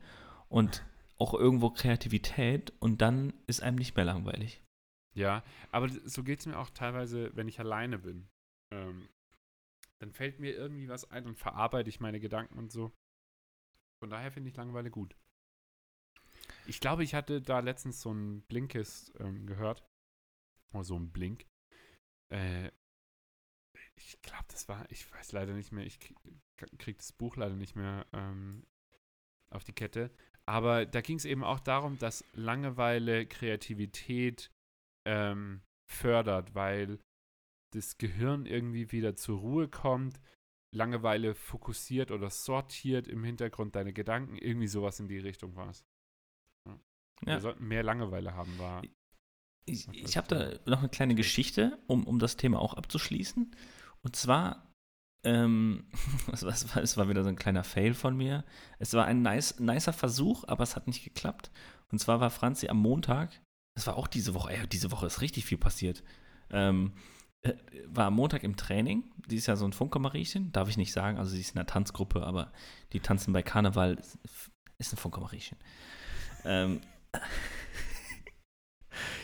und 0.48 0.84
auch 1.18 1.34
irgendwo 1.34 1.70
Kreativität 1.70 2.72
und 2.78 3.00
dann 3.02 3.32
ist 3.46 3.62
einem 3.62 3.76
nicht 3.76 3.96
mehr 3.96 4.04
langweilig. 4.04 4.62
Ja, 5.14 5.42
aber 5.70 5.88
so 5.90 6.24
geht 6.24 6.40
es 6.40 6.46
mir 6.46 6.58
auch 6.58 6.70
teilweise, 6.70 7.30
wenn 7.34 7.48
ich 7.48 7.60
alleine 7.60 7.98
bin. 7.98 8.28
Ähm, 8.72 9.08
dann 10.02 10.12
fällt 10.12 10.40
mir 10.40 10.52
irgendwie 10.52 10.88
was 10.88 11.08
ein 11.12 11.26
und 11.26 11.38
verarbeite 11.38 11.88
ich 11.88 12.00
meine 12.00 12.18
Gedanken 12.18 12.58
und 12.58 12.72
so. 12.72 12.92
Von 14.02 14.10
daher 14.10 14.32
finde 14.32 14.50
ich 14.50 14.56
Langeweile 14.56 14.90
gut. 14.90 15.16
Ich 16.66 16.80
glaube, 16.80 17.04
ich 17.04 17.14
hatte 17.14 17.40
da 17.40 17.60
letztens 17.60 18.00
so 18.00 18.12
ein 18.12 18.42
Blinkist 18.42 19.12
ähm, 19.20 19.46
gehört. 19.46 19.86
Oder 20.74 20.82
so 20.82 20.98
ein 20.98 21.12
Blink. 21.12 21.46
Äh, 22.34 22.72
ich 23.96 24.20
glaube, 24.22 24.46
das 24.48 24.68
war, 24.68 24.90
ich 24.90 25.08
weiß 25.12 25.30
leider 25.30 25.54
nicht 25.54 25.70
mehr, 25.70 25.86
ich 25.86 26.00
krieg, 26.00 26.16
krieg 26.78 26.98
das 26.98 27.12
Buch 27.12 27.36
leider 27.36 27.54
nicht 27.54 27.76
mehr 27.76 28.04
ähm, 28.12 28.66
auf 29.54 29.62
die 29.62 29.72
Kette. 29.72 30.10
Aber 30.46 30.84
da 30.84 31.00
ging 31.00 31.18
es 31.18 31.24
eben 31.24 31.44
auch 31.44 31.60
darum, 31.60 31.96
dass 31.98 32.24
Langeweile 32.32 33.24
Kreativität 33.26 34.50
ähm, 35.06 35.62
fördert, 35.88 36.56
weil 36.56 36.98
das 37.74 37.98
Gehirn 37.98 38.46
irgendwie 38.46 38.92
wieder 38.92 39.16
zur 39.16 39.38
Ruhe 39.38 39.68
kommt, 39.68 40.20
Langeweile 40.74 41.34
fokussiert 41.34 42.10
oder 42.10 42.30
sortiert 42.30 43.06
im 43.06 43.24
Hintergrund 43.24 43.76
deine 43.76 43.92
Gedanken, 43.92 44.36
irgendwie 44.38 44.68
sowas 44.68 45.00
in 45.00 45.08
die 45.08 45.18
Richtung 45.18 45.54
war 45.54 45.68
es. 45.68 45.84
Ja. 46.66 46.78
Ja. 47.26 47.34
Wir 47.34 47.40
sollten 47.40 47.68
mehr 47.68 47.82
Langeweile 47.82 48.34
haben, 48.34 48.58
war. 48.58 48.82
Ich, 49.64 49.86
ich 49.92 50.16
habe 50.16 50.28
da 50.28 50.58
noch 50.70 50.80
eine 50.80 50.88
kleine 50.88 51.14
Geschichte, 51.14 51.78
um, 51.86 52.06
um 52.06 52.18
das 52.18 52.36
Thema 52.36 52.58
auch 52.58 52.74
abzuschließen. 52.74 53.54
Und 54.02 54.16
zwar, 54.16 54.72
ähm, 55.24 55.88
es, 56.32 56.42
war, 56.42 56.82
es 56.82 56.96
war- 56.96 57.08
wieder 57.08 57.22
so 57.22 57.28
ein 57.28 57.36
kleiner 57.36 57.64
Fail 57.64 57.94
von 57.94 58.16
mir. 58.16 58.44
Es 58.78 58.94
war 58.94 59.04
ein 59.04 59.22
nice, 59.22 59.60
nicer 59.60 59.92
Versuch, 59.92 60.44
aber 60.48 60.62
es 60.64 60.74
hat 60.74 60.86
nicht 60.86 61.04
geklappt. 61.04 61.50
Und 61.90 61.98
zwar 61.98 62.18
war 62.20 62.30
Franzi 62.30 62.68
am 62.68 62.78
Montag, 62.78 63.40
das 63.76 63.86
war 63.86 63.96
auch 63.96 64.08
diese 64.08 64.34
Woche, 64.34 64.52
ey, 64.52 64.66
diese 64.66 64.90
Woche 64.90 65.06
ist 65.06 65.20
richtig 65.20 65.44
viel 65.44 65.58
passiert. 65.58 66.02
Ähm, 66.50 66.92
äh, 66.94 66.98
war 67.86 68.06
am 68.06 68.14
Montag 68.14 68.44
im 68.44 68.56
Training. 68.56 69.04
Die 69.26 69.36
ist 69.36 69.46
ja 69.46 69.56
so 69.56 69.64
ein 69.64 69.72
Funkermariechen, 69.72 70.52
darf 70.52 70.68
ich 70.68 70.76
nicht 70.76 70.92
sagen. 70.92 71.18
Also 71.18 71.32
sie 71.32 71.40
ist 71.40 71.52
in 71.52 71.58
einer 71.58 71.66
Tanzgruppe, 71.66 72.24
aber 72.24 72.52
die 72.92 73.00
tanzen 73.00 73.32
bei 73.32 73.42
Karneval. 73.42 73.98
Ist, 74.78 74.92
ein 74.92 74.96
Funkermariechen. 74.96 75.58
Ähm, 76.44 76.80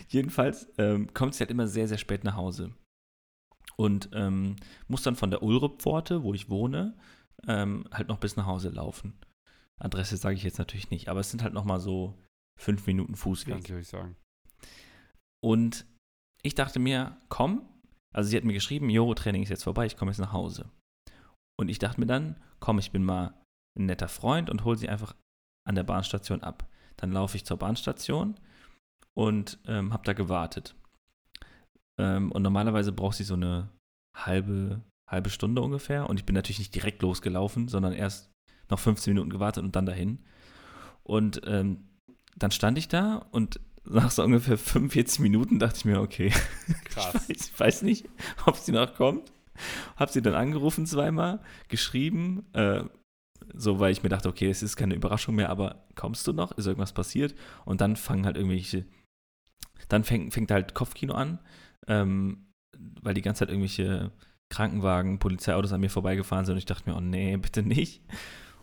jedenfalls 0.09 0.69
ähm, 0.79 1.13
kommt 1.15 1.35
sie 1.35 1.41
halt 1.41 1.51
immer 1.51 1.67
sehr, 1.67 1.89
sehr 1.89 1.99
spät 1.99 2.25
nach 2.25 2.37
Hause. 2.37 2.73
Und 3.77 4.11
ähm, 4.13 4.57
muss 4.89 5.03
dann 5.03 5.17
von 5.17 5.31
der 5.31 5.43
Ulrup-Pforte, 5.43 6.23
wo 6.23 6.35
ich 6.35 6.49
wohne, 6.49 6.97
ähm, 7.47 7.89
halt 7.93 8.09
noch 8.09 8.19
bis 8.19 8.37
nach 8.37 8.47
Hause 8.47 8.71
laufen. 8.71 9.19
Adresse 9.81 10.17
sage 10.17 10.35
ich 10.35 10.43
jetzt 10.43 10.59
natürlich 10.59 10.91
nicht, 10.91 11.09
aber 11.09 11.21
es 11.21 11.31
sind 11.31 11.43
halt 11.43 11.55
noch 11.55 11.65
mal 11.65 11.79
so 11.79 12.15
fünf 12.59 12.87
Minuten 12.87 13.15
Fußweg. 13.15 13.55
Kannst 13.55 13.71
du 13.71 13.75
euch 13.75 13.89
sagen. 13.89 14.17
Und 15.41 15.87
ich 16.43 16.57
dachte 16.57 16.81
mir, 16.81 17.17
komm, 17.29 17.69
also 18.15 18.31
sie 18.31 18.37
hat 18.37 18.45
mir 18.45 18.55
geschrieben, 18.55 18.91
Jo, 18.91 19.13
Training 19.15 19.43
ist 19.43 19.51
jetzt 19.51 19.65
vorbei, 19.65 19.87
ich 19.87 19.97
komme 19.97 20.11
jetzt 20.11 20.19
nach 20.19 20.33
Hause. 20.33 20.71
Und 21.59 21.69
ich 21.69 21.79
dachte 21.79 22.01
mir 22.01 22.07
dann, 22.07 22.37
komm, 22.61 22.79
ich 22.79 22.93
bin 22.93 23.05
mal 23.05 23.35
ein 23.79 23.87
netter 23.87 24.09
Freund 24.09 24.51
und 24.51 24.65
hol 24.65 24.77
sie 24.77 24.89
einfach 24.89 25.15
an 25.67 25.75
der 25.75 25.85
Bahnstation 25.85 26.43
ab. 26.43 26.67
Dann 26.97 27.13
laufe 27.13 27.37
ich 27.37 27.45
zur 27.45 27.59
Bahnstation 27.59 28.37
und 29.15 29.59
ähm, 29.67 29.93
habe 29.93 30.05
da 30.05 30.13
gewartet. 30.13 30.75
Ähm, 31.99 32.33
und 32.33 32.43
normalerweise 32.43 32.93
braucht 32.93 33.17
sie 33.17 33.25
so 33.25 33.35
eine 33.35 33.69
halbe, 34.15 34.81
halbe 35.09 35.31
Stunde 35.31 35.63
ungefähr. 35.63 36.09
Und 36.09 36.19
ich 36.19 36.27
bin 36.27 36.35
natürlich 36.35 36.59
nicht 36.61 36.75
direkt 36.75 37.03
losgelaufen, 37.03 37.69
sondern 37.69 37.93
erst 37.93 38.31
noch 38.71 38.79
15 38.79 39.13
Minuten 39.13 39.31
gewartet 39.31 39.65
und 39.65 39.77
dann 39.77 39.87
dahin. 39.87 40.25
Und 41.03 41.41
ähm, 41.45 41.89
dann 42.37 42.51
stand 42.51 42.79
ich 42.79 42.89
da 42.89 43.17
und 43.31 43.61
nach 43.91 44.11
so 44.11 44.23
ungefähr 44.23 44.59
45 44.59 45.21
Minuten 45.21 45.59
dachte 45.59 45.77
ich 45.79 45.85
mir, 45.85 46.01
okay, 46.01 46.33
Krass. 46.85 47.29
ich 47.29 47.39
weiß, 47.39 47.59
weiß 47.59 47.83
nicht, 47.83 48.09
ob 48.47 48.57
sie 48.57 48.73
noch 48.73 48.95
kommt. 48.95 49.33
Hab 49.97 50.11
sie 50.11 50.23
dann 50.23 50.35
angerufen 50.35 50.87
zweimal, 50.87 51.41
geschrieben, 51.69 52.47
äh, 52.53 52.85
so 53.55 53.81
weil 53.81 53.93
ich 53.93 54.03
mir 54.03 54.09
dachte, 54.09 54.29
okay, 54.29 54.49
es 54.49 54.63
ist 54.63 54.77
keine 54.77 54.95
Überraschung 54.95 55.35
mehr, 55.35 55.51
aber 55.51 55.87
kommst 55.97 56.27
du 56.27 56.33
noch? 56.33 56.53
Ist 56.53 56.67
irgendwas 56.67 56.93
passiert? 56.93 57.35
Und 57.65 57.81
dann 57.81 57.97
fangen 57.97 58.25
halt 58.25 58.37
irgendwelche, 58.37 58.85
dann 59.89 60.05
fängt, 60.05 60.33
fängt 60.33 60.51
halt 60.51 60.75
Kopfkino 60.75 61.15
an, 61.15 61.41
ähm, 61.87 62.47
weil 63.03 63.15
die 63.15 63.23
ganze 63.23 63.41
Zeit 63.41 63.49
irgendwelche 63.49 64.13
Krankenwagen, 64.51 65.19
Polizeiautos 65.19 65.73
an 65.73 65.81
mir 65.81 65.91
vorbeigefahren 65.91 66.45
sind 66.45 66.55
und 66.55 66.59
ich 66.59 66.67
dachte 66.67 66.89
mir, 66.89 66.97
oh 66.97 67.01
nee, 67.01 67.37
bitte 67.37 67.63
nicht. 67.63 68.03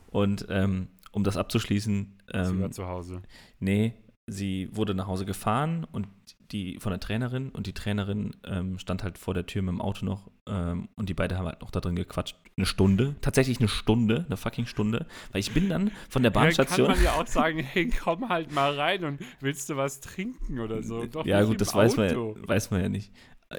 Und 0.07 0.45
ähm, 0.49 0.87
um 1.11 1.23
das 1.23 1.37
abzuschließen, 1.37 2.17
Sie 2.27 2.37
ähm, 2.37 2.61
war 2.61 2.71
zu 2.71 2.87
Hause. 2.87 3.21
Nee, 3.59 3.93
sie 4.27 4.69
wurde 4.75 4.95
nach 4.95 5.07
Hause 5.07 5.25
gefahren 5.25 5.85
und 5.91 6.07
die 6.51 6.77
von 6.79 6.91
der 6.91 6.99
Trainerin 6.99 7.49
und 7.49 7.65
die 7.67 7.73
Trainerin 7.73 8.35
ähm, 8.45 8.77
stand 8.77 9.03
halt 9.03 9.17
vor 9.17 9.33
der 9.33 9.45
Tür 9.47 9.63
mit 9.63 9.71
dem 9.73 9.81
Auto 9.81 10.05
noch 10.05 10.29
ähm, 10.47 10.89
und 10.95 11.09
die 11.09 11.13
beiden 11.15 11.37
haben 11.37 11.47
halt 11.47 11.61
noch 11.61 11.71
da 11.71 11.79
drin 11.79 11.95
gequatscht. 11.95 12.35
Eine 12.57 12.65
Stunde, 12.67 13.15
tatsächlich 13.21 13.59
eine 13.59 13.67
Stunde, 13.67 14.25
eine 14.27 14.37
fucking 14.37 14.65
Stunde, 14.67 15.07
weil 15.31 15.39
ich 15.39 15.53
bin 15.53 15.69
dann 15.69 15.91
von 16.07 16.21
der 16.23 16.31
Ja, 16.31 16.39
Bahnstation. 16.39 16.87
kann 16.87 16.95
man 16.95 17.03
ja 17.03 17.13
auch 17.13 17.27
sagen, 17.27 17.59
hey, 17.59 17.89
komm 18.03 18.29
halt 18.29 18.51
mal 18.53 18.73
rein 18.75 19.03
und 19.03 19.19
willst 19.41 19.69
du 19.69 19.75
was 19.75 19.99
trinken 20.01 20.59
oder 20.59 20.81
so? 20.83 21.05
Doch 21.05 21.25
ja 21.25 21.43
gut, 21.43 21.59
das 21.61 21.73
weiß 21.73 21.97
man, 21.97 22.09
Auto. 22.11 22.37
ja, 22.41 22.47
weiß 22.47 22.71
man 22.71 22.81
ja 22.81 22.89
nicht. 22.89 23.11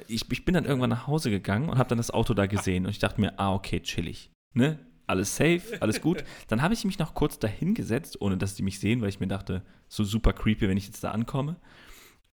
Ich, 0.07 0.29
ich 0.31 0.45
bin 0.45 0.53
dann 0.53 0.65
irgendwann 0.65 0.89
nach 0.89 1.07
Hause 1.07 1.29
gegangen 1.29 1.69
und 1.69 1.77
habe 1.77 1.89
dann 1.89 1.97
das 1.97 2.11
Auto 2.11 2.33
da 2.33 2.45
gesehen 2.45 2.85
und 2.85 2.91
ich 2.91 2.99
dachte 2.99 3.21
mir, 3.21 3.37
ah 3.39 3.53
okay, 3.53 3.79
chillig, 3.81 4.31
ne? 4.53 4.79
Alles 5.07 5.35
safe, 5.35 5.61
alles 5.79 6.01
gut. 6.01 6.23
Dann 6.49 6.61
habe 6.61 6.73
ich 6.73 6.83
mich 6.83 6.99
noch 6.99 7.13
kurz 7.13 7.39
dahin 7.39 7.73
gesetzt, 7.73 8.21
ohne 8.21 8.37
dass 8.37 8.55
die 8.55 8.63
mich 8.63 8.79
sehen, 8.79 9.01
weil 9.01 9.09
ich 9.09 9.21
mir 9.21 9.27
dachte, 9.27 9.63
so 9.87 10.03
super 10.03 10.33
creepy, 10.33 10.67
wenn 10.67 10.77
ich 10.77 10.85
jetzt 10.85 11.03
da 11.03 11.11
ankomme. 11.11 11.55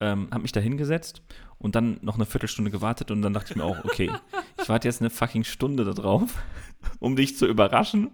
Ähm, 0.01 0.29
habe 0.33 0.43
mich 0.43 0.53
da 0.53 0.59
hingesetzt 0.59 1.23
und 1.59 1.77
dann 1.77 1.99
noch 2.01 2.17
eine 2.17 2.27
Viertelstunde 2.27 2.71
gewartet 2.71 3.11
und 3.11 3.23
dann 3.23 3.35
dachte 3.35 3.53
ich 3.53 3.57
mir 3.57 3.65
auch, 3.65 3.85
okay, 3.85 4.11
ich 4.61 4.69
warte 4.69 4.89
jetzt 4.89 5.01
eine 5.01 5.11
fucking 5.11 5.45
Stunde 5.45 5.85
da 5.85 5.93
drauf, 5.93 6.43
um 6.99 7.15
dich 7.15 7.37
zu 7.37 7.47
überraschen. 7.47 8.11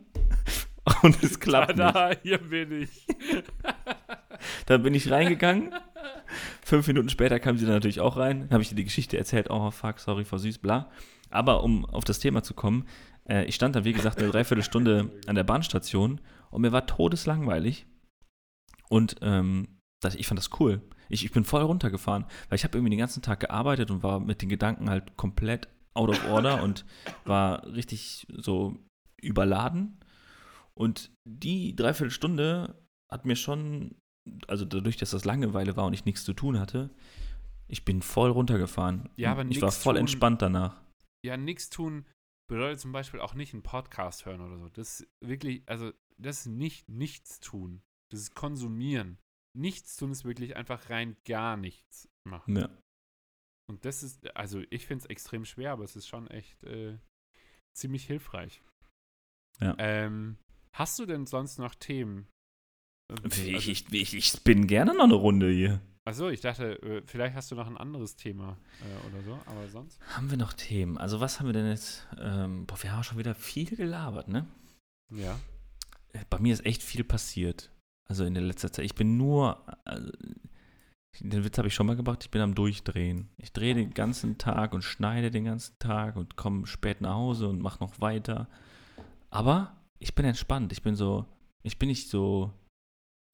Und 1.03 1.23
es 1.23 1.39
klappt 1.39 1.77
nicht. 1.77 1.79
Tada, 1.79 2.13
hier 2.23 2.39
bin 2.39 2.83
ich. 2.83 3.07
Dann 4.67 4.83
bin 4.83 4.95
ich 4.95 5.11
reingegangen. 5.11 5.75
Fünf 6.63 6.87
Minuten 6.87 7.09
später 7.09 7.39
kam 7.41 7.59
sie 7.59 7.65
dann 7.65 7.75
natürlich 7.75 8.01
auch 8.01 8.17
rein. 8.17 8.49
Habe 8.51 8.63
ich 8.63 8.71
ihr 8.71 8.77
die 8.77 8.85
Geschichte 8.85 9.19
erzählt. 9.19 9.51
Oh, 9.51 9.71
fuck, 9.71 9.99
sorry, 9.99 10.25
vor 10.25 10.39
süß, 10.39 10.59
bla. 10.59 10.91
Aber 11.31 11.63
um 11.63 11.85
auf 11.85 12.05
das 12.05 12.21
Thema 12.21 12.43
zu 12.43 12.55
kommen, 12.55 12.87
äh, 13.29 13.45
ich 13.45 13.55
stand 13.55 13.77
dann, 13.77 13.85
wie 13.85 13.93
gesagt, 13.93 14.19
eine 14.19 14.31
Dreiviertelstunde 14.31 15.11
an 15.27 15.35
der 15.35 15.45
Bahnstation 15.45 16.21
und 16.51 16.63
mir 16.63 16.73
war 16.73 16.87
todeslangweilig. 16.87 17.87
Und 18.89 19.17
ähm, 19.21 19.79
das, 20.01 20.15
ich 20.15 20.27
fand 20.27 20.39
das 20.39 20.51
cool. 20.61 20.83
Ich, 21.09 21.25
ich 21.25 21.33
bin 21.33 21.45
voll 21.45 21.63
runtergefahren, 21.63 22.25
weil 22.49 22.57
ich 22.57 22.65
habe 22.65 22.77
irgendwie 22.77 22.91
den 22.91 22.99
ganzen 22.99 23.23
Tag 23.23 23.41
gearbeitet 23.41 23.91
und 23.91 24.03
war 24.03 24.21
mit 24.21 24.43
den 24.43 24.49
Gedanken 24.49 24.91
halt 24.91 25.17
komplett 25.17 25.69
out 25.95 26.11
of 26.11 26.29
order 26.29 26.63
und 26.63 26.85
war 27.25 27.67
richtig 27.67 28.27
so 28.37 28.77
überladen. 29.21 29.99
Und 30.75 31.11
die 31.25 31.75
Dreiviertelstunde 31.75 32.81
hat 33.11 33.25
mir 33.27 33.37
schon, 33.37 33.97
also 34.47 34.65
dadurch, 34.65 34.97
dass 34.97 35.11
das 35.11 35.25
Langeweile 35.25 35.77
war 35.77 35.87
und 35.87 35.93
ich 35.95 36.05
nichts 36.05 36.25
zu 36.25 36.35
tun 36.35 36.59
hatte, 36.61 36.91
ich 37.67 37.85
bin 37.85 38.01
voll 38.01 38.31
runtergefahren. 38.31 39.09
Ja, 39.17 39.33
aber 39.33 39.45
ich 39.47 39.61
war 39.61 39.73
voll 39.73 39.95
tun- 39.95 40.01
entspannt 40.01 40.41
danach. 40.41 40.81
Ja, 41.25 41.37
nichts 41.37 41.69
tun 41.69 42.05
bedeutet 42.49 42.81
zum 42.81 42.93
Beispiel 42.93 43.21
auch 43.21 43.35
nicht 43.35 43.53
einen 43.55 43.63
Podcast 43.63 44.27
hören 44.27 44.41
oder 44.41 44.59
so. 44.59 44.69
Das 44.71 45.01
ist 45.01 45.09
wirklich, 45.21 45.63
also 45.67 45.93
das 46.17 46.41
ist 46.41 46.47
nicht 46.47 46.89
nichts 46.89 47.41
tun. 47.41 47.83
Das 48.11 48.21
ist 48.21 48.35
konsumieren. 48.35 49.19
Nichts 49.57 49.97
tun 49.97 50.11
ist 50.11 50.25
wirklich 50.25 50.57
einfach 50.57 50.91
rein 50.91 51.17
gar 51.25 51.57
nichts 51.57 52.09
machen. 52.25 52.57
Ja. 52.57 52.69
Und 53.71 53.85
das 53.85 54.03
ist, 54.03 54.35
also 54.37 54.63
ich 54.71 54.87
finde 54.87 55.05
es 55.05 55.11
extrem 55.11 55.45
schwer, 55.45 55.73
aber 55.73 55.85
es 55.85 55.95
ist 55.95 56.07
schon 56.09 56.27
echt 56.29 56.63
äh, 56.65 56.99
ziemlich 57.75 58.07
hilfreich. 58.07 58.63
Ja. 59.61 59.75
Ähm, 59.79 60.39
hast 60.73 60.99
du 60.99 61.07
denn 61.07 61.27
sonst 61.27 61.59
noch 61.59 61.75
Themen? 61.75 62.29
Ich, 63.25 63.55
also- 63.55 63.71
ich, 63.71 63.93
ich, 63.93 64.15
ich 64.15 64.27
spinne 64.27 64.67
gerne 64.67 64.95
noch 64.95 65.05
eine 65.05 65.15
Runde 65.15 65.51
hier. 65.51 65.83
Achso, 66.09 66.31
ich 66.31 66.41
dachte, 66.41 66.81
äh, 66.83 67.03
vielleicht 67.05 67.37
hast 67.37 67.51
du 67.51 67.55
noch 67.55 67.67
ein 67.67 67.77
anderes 67.77 68.17
Thema 68.17 68.57
äh, 68.81 69.07
oder 69.07 69.23
so, 69.23 69.39
aber 69.45 69.69
sonst? 69.69 70.01
Haben 70.17 70.31
wir 70.31 70.39
noch 70.39 70.55
Themen? 70.55 70.97
Also 70.97 71.21
was 71.21 71.39
haben 71.39 71.49
wir 71.49 71.53
denn 71.53 71.69
jetzt? 71.69 72.09
Ähm, 72.19 72.65
boah, 72.65 72.83
wir 72.83 72.93
haben 72.93 73.05
schon 73.05 73.19
wieder 73.19 73.35
viel 73.35 73.77
gelabert, 73.77 74.27
ne? 74.29 74.47
Ja. 75.11 75.39
Äh, 76.15 76.21
Bei 76.31 76.39
mir 76.39 76.55
ist 76.55 76.65
echt 76.65 76.83
viel 76.83 77.05
passiert. 77.05 77.71
Also 78.09 78.25
in 78.25 78.33
der 78.33 78.43
letzten 78.43 78.73
Zeit. 78.73 78.87
Ich 78.87 78.95
bin 78.95 79.19
nur, 79.19 79.63
also, 79.85 80.11
den 81.21 81.45
Witz 81.45 81.59
habe 81.59 81.69
ich 81.69 81.75
schon 81.75 81.87
mal 81.87 81.97
gebracht, 81.97 82.25
ich 82.25 82.31
bin 82.31 82.41
am 82.41 82.55
Durchdrehen. 82.55 83.29
Ich 83.37 83.53
drehe 83.53 83.75
den 83.75 83.93
ganzen 83.93 84.39
Tag 84.39 84.73
und 84.73 84.85
schneide 84.85 85.31
den 85.31 85.45
ganzen 85.45 85.79
Tag 85.79 86.17
und 86.17 86.37
komme 86.37 86.67
spät 86.67 87.03
nach 87.03 87.17
Hause 87.17 87.49
und 87.49 87.61
mache 87.61 87.85
noch 87.85 88.01
weiter. 88.01 88.49
Aber 89.29 89.77
ich 89.99 90.15
bin 90.15 90.25
entspannt. 90.25 90.73
Ich 90.73 90.81
bin 90.81 90.95
so, 90.95 91.27
ich 91.63 91.79
bin 91.79 91.91
nicht 91.91 92.09
so 92.09 92.51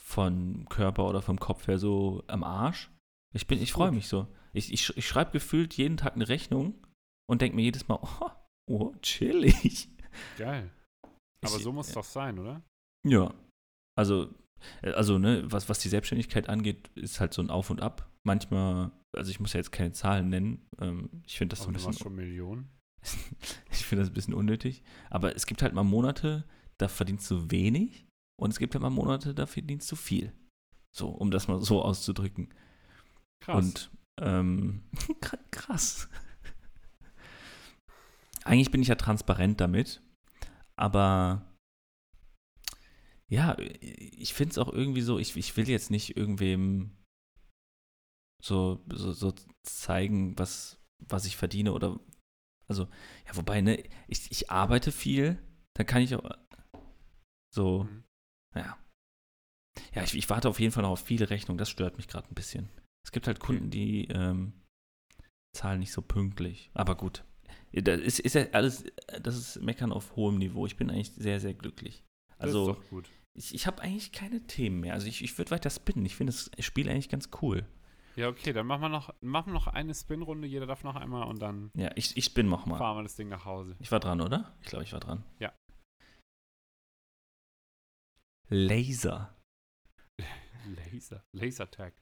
von 0.05 0.67
Körper 0.69 1.09
oder 1.09 1.23
vom 1.23 1.41
Kopf 1.41 1.67
her 1.67 1.79
so 1.79 2.23
am 2.27 2.45
Arsch. 2.45 2.91
Ich 3.35 3.47
bin, 3.47 3.61
ich 3.61 3.73
freue 3.73 3.91
mich 3.91 4.07
so. 4.07 4.29
Ich, 4.53 4.73
ich, 4.73 4.97
ich 4.97 5.09
schreibe 5.09 5.33
gefühlt 5.33 5.75
jeden 5.75 5.97
Tag 5.97 6.15
eine 6.15 6.29
Rechnung 6.29 6.75
und 7.29 7.41
denke 7.43 7.57
mir 7.57 7.63
jedes 7.63 7.89
Mal, 7.89 7.99
oh, 8.03 8.31
oh 8.71 8.95
chillig. 9.03 9.89
Geil. 10.39 10.71
Aber 11.43 11.57
Ich- 11.57 11.63
so 11.63 11.73
muss 11.73 11.89
es 11.89 11.95
doch 11.95 12.05
sein, 12.05 12.39
oder? 12.39 12.63
Ja. 13.07 13.33
Also, 13.99 14.29
äh, 14.83 14.93
also, 14.93 15.19
ne, 15.19 15.43
was, 15.51 15.69
was 15.69 15.79
die 15.81 15.89
Selbstständigkeit 15.89 16.49
angeht, 16.49 16.89
ist 16.95 17.19
halt 17.19 17.35
so 17.35 17.43
ein 17.43 17.51
Auf 17.51 17.71
und 17.71 17.81
Ab. 17.81 18.09
Manchmal, 18.25 18.93
also 19.17 19.31
ich 19.31 19.41
muss 19.41 19.53
ja 19.53 19.59
jetzt 19.59 19.73
keine 19.73 19.93
Zahlen 19.93 20.29
nennen. 20.29 20.67
Ähm, 20.81 21.23
ich 21.27 21.37
finde 21.39 21.55
das 21.57 21.61
so 21.65 21.71
ein 21.71 21.75
du 21.75 21.79
bisschen, 21.79 21.93
schon 21.95 22.15
Millionen. 22.15 22.69
ich 23.71 23.85
finde 23.85 24.03
das 24.03 24.11
ein 24.11 24.15
bisschen 24.15 24.35
unnötig. 24.35 24.83
Aber 25.11 25.35
es 25.35 25.47
gibt 25.47 25.63
halt 25.63 25.75
mal 25.75 25.83
Monate, 25.83 26.45
da 26.79 26.89
verdienst 26.89 27.31
du 27.31 27.51
wenig 27.51 28.07
und 28.37 28.51
es 28.51 28.59
gibt 28.59 28.75
halt 28.75 28.83
mal 28.83 28.91
Monate, 28.91 29.35
da 29.35 29.47
verdienst 29.47 29.91
du 29.91 29.97
viel. 29.97 30.33
So, 30.95 31.09
um 31.09 31.31
das 31.31 31.49
mal 31.49 31.61
so 31.61 31.83
auszudrücken. 31.83 32.53
Krass. 33.41 33.57
Und 33.65 33.91
ähm, 34.21 34.85
kr- 35.21 35.39
krass. 35.51 36.09
Eigentlich 38.45 38.71
bin 38.71 38.83
ich 38.83 38.89
ja 38.89 38.95
transparent 38.95 39.61
damit, 39.61 40.03
aber 40.77 41.51
ja, 43.29 43.57
ich 43.59 44.35
finde 44.35 44.53
es 44.53 44.59
auch 44.59 44.73
irgendwie 44.73 45.01
so, 45.01 45.19
ich, 45.19 45.35
ich 45.37 45.57
will 45.57 45.69
jetzt 45.69 45.91
nicht 45.91 46.17
irgendwem 46.17 46.91
so, 48.43 48.85
so, 48.93 49.13
so 49.13 49.35
zeigen, 49.63 50.39
was, 50.39 50.79
was 50.99 51.25
ich 51.25 51.37
verdiene 51.37 51.73
oder 51.73 51.99
also, 52.67 52.85
ja, 53.27 53.37
wobei, 53.37 53.61
ne, 53.61 53.83
ich, 54.09 54.31
ich 54.31 54.51
arbeite 54.51 54.93
viel, 54.93 55.39
da 55.75 55.85
kann 55.85 56.03
ich 56.03 56.15
auch 56.15 56.31
so, 57.55 57.85
Mhm. 57.85 58.05
Ja. 58.55 58.77
Ja, 59.95 60.03
ich, 60.05 60.15
ich 60.15 60.31
warte 60.31 60.49
auf 60.49 60.61
jeden 60.61 60.73
Fall 60.73 60.83
noch 60.83 60.91
auf 60.91 61.01
viele 61.05 61.31
Rechnungen, 61.31 61.59
das 61.59 61.71
stört 61.71 61.97
mich 61.97 62.09
gerade 62.09 62.29
ein 62.29 62.35
bisschen. 62.35 62.69
Es 63.05 63.13
gibt 63.13 63.27
halt 63.27 63.41
Kunden, 63.41 63.71
die 63.71 64.07
ähm, 64.09 64.53
zahlen 65.57 65.81
nicht 65.81 65.93
so 65.93 66.03
pünktlich. 66.03 66.71
Aber 66.75 66.95
gut. 66.97 67.25
Das 67.73 68.01
ist, 68.01 68.21
ist 68.21 68.35
ja 68.35 68.47
alles, 68.53 68.85
das 69.21 69.37
ist 69.37 69.61
Meckern 69.63 69.93
auf 69.93 70.15
hohem 70.17 70.39
Niveau. 70.39 70.65
Ich 70.67 70.77
bin 70.77 70.91
eigentlich 70.91 71.13
sehr, 71.13 71.41
sehr 71.41 71.55
glücklich. 71.55 72.05
Das 72.39 72.47
Also, 72.47 72.71
ist 72.71 72.79
doch 72.79 72.89
gut. 72.91 73.09
ich, 73.37 73.55
ich 73.55 73.67
habe 73.67 73.83
eigentlich 73.83 74.13
keine 74.13 74.47
Themen 74.47 74.81
mehr. 74.81 74.95
Also, 74.95 75.07
ich, 75.09 75.23
ich 75.23 75.37
würde 75.39 75.51
weiter 75.51 75.71
spinnen. 75.71 76.07
Ich 76.07 76.15
finde 76.17 76.33
das 76.33 76.51
Spiel 76.65 76.89
eigentlich 76.89 77.09
ganz 77.09 77.31
cool. 77.43 77.67
Ja, 78.17 78.29
okay, 78.29 78.53
dann 78.53 78.67
machen 78.69 78.83
wir 78.83 78.89
noch, 78.89 79.13
machen 79.21 79.49
wir 79.49 79.55
noch 79.55 79.67
eine 79.67 79.93
Spin-Runde. 79.93 80.47
Jeder 80.47 80.67
darf 80.67 80.85
noch 80.85 80.95
einmal 80.95 81.25
und 81.27 81.43
dann 81.43 81.71
Ja, 81.77 81.91
ich, 81.97 82.17
ich 82.17 82.25
spinne 82.27 82.49
noch 82.49 82.65
mal. 82.65 82.79
fahren 82.79 82.97
wir 82.99 83.03
das 83.03 83.17
Ding 83.17 83.29
nach 83.29 83.45
Hause. 83.45 83.75
Ich 83.81 83.91
war 83.91 83.99
dran, 83.99 84.21
oder? 84.21 84.57
Ich 84.63 84.69
glaube, 84.69 84.85
ich 84.85 84.93
war 84.93 85.01
dran. 85.01 85.25
Ja. 85.41 85.53
Laser. 88.55 89.35
Laser. 90.93 91.25
Lasertag. 91.33 91.93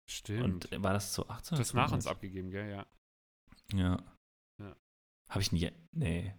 Stimmt. 0.08 0.72
und 0.72 0.84
war 0.84 0.94
das 0.94 1.14
2018? 1.14 1.58
das 1.58 1.74
oder 1.74 1.82
nach 1.82 1.92
uns 1.94 2.04
2019? 2.04 2.12
abgegeben, 2.12 2.52
gell? 2.52 2.70
Ja. 2.70 2.86
Ja. 3.74 4.04
Ja. 4.60 4.76
Habe 5.30 5.42
ich 5.42 5.52
nie. 5.52 5.72
Nee. 5.92 6.36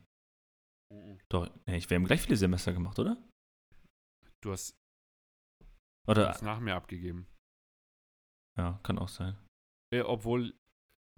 Doch, 1.29 1.49
nee, 1.67 1.77
ich, 1.77 1.89
wir 1.89 1.97
haben 1.97 2.05
gleich 2.05 2.23
viele 2.23 2.37
Semester 2.37 2.73
gemacht, 2.73 2.99
oder? 2.99 3.17
Du 4.43 4.53
hast 4.53 4.75
du 6.07 6.11
Oder? 6.11 6.29
hast 6.29 6.43
nach 6.43 6.61
mir 6.61 6.75
abgegeben. 6.75 7.27
Ja, 8.59 8.81
kann 8.83 8.99
auch 8.99 9.09
sein. 9.09 9.37
Äh, 9.93 10.01
obwohl. 10.03 10.55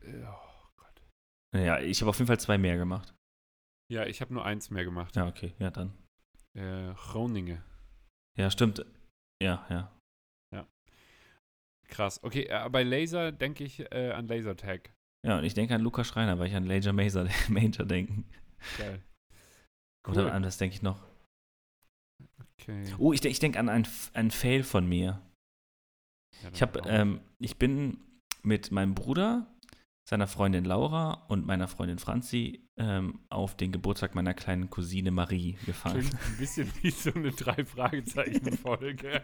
Äh, 0.02 0.22
oh 0.24 0.68
Gott. 0.76 1.02
Naja, 1.54 1.80
ich 1.80 2.00
habe 2.00 2.10
auf 2.10 2.18
jeden 2.18 2.26
Fall 2.26 2.38
zwei 2.40 2.58
mehr 2.58 2.76
gemacht. 2.76 3.14
Ja, 3.90 4.06
ich 4.06 4.20
habe 4.20 4.32
nur 4.32 4.44
eins 4.44 4.70
mehr 4.70 4.84
gemacht. 4.84 5.16
Ja, 5.16 5.26
okay, 5.26 5.54
ja 5.58 5.70
dann. 5.70 5.96
Äh, 6.56 6.94
Groningen. 6.94 7.62
Ja, 8.38 8.50
stimmt. 8.50 8.84
Ja, 9.42 9.66
ja. 9.68 9.90
Krass. 11.88 12.22
Okay, 12.22 12.46
äh, 12.48 12.68
bei 12.70 12.82
Laser 12.82 13.32
denke 13.32 13.64
ich 13.64 13.80
äh, 13.92 14.10
an 14.12 14.26
Lasertag. 14.26 14.92
Ja, 15.24 15.38
und 15.38 15.44
ich 15.44 15.54
denke 15.54 15.74
an 15.74 15.80
Lukas 15.80 16.08
Schreiner, 16.08 16.38
weil 16.38 16.48
ich 16.48 16.54
an 16.54 16.64
Laser 16.64 16.92
Major, 16.94 17.28
Major 17.48 17.86
denke. 17.86 18.24
Geil. 18.78 19.02
Oder 20.06 20.32
an 20.34 20.44
was 20.44 20.58
denke 20.58 20.74
ich 20.76 20.82
noch? 20.82 21.02
Okay. 22.60 22.84
Oh, 22.98 23.12
ich, 23.12 23.24
ich 23.24 23.38
denke 23.38 23.58
an 23.58 23.68
ein, 23.68 23.86
ein 24.12 24.30
Fail 24.30 24.62
von 24.62 24.86
mir. 24.88 25.20
Ja, 26.42 26.50
Ich 26.52 26.62
auch. 26.62 26.86
ähm, 26.86 27.20
ich 27.38 27.56
bin 27.58 27.98
mit 28.42 28.70
meinem 28.72 28.94
Bruder, 28.94 29.46
seiner 30.08 30.26
Freundin 30.26 30.64
Laura 30.64 31.24
und 31.28 31.46
meiner 31.46 31.66
Freundin 31.68 31.98
Franzi 31.98 32.68
ähm, 32.76 33.20
auf 33.30 33.56
den 33.56 33.72
Geburtstag 33.72 34.14
meiner 34.14 34.34
kleinen 34.34 34.68
Cousine 34.68 35.10
Marie 35.10 35.56
gefahren. 35.64 36.00
Klingt 36.00 36.14
ein 36.14 36.36
bisschen 36.36 36.70
wie 36.82 36.90
so 36.90 37.12
eine 37.14 37.30
Drei-Fragezeichen-Folge. 37.30 39.22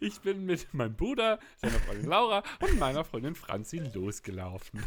Ich 0.00 0.20
bin 0.20 0.46
mit 0.46 0.72
meinem 0.72 0.94
Bruder, 0.94 1.38
seiner 1.56 1.78
Freundin 1.80 2.06
Laura 2.08 2.42
und 2.60 2.78
meiner 2.78 3.04
Freundin 3.04 3.34
Franzi 3.34 3.78
losgelaufen. 3.78 4.84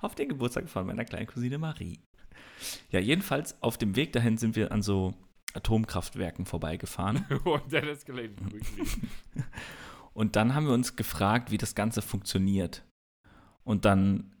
Auf 0.00 0.14
den 0.14 0.28
Geburtstag 0.28 0.68
von 0.68 0.86
meiner 0.86 1.04
kleinen 1.04 1.26
Cousine 1.26 1.58
Marie. 1.58 2.00
Ja, 2.90 3.00
jedenfalls 3.00 3.60
auf 3.62 3.78
dem 3.78 3.96
Weg 3.96 4.12
dahin 4.12 4.38
sind 4.38 4.56
wir 4.56 4.72
an 4.72 4.82
so 4.82 5.14
Atomkraftwerken 5.54 6.46
vorbeigefahren. 6.46 7.24
Und 7.44 7.70
that 7.70 7.84
escalated 7.84 8.38
quickly. 8.48 8.86
Und 10.12 10.36
dann 10.36 10.54
haben 10.54 10.66
wir 10.66 10.72
uns 10.72 10.96
gefragt, 10.96 11.50
wie 11.50 11.58
das 11.58 11.74
Ganze 11.74 12.00
funktioniert. 12.00 12.84
Und 13.64 13.84
dann 13.84 14.32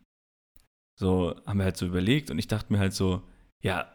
so 0.98 1.34
haben 1.46 1.58
wir 1.58 1.64
halt 1.64 1.76
so 1.76 1.86
überlegt 1.86 2.30
und 2.30 2.38
ich 2.38 2.48
dachte 2.48 2.72
mir 2.72 2.78
halt 2.78 2.94
so, 2.94 3.22
ja, 3.62 3.94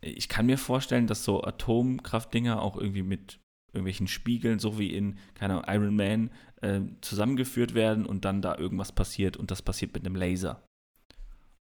ich 0.00 0.28
kann 0.28 0.46
mir 0.46 0.58
vorstellen, 0.58 1.06
dass 1.06 1.24
so 1.24 1.42
Atomkraftdinger 1.44 2.60
auch 2.60 2.76
irgendwie 2.76 3.04
mit 3.04 3.38
irgendwelchen 3.72 4.08
Spiegeln, 4.08 4.58
so 4.58 4.78
wie 4.78 4.92
in, 4.92 5.18
keine 5.34 5.54
Ahnung, 5.54 5.64
Iron 5.68 5.96
Man, 5.96 6.30
äh, 6.60 6.80
zusammengeführt 7.00 7.74
werden 7.74 8.04
und 8.04 8.24
dann 8.24 8.42
da 8.42 8.58
irgendwas 8.58 8.92
passiert 8.92 9.36
und 9.36 9.50
das 9.50 9.62
passiert 9.62 9.94
mit 9.94 10.04
einem 10.04 10.16
Laser. 10.16 10.62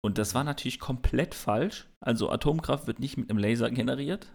Und 0.05 0.19
das 0.19 0.35
war 0.35 0.43
natürlich 0.45 0.81
komplett 0.81 1.35
falsch. 1.35 1.89
Also 2.01 2.31
Atomkraft 2.31 2.87
wird 2.89 2.99
nicht 2.99 3.17
mit 3.17 3.31
einem 3.31 3.39
Laser 3.39 3.71
generiert. 3.71 4.27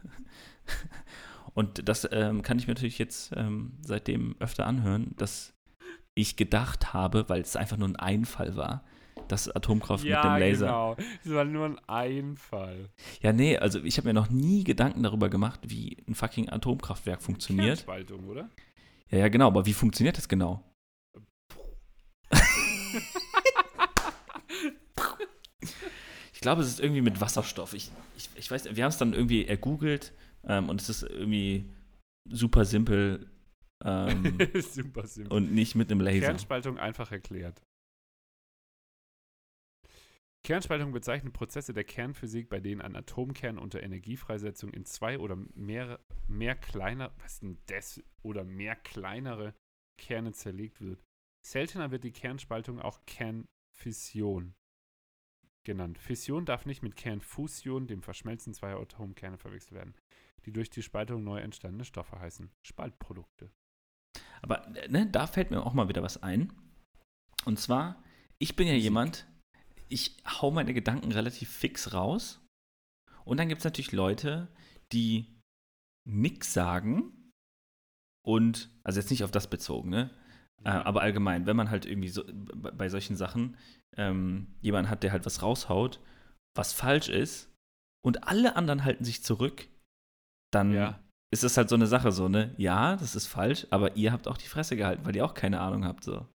Und 1.53 1.87
das 1.89 2.07
ähm, 2.11 2.41
kann 2.41 2.57
ich 2.57 2.67
mir 2.67 2.73
natürlich 2.73 2.99
jetzt 2.99 3.33
ähm, 3.35 3.73
seitdem 3.81 4.35
öfter 4.39 4.65
anhören, 4.65 5.13
dass 5.17 5.53
ich 6.15 6.35
gedacht 6.37 6.93
habe, 6.93 7.27
weil 7.29 7.41
es 7.41 7.55
einfach 7.55 7.77
nur 7.77 7.89
ein 7.89 7.95
Einfall 7.95 8.55
war, 8.55 8.83
dass 9.27 9.49
Atomkraft 9.49 10.03
mit 10.03 10.13
dem 10.13 10.37
Laser. 10.37 10.67
genau. 10.67 10.95
Es 11.23 11.31
war 11.31 11.43
nur 11.45 11.65
ein 11.65 11.79
Einfall. 11.87 12.89
Ja, 13.21 13.33
nee, 13.33 13.57
also 13.57 13.83
ich 13.83 13.97
habe 13.97 14.07
mir 14.07 14.13
noch 14.13 14.29
nie 14.29 14.63
Gedanken 14.63 15.03
darüber 15.03 15.29
gemacht, 15.29 15.59
wie 15.67 15.97
ein 16.07 16.15
fucking 16.15 16.49
Atomkraftwerk 16.49 17.21
funktioniert. 17.21 17.85
Kernspaltung, 17.85 18.27
oder? 18.27 18.49
Ja, 19.09 19.19
ja, 19.19 19.27
genau, 19.27 19.47
aber 19.47 19.65
wie 19.65 19.73
funktioniert 19.73 20.17
das 20.17 20.29
genau? 20.29 20.63
ich 26.37 26.41
glaube, 26.41 26.61
es 26.61 26.67
ist 26.67 26.79
irgendwie 26.79 27.01
mit 27.01 27.19
Wasserstoff. 27.19 27.73
Ich, 27.73 27.91
ich, 28.15 28.29
ich 28.35 28.51
weiß, 28.51 28.75
wir 28.75 28.83
haben 28.83 28.91
es 28.91 28.99
dann 28.99 29.13
irgendwie 29.13 29.47
ergoogelt 29.47 30.13
ähm, 30.43 30.69
und 30.69 30.79
es 30.79 30.87
ist 30.87 31.01
irgendwie 31.01 31.67
super 32.29 32.63
simpel 32.63 33.27
ähm, 33.83 34.37
Super 34.61 35.07
simpel. 35.07 35.33
und 35.33 35.51
nicht 35.51 35.73
mit 35.73 35.89
einem 35.89 35.99
Laser. 35.99 36.27
Kernspaltung 36.27 36.77
einfach 36.77 37.11
erklärt. 37.11 37.63
Kernspaltung 40.45 40.91
bezeichnet 40.91 41.33
Prozesse 41.33 41.73
der 41.73 41.85
Kernphysik, 41.85 42.49
bei 42.49 42.59
denen 42.59 42.81
ein 42.81 42.95
Atomkern 42.95 43.57
unter 43.57 43.81
Energiefreisetzung 43.81 44.71
in 44.73 44.85
zwei 44.85 45.17
oder 45.17 45.37
mehr, 45.55 45.99
mehr 46.27 46.53
kleiner, 46.53 47.15
was 47.17 47.39
denn 47.39 47.57
das, 47.65 47.99
oder 48.21 48.43
mehr 48.43 48.75
kleinere 48.75 49.55
Kerne 49.99 50.33
zerlegt 50.33 50.81
wird. 50.81 51.03
Seltener 51.43 51.89
wird 51.89 52.03
die 52.03 52.11
Kernspaltung 52.11 52.79
auch 52.79 52.99
Kernfission 53.07 54.53
genannt. 55.67 55.99
Fission 55.99 56.45
darf 56.45 56.65
nicht 56.65 56.81
mit 56.81 56.95
Kernfusion, 56.95 57.85
dem 57.85 58.01
Verschmelzen 58.01 58.55
zweier 58.55 58.79
Atomkerne, 58.79 59.37
verwechselt 59.37 59.73
werden, 59.73 59.93
die 60.45 60.51
durch 60.51 60.71
die 60.71 60.81
Spaltung 60.81 61.23
neu 61.23 61.39
entstandene 61.39 61.85
Stoffe 61.85 62.19
heißen. 62.19 62.49
Spaltprodukte. 62.63 63.51
Aber 64.41 64.67
ne, 64.89 65.07
da 65.11 65.27
fällt 65.27 65.51
mir 65.51 65.63
auch 65.63 65.73
mal 65.73 65.89
wieder 65.89 66.01
was 66.01 66.23
ein. 66.23 66.51
Und 67.45 67.59
zwar, 67.59 68.03
ich 68.39 68.55
bin 68.55 68.67
ja 68.67 68.73
jemand, 68.73 69.27
ich 69.89 70.17
hau 70.25 70.49
meine 70.49 70.73
Gedanken 70.73 71.11
relativ 71.11 71.49
fix 71.49 71.93
raus. 71.93 72.43
Und 73.25 73.37
dann 73.37 73.49
gibt 73.49 73.59
es 73.59 73.65
natürlich 73.65 73.91
Leute, 73.91 74.47
die 74.91 75.37
nix 76.05 76.53
sagen 76.53 77.31
und, 78.25 78.69
also 78.83 78.99
jetzt 78.99 79.11
nicht 79.11 79.23
auf 79.23 79.31
das 79.31 79.49
bezogen, 79.49 79.89
ne? 79.89 80.09
Äh, 80.63 80.69
aber 80.69 81.01
allgemein, 81.01 81.45
wenn 81.45 81.55
man 81.55 81.69
halt 81.69 81.85
irgendwie 81.85 82.09
so 82.09 82.23
bei 82.55 82.71
bei 82.71 82.89
solchen 82.89 83.15
Sachen 83.15 83.57
ähm, 83.95 84.55
jemanden 84.61 84.89
hat, 84.89 85.03
der 85.03 85.11
halt 85.11 85.25
was 85.25 85.41
raushaut, 85.41 85.99
was 86.55 86.73
falsch 86.73 87.09
ist, 87.09 87.51
und 88.05 88.27
alle 88.27 88.55
anderen 88.55 88.83
halten 88.83 89.03
sich 89.03 89.23
zurück, 89.23 89.67
dann 90.51 90.71
Ja. 90.73 90.99
ist 91.33 91.43
das 91.43 91.57
halt 91.57 91.69
so 91.69 91.75
eine 91.75 91.87
Sache, 91.87 92.11
so, 92.11 92.27
ne? 92.29 92.53
Ja, 92.57 92.95
das 92.95 93.15
ist 93.15 93.27
falsch, 93.27 93.67
aber 93.69 93.95
ihr 93.95 94.11
habt 94.11 94.27
auch 94.27 94.37
die 94.37 94.47
Fresse 94.47 94.75
gehalten, 94.75 95.05
weil 95.05 95.15
ihr 95.15 95.25
auch 95.25 95.33
keine 95.33 95.59
Ahnung 95.61 95.83
habt, 95.85 96.03
so. 96.03 96.25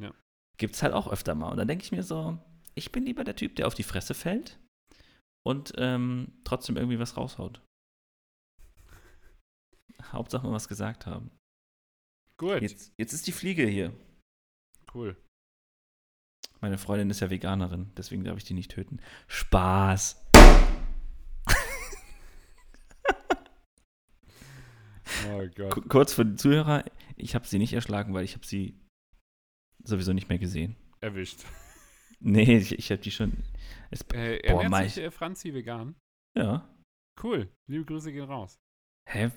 Ja. 0.00 0.12
Gibt's 0.58 0.82
halt 0.82 0.92
auch 0.92 1.10
öfter 1.10 1.34
mal. 1.34 1.50
Und 1.50 1.56
dann 1.56 1.68
denke 1.68 1.84
ich 1.84 1.92
mir 1.92 2.02
so, 2.02 2.38
ich 2.74 2.92
bin 2.92 3.04
lieber 3.04 3.24
der 3.24 3.36
Typ, 3.36 3.56
der 3.56 3.66
auf 3.66 3.74
die 3.74 3.82
Fresse 3.84 4.14
fällt 4.14 4.58
und 5.46 5.72
ähm, 5.76 6.32
trotzdem 6.44 6.76
irgendwie 6.76 6.98
was 6.98 7.16
raushaut. 7.16 7.62
Hauptsache 10.12 10.46
mal 10.46 10.52
was 10.52 10.68
gesagt 10.68 11.06
haben. 11.06 11.30
Gut, 12.38 12.62
Jetzt, 12.62 12.92
jetzt 12.96 13.12
ist 13.12 13.26
die 13.26 13.32
Fliege 13.32 13.66
hier. 13.66 13.92
cool. 14.94 15.16
Meine 16.60 16.78
Freundin 16.78 17.10
ist 17.10 17.20
ja 17.20 17.30
Veganerin, 17.30 17.92
deswegen 17.96 18.24
darf 18.24 18.36
ich 18.38 18.44
die 18.44 18.54
nicht 18.54 18.70
töten. 18.70 19.00
Spaß. 19.28 20.24
Oh 25.26 25.46
Gott. 25.54 25.70
Ku- 25.72 25.80
Kurz 25.82 26.12
für 26.12 26.24
die 26.26 26.36
Zuhörer, 26.36 26.84
ich 27.16 27.34
habe 27.34 27.46
sie 27.46 27.58
nicht 27.58 27.72
erschlagen, 27.72 28.12
weil 28.14 28.24
ich 28.24 28.34
habe 28.34 28.46
sie 28.46 28.78
sowieso 29.84 30.12
nicht 30.12 30.28
mehr 30.28 30.38
gesehen. 30.38 30.76
Erwischt. 31.00 31.44
Nee, 32.20 32.56
ich, 32.58 32.72
ich 32.78 32.90
habe 32.90 33.00
die 33.00 33.10
schon. 33.10 33.44
Es, 33.90 34.02
Äh, 34.12 34.38
Boah, 34.42 34.48
ernährt 34.48 34.70
Mai. 34.70 34.88
sich 34.88 35.02
äh, 35.04 35.10
Franzi 35.10 35.54
vegan? 35.54 35.94
ja. 36.36 36.68
Cool. 37.20 37.52
Liebe 37.68 37.84
Grüße 37.84 38.12
gehen 38.12 38.24
raus. 38.26 38.60
Hä? 39.08 39.28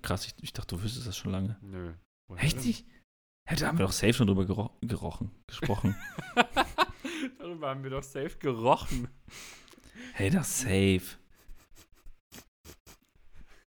Krass, 0.00 0.26
ich, 0.26 0.34
ich 0.42 0.52
dachte, 0.54 0.76
du 0.76 0.82
wüsstest 0.82 1.06
das 1.06 1.18
schon 1.18 1.30
lange. 1.32 1.58
Nö. 1.60 1.92
Woher 2.28 2.44
Echt 2.44 2.64
nicht? 2.64 2.86
Da 3.46 3.68
haben 3.68 3.78
wir 3.78 3.86
doch 3.86 3.92
safe 3.92 4.12
schon 4.12 4.26
drüber 4.26 4.44
gero 4.44 4.76
gerochen, 4.82 5.30
gesprochen. 5.46 5.96
Darüber 7.38 7.70
haben 7.70 7.82
wir 7.82 7.90
doch 7.90 8.02
safe 8.02 8.36
gerochen. 8.38 9.08
hey, 10.12 10.28
das 10.28 10.60
safe. 10.60 11.16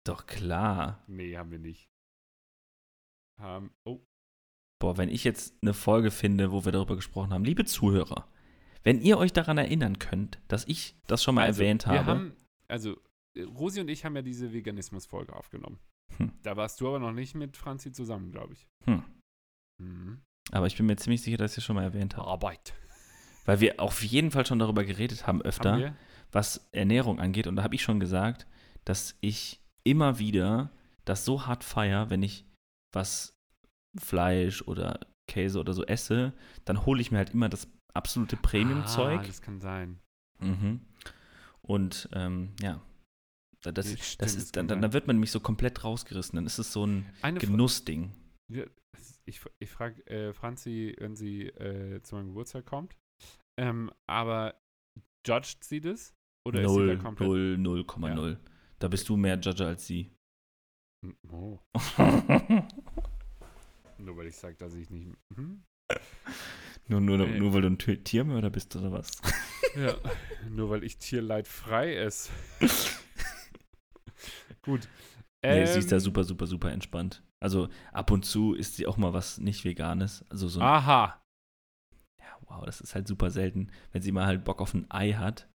Doch 0.04 0.26
klar. 0.26 1.04
Nee, 1.08 1.38
haben 1.38 1.52
wir 1.52 1.60
nicht. 1.60 1.90
Haben. 3.38 3.72
Oh, 3.84 4.02
Boah, 4.80 4.98
wenn 4.98 5.10
ich 5.10 5.24
jetzt 5.24 5.56
eine 5.62 5.74
Folge 5.74 6.12
finde, 6.12 6.52
wo 6.52 6.66
wir 6.66 6.72
darüber 6.72 6.96
gesprochen 6.96 7.32
haben, 7.34 7.44
liebe 7.44 7.66
Zuhörer, 7.66 8.28
wenn 8.84 9.02
ihr 9.02 9.18
euch 9.18 9.34
daran 9.34 9.58
erinnern 9.58 10.00
könnt, 10.00 10.40
dass 10.48 10.68
ich 10.68 10.96
das 11.08 11.24
schon 11.24 11.36
mal 11.36 11.46
also, 11.46 11.62
erwähnt 11.62 11.88
habe. 11.88 11.98
Wir 11.98 12.06
haben, 12.06 12.36
also, 12.68 12.98
äh, 13.36 13.44
Rosi 13.44 13.82
und 13.82 13.90
ich 13.90 14.06
haben 14.06 14.16
ja 14.16 14.22
diese 14.22 14.54
Veganismus-Folge 14.54 15.36
aufgenommen. 15.36 15.80
Hm. 16.18 16.32
Da 16.44 16.56
warst 16.56 16.80
du 16.80 16.88
aber 16.88 17.00
noch 17.00 17.12
nicht 17.12 17.36
mit 17.36 17.58
Franzi 17.58 17.92
zusammen, 17.92 18.32
glaube 18.32 18.54
ich. 18.54 18.68
Hm. 18.86 19.04
Mhm. 19.82 20.22
Aber 20.52 20.68
ich 20.68 20.78
bin 20.78 20.86
mir 20.86 20.96
ziemlich 20.96 21.22
sicher, 21.22 21.38
dass 21.38 21.52
ich 21.52 21.58
es 21.60 21.64
schon 21.66 21.76
mal 21.76 21.84
erwähnt 21.84 22.16
habe. 22.16 22.28
Arbeit. 22.28 22.74
Weil 23.46 23.60
wir 23.60 23.80
auf 23.80 24.04
jeden 24.04 24.32
Fall 24.32 24.46
schon 24.46 24.60
darüber 24.60 24.84
geredet 24.84 25.28
haben 25.28 25.42
öfter, 25.42 25.74
Haben 25.74 25.98
was 26.32 26.68
Ernährung 26.72 27.20
angeht. 27.20 27.48
Und 27.48 27.56
da 27.56 27.64
habe 27.64 27.76
ich 27.76 27.82
schon 27.82 28.00
gesagt, 28.00 28.48
dass 28.86 29.18
ich 29.22 29.62
immer 29.84 30.20
wieder 30.20 30.72
das 31.06 31.24
so 31.26 31.46
hart 31.46 31.64
feier, 31.64 32.10
wenn 32.10 32.24
ich 32.24 32.46
was 32.94 33.38
Fleisch 33.98 34.62
oder 34.64 35.00
Käse 35.28 35.60
oder 35.60 35.74
so 35.74 35.86
esse, 35.86 36.34
dann 36.66 36.86
hole 36.86 37.02
ich 37.02 37.12
mir 37.12 37.18
halt 37.18 37.32
immer 37.32 37.50
das 37.50 37.68
absolute 37.94 38.38
Premium-Zeug. 38.38 39.20
Ah, 39.20 39.28
das 39.28 39.42
kann 39.42 39.60
sein. 39.60 40.00
Mhm. 40.40 40.82
Und 41.62 42.10
ähm, 42.14 42.54
ja, 42.62 42.82
das, 43.62 43.90
Ja, 43.90 43.96
das 43.96 44.08
stimmt, 44.08 44.22
das 44.22 44.36
ist, 44.36 44.56
dann, 44.56 44.68
dann, 44.68 44.94
wird 44.94 45.08
man 45.08 45.16
nämlich 45.18 45.32
so 45.32 45.40
komplett 45.40 45.84
rausgerissen. 45.84 46.36
Dann 46.36 46.46
ist 46.46 46.58
es 46.60 46.72
so 46.72 46.86
ein 46.86 47.06
Genussding. 47.40 48.12
Ja, 48.52 48.66
ich, 49.26 49.42
ich 49.60 49.70
frage 49.70 50.06
äh, 50.08 50.34
Franzi, 50.34 50.96
wenn 51.00 51.16
sie 51.16 51.48
äh, 51.48 52.02
zu 52.04 52.16
meinem 52.16 52.28
Geburtstag 52.28 52.66
kommt. 52.66 52.96
Ähm, 53.60 53.92
aber 54.08 54.60
judgt 55.26 55.64
sie 55.64 55.82
das? 55.82 56.14
Oder 56.48 56.62
ist 56.62 56.70
sie 56.72 56.78
da 56.78 56.84
Null, 56.86 56.98
komplett? 57.00 57.28
null, 57.30 57.58
0,0. 57.86 58.38
Da 58.80 58.88
bist 58.88 59.10
du 59.10 59.18
mehr 59.18 59.38
Judger 59.40 59.68
als 59.68 59.86
sie. 59.86 60.12
Oh, 61.32 61.60
nur 63.98 64.18
weil 64.18 64.28
ich 64.28 64.36
sage, 64.36 64.56
dass 64.56 64.74
ich 64.76 64.90
nicht. 64.90 65.10
Mhm. 65.36 65.64
nur, 66.88 67.02
nur, 67.02 67.18
Nee. 67.18 67.40
nur 67.40 67.54
weil 67.54 67.62
du 67.62 67.68
ein 67.70 67.78
Tiermörder 67.78 68.50
bist 68.50 68.76
oder 68.76 68.92
was? 68.92 69.12
Ja, 69.76 69.96
nur 70.50 70.70
weil 70.70 70.84
ich 70.84 70.98
Tierleid 70.98 71.48
frei 71.48 71.96
esse. 71.96 72.32
Gut. 74.68 74.88
Nee, 75.44 75.66
sie 75.66 75.80
ist 75.80 75.92
da 75.92 75.96
Ähm, 75.96 76.02
super, 76.02 76.24
super, 76.24 76.46
super 76.46 76.72
entspannt. 76.72 77.24
Also 77.40 77.70
ab 77.92 78.12
und 78.12 78.26
zu 78.26 78.54
isst 78.54 78.76
sie 78.76 78.86
auch 78.86 78.98
mal 78.98 79.14
was 79.14 79.40
nicht 79.40 79.64
Veganes. 79.66 80.26
Also 80.30 80.48
so 80.48 80.62
Aha. 80.62 81.22
ja, 82.20 82.38
wow, 82.48 82.66
das 82.66 82.82
ist 82.82 82.94
halt 82.94 83.08
super 83.08 83.32
selten, 83.32 83.72
wenn 83.92 84.02
sie 84.02 84.12
mal 84.12 84.26
halt 84.26 84.44
Bock 84.44 84.62
auf 84.62 84.74
ein 84.74 84.86
Ei 84.90 85.14
hat. 85.14 85.50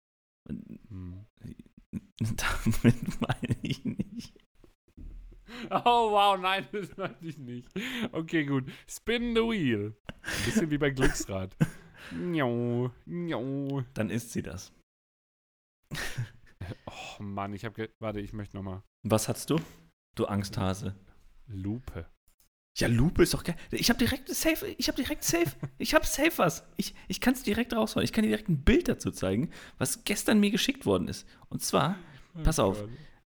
Hm. 0.49 1.27
damit 2.21 3.21
meine 3.21 3.57
ich 3.63 3.85
nicht. 3.85 4.35
Oh, 5.71 6.11
wow, 6.13 6.39
nein, 6.39 6.67
das 6.73 6.97
meinte 6.97 7.27
ich 7.27 7.39
nicht. 7.39 7.69
Okay, 8.13 8.45
gut. 8.45 8.71
Spin 8.87 9.35
the 9.35 9.41
wheel. 9.41 9.97
Ein 10.07 10.45
bisschen 10.45 10.71
wie 10.71 10.79
bei 10.79 10.91
Glücksrad. 10.91 11.57
Dann 13.95 14.11
isst 14.11 14.33
sie 14.33 14.43
das. 14.43 14.73
Oh 16.87 17.23
Mann, 17.23 17.53
ich 17.53 17.65
habe. 17.65 17.91
Warte, 17.99 18.21
ich 18.21 18.33
möchte 18.33 18.57
nochmal. 18.57 18.83
Was 19.03 19.29
hast 19.29 19.51
du? 19.51 19.61
Du 20.15 20.27
Angsthase. 20.27 20.95
Lupe. 21.47 22.07
Ja, 22.77 22.87
Lupe 22.87 23.25
ist 23.25 23.35
doch 23.35 23.43
geil. 23.43 23.57
Ich 23.73 23.91
habe 23.91 23.99
direkt 23.99 24.29
safe, 24.29 24.67
ich 24.79 24.89
habe 24.89 24.97
direkt 24.97 25.25
safe, 25.25 25.51
ich 25.79 25.95
habe 25.95 26.07
safe 26.07 26.33
was. 26.37 26.65
Ich, 26.77 26.95
ich 27.09 27.21
kann 27.21 27.35
es 27.35 27.43
direkt 27.43 27.73
rausholen. 27.73 28.05
Ich 28.05 28.13
kann 28.13 28.23
dir 28.23 28.29
direkt 28.29 28.49
ein 28.49 28.63
Bild 28.63 28.89
dazu 28.89 29.11
zeigen, 29.11 29.51
was 29.79 30.05
gestern 30.05 30.39
mir 30.39 30.51
geschickt 30.51 30.87
worden 30.87 31.09
ist. 31.09 31.27
Und 31.49 31.63
zwar, 31.63 31.97
pass 32.45 32.61
auf, 32.61 32.85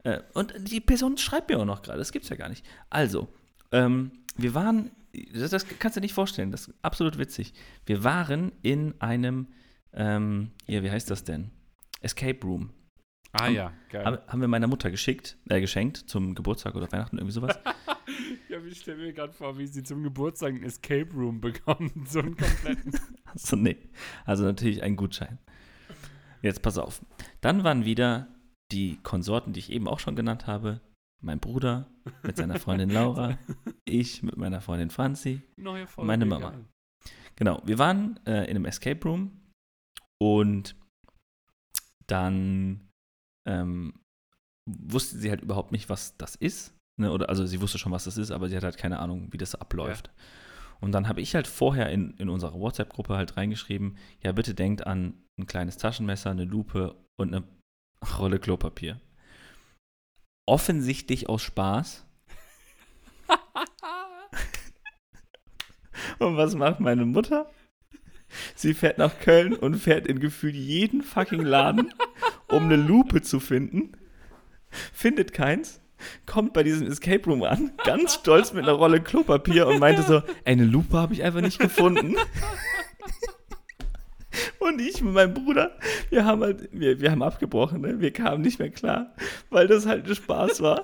äh, 0.04 0.22
und 0.34 0.54
die 0.60 0.82
Person 0.82 1.18
schreibt 1.18 1.50
mir 1.50 1.60
auch 1.60 1.66
noch 1.66 1.82
gerade, 1.82 1.98
das 1.98 2.12
gibt's 2.12 2.30
ja 2.30 2.36
gar 2.36 2.50
nicht. 2.50 2.66
Also, 2.90 3.30
ähm, 3.72 4.12
wir 4.36 4.54
waren, 4.54 4.92
das, 5.34 5.52
das 5.52 5.66
kannst 5.80 5.96
du 5.96 6.02
dir 6.02 6.06
nicht 6.06 6.14
vorstellen, 6.14 6.52
das 6.52 6.68
ist 6.68 6.76
absolut 6.82 7.18
witzig. 7.18 7.54
Wir 7.86 8.04
waren 8.04 8.52
in 8.62 9.00
einem, 9.00 9.48
ähm, 9.94 10.52
hier, 10.66 10.84
wie 10.84 10.92
heißt 10.92 11.10
das 11.10 11.24
denn? 11.24 11.52
Escape 12.02 12.40
Room. 12.46 12.72
Ah 13.40 13.46
Haben- 13.46 13.54
ja, 13.56 13.74
geil. 13.90 14.06
Haben, 14.06 14.18
haben 14.28 14.42
wir 14.42 14.48
meiner 14.48 14.68
Mutter 14.68 14.90
geschickt, 14.92 15.38
äh, 15.50 15.60
geschenkt 15.62 15.98
zum 15.98 16.36
Geburtstag 16.36 16.76
oder 16.76 16.92
Weihnachten, 16.92 17.18
irgendwie 17.18 17.34
sowas. 17.34 17.58
ja, 18.50 18.58
ich 18.64 18.80
stelle 18.80 18.98
mir 18.98 19.14
gerade 19.14 19.34
vor, 19.34 19.58
wie 19.58 19.68
sie 19.68 19.84
zum 19.84 20.04
Geburtstag 20.04 20.54
einen 20.56 20.64
Escape 20.64 21.12
Room 21.14 21.40
bekommen. 21.42 21.92
So 22.08 22.20
einen 22.20 22.36
kompletten. 22.38 23.00
Also, 23.26 23.56
nee. 23.56 23.78
Also 24.26 24.44
natürlich 24.46 24.82
ein 24.84 24.96
Gutschein. 24.96 25.38
Jetzt 26.42 26.62
pass 26.62 26.78
auf. 26.78 27.02
Dann 27.42 27.64
waren 27.64 27.86
wieder 27.86 28.28
die 28.72 28.98
Konsorten, 29.04 29.54
die 29.54 29.60
ich 29.60 29.72
eben 29.72 29.88
auch 29.88 30.00
schon 30.00 30.16
genannt 30.16 30.48
habe. 30.48 30.82
Mein 31.22 31.40
Bruder 31.40 31.90
mit 32.24 32.38
seiner 32.38 32.60
Freundin 32.60 32.90
Laura, 32.90 33.38
ich 33.86 34.22
mit 34.24 34.38
meiner 34.38 34.62
Freundin 34.62 34.90
Franzi. 34.92 35.42
Neue 35.56 35.88
Folge. 35.88 36.08
Meine 36.08 36.26
Mama. 36.26 36.52
geil. 36.52 36.66
Genau, 37.36 37.62
wir 37.66 37.80
waren 37.80 38.20
äh, 38.26 38.44
in 38.46 38.52
einem 38.56 38.66
Escape 38.66 39.00
Room 39.08 39.32
und 40.20 40.76
dann 42.08 42.87
ähm, 43.48 43.94
wusste 44.70 45.18
sie 45.18 45.30
halt 45.30 45.42
überhaupt 45.42 45.72
nicht, 45.72 45.90
was 45.90 46.18
das 46.18 46.36
ist. 46.36 46.76
Ne? 47.00 47.12
Oder, 47.12 47.30
also 47.30 47.46
sie 47.46 47.62
wusste 47.62 47.78
schon, 47.78 47.92
was 47.92 48.04
das 48.04 48.18
ist, 48.18 48.32
aber 48.32 48.50
sie 48.50 48.56
hat 48.56 48.64
halt 48.64 48.78
keine 48.78 49.00
Ahnung, 49.00 49.32
wie 49.32 49.38
das 49.38 49.56
abläuft. 49.56 50.12
Und 50.80 50.92
dann 50.92 51.08
habe 51.08 51.22
ich 51.22 51.34
halt 51.34 51.48
vorher 51.48 51.90
in, 51.90 52.12
in 52.18 52.30
unserer 52.30 52.60
WhatsApp-Gruppe 52.60 53.16
halt 53.16 53.38
reingeschrieben, 53.38 53.98
ja, 54.22 54.32
bitte 54.32 54.54
denkt 54.54 54.86
an 54.86 55.24
ein 55.40 55.48
kleines 55.48 55.78
Taschenmesser, 55.78 56.30
eine 56.30 56.44
Lupe 56.44 56.96
und 57.20 57.34
eine 57.34 57.48
Rolle 58.20 58.40
Klopapier. 58.40 59.00
Offensichtlich 60.48 61.30
aus 61.30 61.42
Spaß. 61.42 62.06
Und 66.20 66.38
was 66.38 66.56
macht 66.56 66.80
meine 66.80 67.06
Mutter? 67.06 67.50
Sie 68.56 68.74
fährt 68.74 68.98
nach 68.98 69.20
Köln 69.20 69.54
und 69.54 69.76
fährt 69.76 70.08
in 70.08 70.20
gefühlt 70.20 70.56
jeden 70.56 71.02
fucking 71.02 71.42
Laden, 71.42 71.94
um 72.50 72.64
eine 72.64 72.76
Lupe 72.76 73.22
zu 73.22 73.40
finden. 73.40 73.94
Findet 74.94 75.34
keins. 75.34 75.82
Kommt 76.28 76.54
bei 76.54 76.62
diesem 76.62 76.88
Escape 76.88 77.26
Room 77.26 77.42
an, 77.42 77.72
ganz 77.84 78.14
stolz 78.16 78.54
mit 78.54 78.64
einer 78.64 78.74
Rolle 78.74 79.02
Klopapier 79.02 79.66
und 79.68 79.80
meinte 79.80 80.04
so: 80.04 80.22
eine 80.46 80.64
Lupe 80.64 80.96
habe 80.96 81.14
ich 81.14 81.24
einfach 81.24 81.42
nicht 81.42 81.60
gefunden. 81.60 82.16
Und 84.60 84.80
ich 84.82 85.02
mit 85.02 85.14
meinem 85.14 85.34
Bruder, 85.34 85.78
wir 86.10 86.26
haben 86.26 86.42
halt, 86.42 86.70
wir, 86.72 87.00
wir 87.00 87.12
haben 87.12 87.24
abgebrochen, 87.24 87.82
ne? 87.82 88.00
wir 88.00 88.12
kamen 88.12 88.42
nicht 88.42 88.60
mehr 88.60 88.70
klar, 88.70 89.16
weil 89.50 89.68
das 89.68 89.86
halt 89.86 90.08
ein 90.08 90.16
Spaß 90.16 90.62
war. 90.62 90.82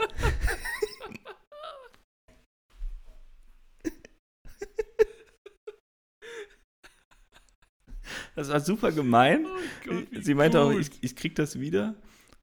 Das 8.36 8.50
war 8.50 8.60
super 8.60 8.92
gemein. 8.92 9.46
Oh 9.46 9.60
Gott, 9.86 10.08
Sie 10.24 10.34
meinte 10.34 10.60
auch, 10.60 10.72
gut. 10.72 10.82
ich, 10.82 10.92
ich 11.02 11.16
krieg 11.16 11.36
das 11.36 11.60
wieder. 11.60 11.96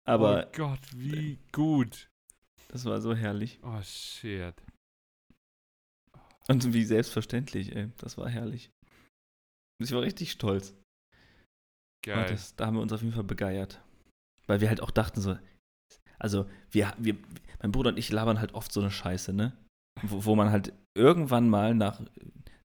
Aber 0.05 0.47
oh 0.47 0.57
Gott, 0.57 0.81
wie 0.95 1.39
gut. 1.53 2.09
das 2.69 2.85
war 2.85 3.01
so 3.01 3.15
herrlich. 3.15 3.61
Oh 3.63 3.81
shit. 3.83 4.55
Und 6.49 6.73
wie 6.73 6.85
selbstverständlich, 6.85 7.75
ey. 7.75 7.91
Das 7.99 8.19
war 8.19 8.29
herrlich. 8.29 8.71
Ich 9.79 9.93
war 9.93 10.03
richtig 10.03 10.33
stolz. 10.33 10.75
Geil. 12.03 12.27
das, 12.29 12.57
da 12.57 12.67
haben 12.67 12.77
wir 12.77 12.83
uns 12.83 12.93
auf 12.93 13.03
jeden 13.03 13.15
Fall 13.15 13.25
begeiert. 13.25 13.83
Weil 14.47 14.61
wir 14.61 14.69
halt 14.69 14.81
auch 14.81 14.91
dachten 14.91 15.21
so, 15.21 15.39
also 16.19 16.49
wir, 16.71 16.93
wir, 16.99 17.17
mein 17.61 17.73
Bruder 17.73 17.91
und 17.91 17.99
ich 17.99 18.11
labern 18.11 18.41
halt 18.41 18.55
oft 18.55 18.73
so 18.73 18.81
eine 18.81 18.91
Scheiße, 18.91 19.33
ne? 19.33 19.57
Wo, 20.03 20.25
wo 20.25 20.35
man 20.35 20.51
halt 20.51 20.73
irgendwann 20.95 21.49
mal 21.49 21.75
nach 21.75 22.01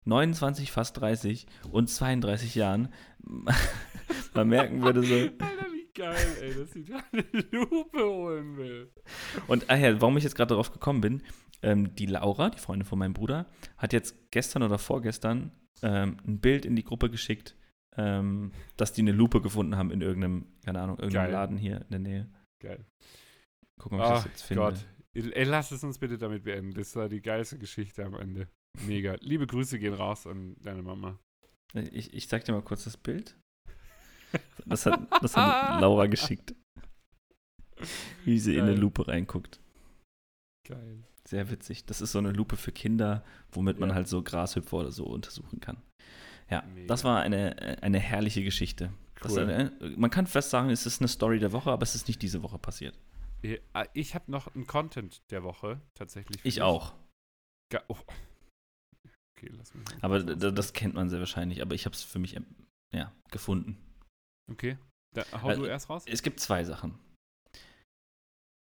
29, 0.06 0.72
fast 0.72 0.99
30 0.99 1.47
und 1.72 1.89
32 1.89 2.56
Jahren 2.56 2.89
mal 4.34 4.45
merken 4.45 4.82
würde 4.82 5.04
so, 5.04 5.16
Alter, 5.16 5.68
wie 5.72 5.89
geil, 5.93 6.38
ey, 6.41 6.54
dass 6.56 6.72
sie 6.72 6.84
da 6.84 7.01
eine 7.12 7.26
Lupe 7.51 8.04
holen 8.04 8.58
will. 8.58 8.91
Und 9.47 9.70
ah 9.70 9.76
ja, 9.76 10.01
warum 10.01 10.18
ich 10.18 10.24
jetzt 10.24 10.36
gerade 10.36 10.49
darauf 10.49 10.72
gekommen 10.72 11.01
bin, 11.01 11.24
ähm, 11.62 11.95
die 11.95 12.06
Laura, 12.06 12.49
die 12.49 12.60
Freundin 12.60 12.86
von 12.86 12.99
meinem 12.99 13.14
Bruder, 13.14 13.47
hat 13.78 13.93
jetzt 13.93 14.32
gestern 14.32 14.64
oder 14.64 14.78
vorgestern 14.78 15.51
ähm, 15.82 16.18
ein 16.28 16.39
Bild 16.39 16.66
in 16.66 16.76
die 16.76 16.84
Gruppe 16.84 17.10
geschickt, 17.10 17.56
ähm, 17.97 18.51
dass 18.78 18.93
die 18.93 19.01
eine 19.01 19.12
Lupe 19.12 19.41
gefunden 19.41 19.78
haben 19.78 19.91
in 19.91 20.01
irgendeinem, 20.01 20.47
keine 20.66 20.82
Ahnung, 20.82 20.97
irgendeinem 20.97 21.26
Geil. 21.26 21.32
Laden 21.32 21.58
hier 21.58 21.82
in 21.82 21.89
der 21.89 21.99
Nähe. 21.99 22.30
Geil. 22.60 22.86
Gucken, 23.80 23.99
ob 23.99 24.06
ich 24.06 24.12
das 24.12 24.20
Ach 24.22 24.26
jetzt 24.26 24.41
finde. 24.43 24.64
Gott. 24.64 24.86
Ey, 25.14 25.43
lass 25.43 25.72
es 25.72 25.84
uns 25.84 25.99
bitte 25.99 26.18
damit 26.18 26.43
beenden. 26.43 26.74
Das 26.74 26.95
war 26.95 27.08
die 27.08 27.22
geilste 27.22 27.60
Geschichte 27.60 28.04
am 28.04 28.16
Ende. 28.16 28.47
Mega. 28.82 29.15
Liebe 29.21 29.47
Grüße 29.47 29.80
gehen 29.80 29.93
raus 29.93 30.26
an 30.28 30.55
deine 30.61 30.82
Mama. 30.82 31.19
Ich, 31.91 32.13
ich 32.13 32.28
zeig 32.28 32.45
dir 32.45 32.51
mal 32.53 32.61
kurz 32.61 32.84
das 32.84 32.97
Bild. 32.97 33.36
Das 34.65 34.86
hat, 34.86 34.99
das 35.24 35.36
hat 35.38 35.82
Laura 35.82 36.07
geschickt. 36.07 36.55
Wie 38.26 38.39
sie 38.39 38.55
in 38.55 38.61
eine 38.61 38.71
Geil. 38.74 38.80
Lupe 38.82 39.07
reinguckt. 39.07 39.59
Geil. 40.67 41.03
Sehr 41.28 41.49
witzig. 41.49 41.86
Das 41.86 42.01
ist 42.01 42.11
so 42.11 42.19
eine 42.19 42.32
Lupe 42.32 42.57
für 42.57 42.71
Kinder, 42.71 43.24
womit 43.51 43.80
man 43.80 43.89
Ja. 43.89 43.95
halt 43.95 44.07
so 44.07 44.21
Grashüpfer 44.24 44.78
oder 44.78 44.91
so 44.91 45.05
untersuchen 45.05 45.59
kann. 45.59 45.82
Ja, 46.49 46.61
Mega. 46.63 46.88
das 46.88 47.03
war 47.03 47.21
eine, 47.21 47.82
eine 47.82 47.99
herrliche 47.99 48.43
Geschichte. 48.43 48.91
Cool. 49.24 49.39
eine, 49.39 49.71
man 49.95 50.09
kann 50.09 50.28
fast 50.28 50.49
sagen, 50.49 50.69
es 50.69 50.86
ist 50.86 50.99
eine 51.01 51.07
Story 51.07 51.39
der 51.39 51.53
Woche, 51.53 51.71
aber 51.71 51.84
es 51.84 51.95
ist 51.95 52.07
nicht 52.07 52.21
diese 52.21 52.43
Woche 52.43 52.59
passiert. 52.59 52.99
Ah, 53.74 53.86
Ich 53.93 54.15
habe 54.15 54.30
noch 54.32 54.53
einen 54.53 54.67
Content 54.67 55.21
der 55.32 55.43
Woche 55.43 55.80
tatsächlich. 55.95 56.38
Ich 56.43 56.55
dich. 56.55 56.61
auch. 56.61 56.93
Ge 57.69 57.80
oh. 57.88 57.97
Okay, 59.44 59.56
lass 59.58 59.74
mich 59.74 59.86
Aber 60.02 60.24
das 60.24 60.74
kennt 60.74 60.94
man 60.96 61.10
sehr 61.10 61.20
wahrscheinlich. 61.20 61.62
Aber 61.62 61.76
ich 61.76 61.86
habe 61.86 61.96
es 61.96 62.04
für 62.04 62.20
mich 62.20 62.39
ja, 62.94 63.14
gefunden. 63.32 63.78
Okay. 64.52 64.78
Da, 65.16 65.24
hau 65.41 65.50
Also, 65.50 65.64
du 65.64 65.68
erst 65.68 65.89
raus. 65.89 66.04
Es 66.08 66.24
gibt 66.24 66.39
zwei 66.39 66.64
Sachen. 66.64 66.98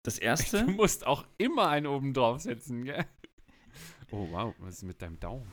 Das 0.04 0.16
Du 0.18 0.22
erste, 0.24 0.64
musst 0.66 1.06
auch 1.06 1.26
immer 1.38 1.68
einen 1.68 1.86
oben 1.86 2.12
draufsetzen, 2.14 2.84
gell? 2.84 3.06
Oh, 4.10 4.28
wow. 4.30 4.54
Was 4.58 4.76
ist 4.76 4.82
mit 4.82 5.00
deinem 5.00 5.18
Daumen? 5.20 5.50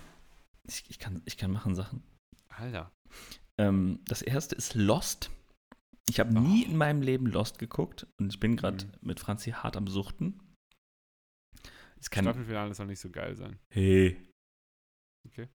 ich, 0.67 0.83
ich, 0.89 0.99
kann, 0.99 1.21
ich 1.25 1.37
kann 1.37 1.51
machen 1.51 1.75
Sachen. 1.75 2.03
Alter. 2.49 2.91
Ähm, 3.57 3.99
das 4.05 4.21
erste 4.21 4.55
ist 4.55 4.75
Lost. 4.75 5.31
Ich 6.09 6.19
habe 6.19 6.33
nie 6.33 6.65
Oh. 6.65 6.69
in 6.69 6.77
meinem 6.77 7.01
Leben 7.01 7.27
Lost 7.27 7.59
geguckt 7.59 8.07
und 8.19 8.33
ich 8.33 8.39
bin 8.39 8.57
gerade 8.57 8.85
Mhm. 8.85 8.91
mit 9.01 9.19
Franzi 9.19 9.51
hart 9.51 9.77
am 9.77 9.87
Suchten. 9.87 10.39
Kann, 12.11 12.23
Staffelfinale 12.25 12.73
soll 12.73 12.87
nicht 12.87 12.99
so 13.01 13.09
geil 13.09 13.35
sein. 13.35 13.59
Hey. 13.73 14.17
Okay. 15.27 15.47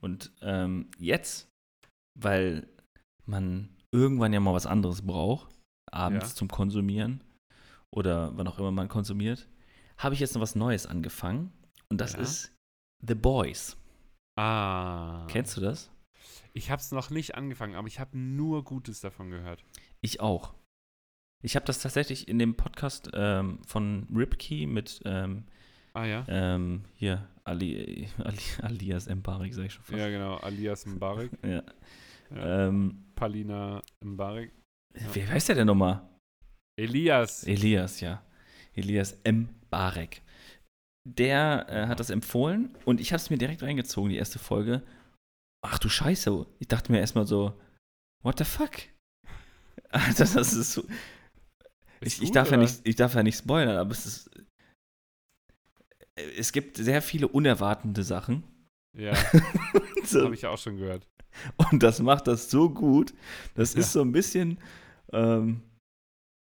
Und 0.00 0.32
ähm, 0.42 0.90
jetzt, 0.98 1.48
weil 2.18 2.68
man 3.26 3.68
irgendwann 3.92 4.32
ja 4.32 4.40
mal 4.40 4.54
was 4.54 4.66
anderes 4.66 5.02
braucht, 5.06 5.50
abends 5.90 6.30
Ja. 6.30 6.34
zum 6.36 6.48
Konsumieren 6.48 7.24
oder 7.94 8.36
wann 8.36 8.46
auch 8.48 8.58
immer 8.58 8.70
man 8.70 8.88
konsumiert, 8.88 9.48
habe 9.98 10.14
ich 10.14 10.20
jetzt 10.20 10.34
noch 10.34 10.42
was 10.42 10.54
Neues 10.54 10.86
angefangen. 10.86 11.52
Und 11.90 12.00
das 12.00 12.12
Ja. 12.12 12.20
ist 12.20 12.54
The 13.06 13.14
Boys. 13.14 13.76
Ah. 14.38 15.26
Kennst 15.28 15.56
du 15.56 15.60
das? 15.60 15.90
Ich 16.52 16.70
habe 16.70 16.80
es 16.80 16.92
noch 16.92 17.10
nicht 17.10 17.34
angefangen, 17.34 17.74
aber 17.74 17.88
ich 17.88 17.98
habe 17.98 18.16
nur 18.16 18.64
Gutes 18.64 19.00
davon 19.00 19.30
gehört. 19.30 19.64
Ich 20.00 20.20
auch. 20.20 20.54
Ich 21.42 21.56
habe 21.56 21.66
das 21.66 21.80
tatsächlich 21.80 22.28
in 22.28 22.38
dem 22.38 22.56
Podcast 22.56 23.10
ähm, 23.14 23.60
von 23.64 24.06
Ripkey 24.14 24.66
mit 24.66 25.00
ähm, 25.04 25.44
Ah 25.98 26.06
ja? 26.06 26.24
ähm, 26.28 26.84
hier 26.94 27.28
Ali, 27.42 28.08
Ali, 28.24 28.38
Alias 28.62 29.08
Mbarek, 29.08 29.52
sag 29.52 29.64
ich 29.64 29.72
schon 29.72 29.82
fast. 29.82 29.98
Ja, 29.98 30.08
genau. 30.08 30.36
Alias 30.36 30.86
Mbarek. 30.86 31.32
Ja. 31.42 31.62
Ja. 32.30 32.68
Ähm, 32.68 33.06
Palina 33.16 33.82
Mbarek. 34.04 34.52
Wer 35.12 35.28
heißt 35.28 35.48
der 35.48 35.56
denn 35.56 35.66
nochmal? 35.66 36.06
Elias. 36.78 37.44
Elias, 37.44 38.00
ja. 38.00 38.22
Elias 38.74 39.18
M. 39.24 39.48
Barek. 39.70 40.22
Der 41.08 41.66
äh, 41.68 41.86
hat 41.88 41.98
das 42.00 42.10
empfohlen 42.10 42.76
und 42.84 43.00
ich 43.00 43.12
habe 43.12 43.16
es 43.16 43.30
mir 43.30 43.38
direkt 43.38 43.62
reingezogen, 43.62 44.10
die 44.10 44.18
erste 44.18 44.38
Folge. 44.38 44.82
Ach 45.66 45.78
du 45.78 45.88
Scheiße. 45.88 46.46
Ich 46.60 46.68
dachte 46.68 46.92
mir 46.92 47.00
erstmal 47.00 47.26
so, 47.26 47.58
what 48.22 48.38
the 48.38 48.44
fuck? 48.44 48.76
Alter, 49.90 50.26
das 50.26 50.52
ist 50.52 50.74
so. 50.74 50.84
Ich, 52.00 52.22
ich, 52.22 52.30
darf 52.30 52.50
ja 52.50 52.56
nicht, 52.56 52.80
ich 52.84 52.94
darf 52.94 53.14
ja 53.14 53.22
nicht 53.22 53.38
spoilern, 53.38 53.76
aber 53.76 53.90
es 53.90 54.06
ist. 54.06 54.30
Es 56.36 56.52
gibt 56.52 56.76
sehr 56.76 57.02
viele 57.02 57.28
unerwartende 57.28 58.02
Sachen. 58.02 58.42
Ja, 58.96 59.14
So, 60.04 60.24
habe 60.24 60.34
ich 60.34 60.42
ja 60.42 60.50
auch 60.50 60.58
schon 60.58 60.76
gehört. 60.76 61.06
und 61.70 61.82
das 61.82 62.00
macht 62.00 62.26
das 62.26 62.50
so 62.50 62.70
gut. 62.70 63.12
Das 63.54 63.74
Ja. 63.74 63.80
ist 63.80 63.92
so 63.92 64.00
ein 64.02 64.12
bisschen. 64.12 64.58
Ähm, 65.12 65.62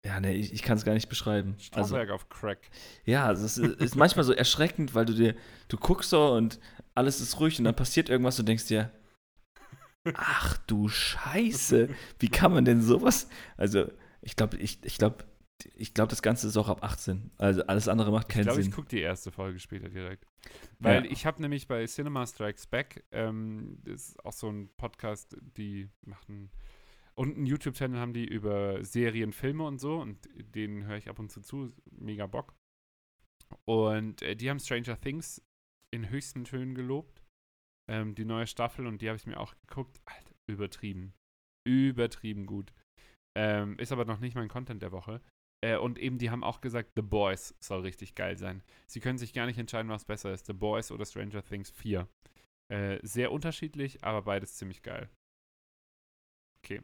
Ja, 0.05 0.19
nee, 0.19 0.33
ich, 0.33 0.51
ich 0.53 0.61
kann 0.63 0.77
es 0.77 0.83
gar 0.85 0.93
nicht 0.93 1.07
beschreiben. 1.09 1.55
Also, 1.71 1.87
Stromberg 1.95 2.09
auf 2.11 2.27
Crack. 2.29 2.69
ja, 3.05 3.25
also 3.25 3.45
es 3.45 3.57
ist, 3.57 3.81
ist 3.81 3.95
manchmal 3.95 4.25
so 4.25 4.33
erschreckend, 4.33 4.93
weil 4.93 5.05
du 5.05 5.13
dir, 5.13 5.35
du 5.69 5.77
guckst 5.77 6.09
so 6.09 6.33
und 6.33 6.59
alles 6.95 7.21
ist 7.21 7.39
ruhig 7.39 7.57
und 7.57 7.63
dann 7.65 7.75
passiert 7.75 8.09
irgendwas 8.09 8.37
und 8.39 8.47
denkst 8.47 8.67
dir, 8.67 8.91
ach 10.13 10.57
du 10.67 10.89
Scheiße, 10.89 11.89
wie 12.19 12.29
kann 12.29 12.51
man 12.53 12.65
denn 12.65 12.81
sowas? 12.81 13.27
Also, 13.57 13.89
ich 14.21 14.35
glaube, 14.35 14.57
ich, 14.57 14.79
ich 14.83 14.97
glaube, 14.97 15.23
ich 15.75 15.93
glaube, 15.93 16.09
das 16.09 16.21
Ganze 16.21 16.47
ist 16.47 16.57
auch 16.57 16.69
ab 16.69 16.83
18. 16.83 17.31
Also 17.37 17.63
alles 17.65 17.87
andere 17.87 18.11
macht 18.11 18.27
Ich 18.29 18.33
keinen 18.35 18.43
glaube, 18.43 18.59
ich 18.59 18.65
Sinn. 18.65 18.73
gucke 18.73 18.87
die 18.89 18.99
erste 19.01 19.31
Folge 19.31 19.59
später 19.59 19.89
direkt. 19.89 20.25
Weil 20.79 21.05
Ja. 21.05 21.11
ich 21.11 21.25
habe 21.25 21.41
nämlich 21.41 21.67
bei 21.67 21.85
Cinema 21.85 22.25
Strikes 22.25 22.67
Back, 22.67 23.03
ähm, 23.11 23.79
das 23.83 24.09
ist 24.09 24.25
auch 24.25 24.33
so 24.33 24.49
ein 24.49 24.69
Podcast, 24.77 25.37
die 25.57 25.89
machen 26.05 26.49
und 27.15 27.35
einen 27.35 27.45
YouTube-Channel 27.45 27.99
haben 27.99 28.13
die 28.13 28.25
über 28.25 28.83
Serien, 28.83 29.33
Filme 29.33 29.65
und 29.65 29.79
so 29.79 30.01
und 30.01 30.27
den 30.35 30.85
höre 30.85 30.97
ich 30.97 31.09
ab 31.09 31.19
und 31.19 31.31
zu 31.31 31.41
zu, 31.41 31.71
mega 31.91 32.25
Bock. 32.25 32.55
Und 33.65 34.21
äh, 34.23 34.35
die 34.35 34.49
haben 34.49 34.59
Stranger 34.59 34.99
Things 34.99 35.41
in 35.91 36.09
höchsten 36.09 36.43
Tönen 36.43 36.73
gelobt, 36.73 37.21
ähm, 37.87 38.15
die 38.15 38.25
neue 38.25 38.47
Staffel 38.47 38.87
und 38.87 39.01
die 39.01 39.09
habe 39.09 39.17
ich 39.17 39.27
mir 39.27 39.39
auch 39.39 39.53
geguckt. 39.67 40.01
Alter, 40.05 40.33
übertrieben. 40.47 41.13
Übertrieben 41.67 42.45
gut. 42.47 42.73
Ähm, 43.37 43.77
ist 43.77 43.91
aber 43.91 44.05
noch 44.05 44.19
nicht 44.19 44.35
mein 44.35 44.47
Content 44.49 44.81
der 44.81 44.91
Woche. 44.91 45.21
Äh, 45.63 45.77
und 45.77 45.97
eben, 45.97 46.17
die 46.17 46.29
haben 46.29 46.43
auch 46.43 46.59
gesagt, 46.59 46.91
The 46.95 47.01
Boys 47.01 47.55
soll 47.61 47.81
richtig 47.81 48.15
geil 48.15 48.37
sein. 48.37 48.61
Sie 48.85 48.99
können 48.99 49.17
sich 49.17 49.31
gar 49.31 49.45
nicht 49.45 49.57
entscheiden, 49.57 49.89
was 49.89 50.03
besser 50.03 50.33
ist, 50.33 50.45
The 50.45 50.53
Boys 50.53 50.91
oder 50.91 51.05
Stranger 51.05 51.41
Things 51.41 51.71
4. 51.71 52.05
Äh, 52.69 52.99
sehr 53.01 53.31
unterschiedlich, 53.31 54.03
aber 54.03 54.23
beides 54.23 54.55
ziemlich 54.55 54.81
geil. 54.81 55.09
Okay. 56.59 56.81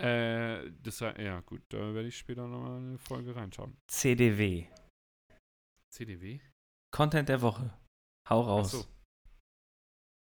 Äh, 0.00 0.70
das 0.80 1.00
ja 1.00 1.40
gut, 1.40 1.62
da 1.70 1.92
werde 1.92 2.06
ich 2.06 2.16
später 2.16 2.46
nochmal 2.46 2.78
eine 2.78 2.98
Folge 2.98 3.34
reinschauen. 3.34 3.76
CDW. 3.88 4.68
CDW? 5.92 6.38
Content 6.94 7.28
der 7.28 7.42
Woche. 7.42 7.76
Hau 8.30 8.42
raus. 8.42 8.74
Achso. 8.76 8.88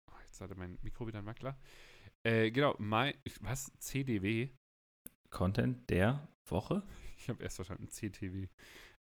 Oh, 0.09 0.17
jetzt 0.25 0.41
hatte 0.41 0.55
mein 0.55 0.79
Mikro 0.81 1.05
wieder 1.05 1.19
einen 1.19 1.27
Wackler. 1.27 1.59
Äh, 2.23 2.49
genau, 2.49 2.75
mein, 2.79 3.13
was? 3.41 3.71
CDW? 3.77 4.49
Content 5.29 5.87
der 5.91 6.27
Woche? 6.49 6.83
Ich 7.21 7.29
habe 7.29 7.43
erst 7.43 7.57
verstanden, 7.57 7.87
CTW. 7.87 8.47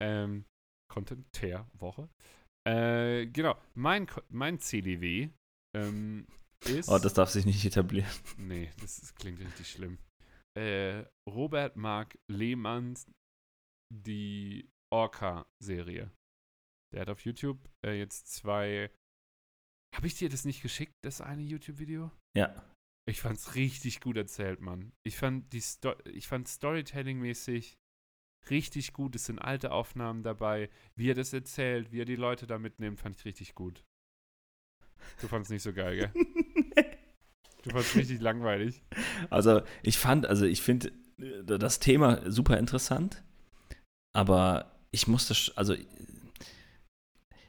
Ähm, 0.01 0.45
Content 0.91 1.25
der 1.41 1.67
Woche. 1.73 2.09
Äh, 2.67 3.27
genau, 3.27 3.59
mein, 3.73 4.07
mein 4.29 4.59
CDW 4.59 5.29
ähm, 5.75 6.27
ist. 6.65 6.89
Oh, 6.89 6.99
das 6.99 7.13
darf 7.13 7.29
sich 7.29 7.45
nicht 7.45 7.65
etablieren. 7.65 8.09
Nee, 8.37 8.71
das, 8.79 8.99
ist, 8.99 9.15
klingt 9.15 9.39
richtig 9.39 9.69
schlimm. 9.69 9.97
Äh, 10.57 11.05
Robert 11.27 11.75
Mark 11.75 12.17
Lehmanns 12.31 13.07
die 13.93 14.69
Orca-Serie. 14.93 16.11
Der 16.93 17.01
hat 17.01 17.09
auf 17.09 17.25
YouTube 17.25 17.69
äh, 17.85 17.97
jetzt 17.97 18.31
zwei. 18.31 18.91
Habe 19.95 20.07
ich 20.07 20.15
dir 20.15 20.29
das 20.29 20.45
nicht 20.45 20.61
geschickt, 20.61 20.93
das 21.03 21.21
eine 21.21 21.41
YouTube-Video? 21.41 22.11
Ja. 22.35 22.69
Ich 23.07 23.21
fand's 23.21 23.55
richtig 23.55 24.01
gut 24.01 24.17
erzählt, 24.17 24.61
Mann. 24.61 24.91
Ich 25.05 25.17
fand 25.17 25.53
die 25.53 25.61
Sto 25.61 25.95
ich 26.05 26.27
fand 26.27 26.47
Storytelling-mäßig 26.47 27.75
richtig 28.49 28.93
gut. 28.93 29.15
Es 29.15 29.25
sind 29.25 29.39
alte 29.39 29.71
Aufnahmen 29.71 30.23
dabei. 30.23 30.69
Wie 30.95 31.09
er 31.09 31.15
das 31.15 31.33
erzählt, 31.33 31.91
wie 31.91 32.01
er 32.01 32.05
die 32.05 32.15
Leute 32.15 32.47
da 32.47 32.57
mitnimmt, 32.57 32.99
fand 32.99 33.15
ich 33.17 33.25
richtig 33.25 33.55
gut. 33.55 33.83
Du 35.21 35.27
fand's 35.27 35.49
nicht 35.49 35.63
so 35.63 35.73
geil, 35.73 35.97
gell? 35.97 36.11
Du 37.63 37.71
fand's 37.71 37.95
richtig 37.95 38.21
langweilig. 38.21 38.83
Also 39.31 39.63
ich 39.81 39.97
fand, 39.97 40.27
also 40.27 40.45
ich 40.45 40.61
finde 40.61 40.91
äh, 41.17 41.43
das 41.43 41.79
Thema 41.79 42.29
super 42.29 42.59
interessant, 42.59 43.23
aber 44.13 44.77
ich 44.91 45.07
musste, 45.07 45.33
also 45.55 45.75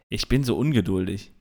ich 0.08 0.28
bin 0.28 0.42
so 0.42 0.56
ungeduldig 0.56 1.32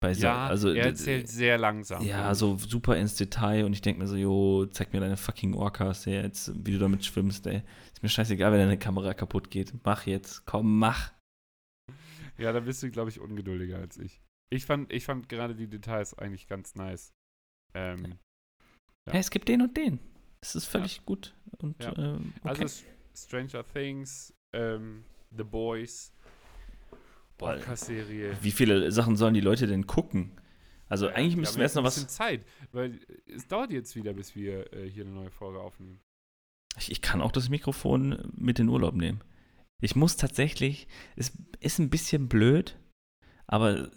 bei 0.00 0.14
so, 0.14 0.22
Ja, 0.26 0.46
also 0.46 0.70
er 0.72 0.86
erzählt 0.86 1.28
sehr 1.28 1.58
langsam. 1.58 2.04
ja, 2.04 2.34
so 2.34 2.56
super 2.56 2.96
ins 2.96 3.16
Detail 3.16 3.64
und 3.64 3.72
ich 3.72 3.80
denke 3.82 4.00
mir 4.00 4.06
so, 4.06 4.16
jo, 4.16 4.66
zeig 4.66 4.92
mir 4.92 5.00
deine 5.00 5.16
fucking 5.16 5.54
Orcas 5.54 6.04
jetzt, 6.04 6.52
wie 6.64 6.72
du 6.72 6.78
damit 6.78 7.04
schwimmst, 7.04 7.46
ey. 7.46 7.62
Ist 7.92 8.02
mir 8.02 8.08
scheißegal, 8.08 8.52
wenn 8.52 8.60
deine 8.60 8.78
Kamera 8.78 9.12
kaputt 9.14 9.50
geht. 9.50 9.72
Mach 9.84 10.06
jetzt, 10.06 10.44
komm, 10.46 10.78
mach. 10.78 11.12
Ja, 12.36 12.52
da 12.52 12.60
bist 12.60 12.82
du, 12.82 12.90
glaube 12.90 13.10
ich, 13.10 13.18
ungeduldiger 13.20 13.78
als 13.78 13.96
ich. 13.98 14.22
Ich 14.50 14.64
fand, 14.64 14.92
ich 14.92 15.04
fand 15.04 15.28
gerade 15.28 15.54
die 15.54 15.66
Details 15.66 16.14
eigentlich 16.16 16.46
ganz 16.46 16.74
nice. 16.76 17.12
Ähm, 17.74 18.18
Ja. 19.06 19.12
Hey, 19.14 19.20
es 19.20 19.30
gibt 19.30 19.48
den 19.48 19.62
und 19.62 19.76
den. 19.76 19.98
Es 20.40 20.54
ist 20.54 20.66
völlig 20.66 21.04
gut 21.04 21.34
und 21.58 21.82
Ja. 21.82 21.96
ähm, 21.98 22.32
okay. 22.44 22.48
Also 22.64 22.84
Stranger 23.16 23.64
Things, 23.66 24.32
ähm, 24.54 25.04
The 25.36 25.42
Boys, 25.44 26.12
Orca-Serie. 27.40 28.36
wie 28.42 28.50
viele 28.50 28.90
Sachen 28.92 29.16
sollen 29.16 29.34
die 29.34 29.40
Leute 29.40 29.66
denn 29.66 29.86
gucken? 29.86 30.40
Also 30.88 31.06
Ja, 31.08 31.14
eigentlich 31.14 31.36
müssen 31.36 31.56
wir 31.56 31.64
jetzt 31.64 31.74
noch 31.74 31.84
was 31.84 32.06
Zeit, 32.08 32.44
weil 32.72 32.98
es 33.26 33.46
dauert 33.46 33.70
jetzt 33.72 33.94
wieder, 33.96 34.14
bis 34.14 34.34
wir 34.34 34.72
äh, 34.72 34.88
hier 34.88 35.04
eine 35.04 35.12
neue 35.14 35.30
Folge 35.30 35.60
aufnehmen. 35.60 36.00
Ich, 36.78 36.90
ich 36.90 37.02
kann 37.02 37.20
auch 37.20 37.32
das 37.32 37.48
Mikrofon 37.48 38.30
mit 38.34 38.58
in 38.58 38.66
den 38.66 38.68
Urlaub 38.68 38.94
nehmen. 38.94 39.20
Ich 39.80 39.94
muss 39.96 40.16
tatsächlich, 40.16 40.88
es 41.16 41.32
ist 41.60 41.78
ein 41.78 41.90
bisschen 41.90 42.28
blöd, 42.28 42.78
aber 43.46 43.90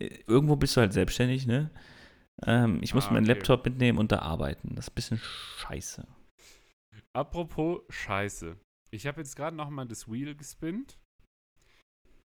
äh, 0.00 0.08
irgendwo 0.26 0.56
bist 0.56 0.76
du 0.76 0.80
halt 0.80 0.92
selbstständig, 0.92 1.46
ne? 1.46 1.70
Ähm, 2.44 2.78
ich 2.82 2.94
muss 2.94 3.08
Ah, 3.08 3.12
meinen 3.12 3.24
okay. 3.24 3.34
Laptop 3.34 3.64
mitnehmen 3.64 3.98
und 3.98 4.10
da 4.12 4.20
arbeiten. 4.20 4.74
Das 4.76 4.86
ist 4.86 4.90
ein 4.92 4.94
bisschen 4.94 5.20
scheiße. 5.58 6.06
Apropos 7.12 7.80
Scheiße. 7.90 8.56
Ich 8.90 9.06
habe 9.06 9.20
jetzt 9.20 9.36
gerade 9.36 9.56
noch 9.56 9.70
mal 9.70 9.86
das 9.86 10.08
Wheel 10.10 10.34
gespinnt 10.34 10.98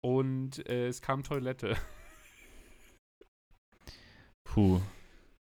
und 0.04 0.68
äh, 0.70 0.88
es 0.88 1.01
kam 1.01 1.24
Toilette. 1.24 1.76
Puh. 4.43 4.82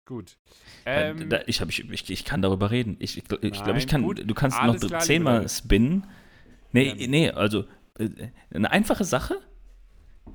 Gut. 0.05 0.37
Ähm, 0.85 1.29
da, 1.29 1.41
ich, 1.47 1.61
hab, 1.61 1.69
ich, 1.69 1.89
ich, 1.89 2.09
ich 2.09 2.25
kann 2.25 2.41
darüber 2.41 2.71
reden. 2.71 2.95
Ich, 2.99 3.17
ich, 3.17 3.23
ich 3.41 3.63
glaube, 3.63 3.77
ich 3.77 3.87
kann. 3.87 4.03
gut. 4.03 4.23
Du 4.25 4.33
kannst 4.33 4.57
Alles 4.57 4.81
noch 4.81 4.89
klar, 4.89 5.01
zehnmal 5.01 5.47
spinnen. 5.49 6.07
Nee, 6.71 6.89
Ähm. 6.89 7.11
nee, 7.11 7.29
also 7.29 7.65
äh, 7.99 8.29
eine 8.49 8.71
einfache 8.71 9.03
Sache. 9.03 9.41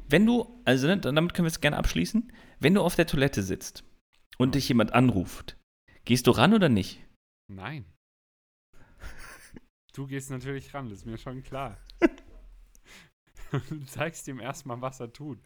Wenn 0.08 0.26
du, 0.26 0.60
also 0.64 0.86
ne, 0.86 0.98
damit 0.98 1.34
können 1.34 1.46
wir 1.46 1.50
es 1.50 1.60
gerne 1.60 1.78
abschließen. 1.78 2.32
Wenn 2.60 2.74
du 2.74 2.82
auf 2.82 2.94
der 2.94 3.06
Toilette 3.06 3.42
sitzt 3.42 3.84
und 4.38 4.54
dich 4.54 4.68
jemand 4.68 4.92
anruft, 4.92 5.56
gehst 6.04 6.26
du 6.26 6.30
ran 6.32 6.54
oder 6.54 6.68
nicht? 6.68 7.02
Nein. 7.48 7.86
Du 9.94 10.06
gehst 10.06 10.30
natürlich 10.30 10.72
ran, 10.72 10.88
das 10.88 11.00
ist 11.00 11.06
mir 11.06 11.18
schon 11.18 11.42
klar. 11.42 11.76
du 13.68 13.84
zeigst 13.86 14.26
ihm 14.28 14.40
erstmal, 14.40 14.80
was 14.80 15.00
er 15.00 15.12
tut. 15.12 15.38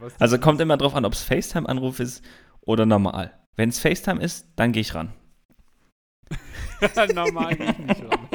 Also, 0.00 0.16
Also 0.18 0.38
kommt 0.38 0.60
immer 0.60 0.76
drauf 0.76 0.94
an, 0.94 1.04
ob 1.04 1.12
es 1.12 1.22
FaceTime-Anruf 1.22 2.00
ist 2.00 2.24
oder 2.60 2.86
normal. 2.86 3.38
Wenn 3.56 3.70
es 3.70 3.78
FaceTime 3.80 4.22
ist, 4.22 4.46
dann 4.56 4.72
gehe 4.72 4.82
ich 4.82 4.94
ran. 4.94 5.12
normal 7.14 7.56
gehe 7.56 7.70
ich 7.70 7.78
nicht 7.78 8.02
ran. 8.02 8.28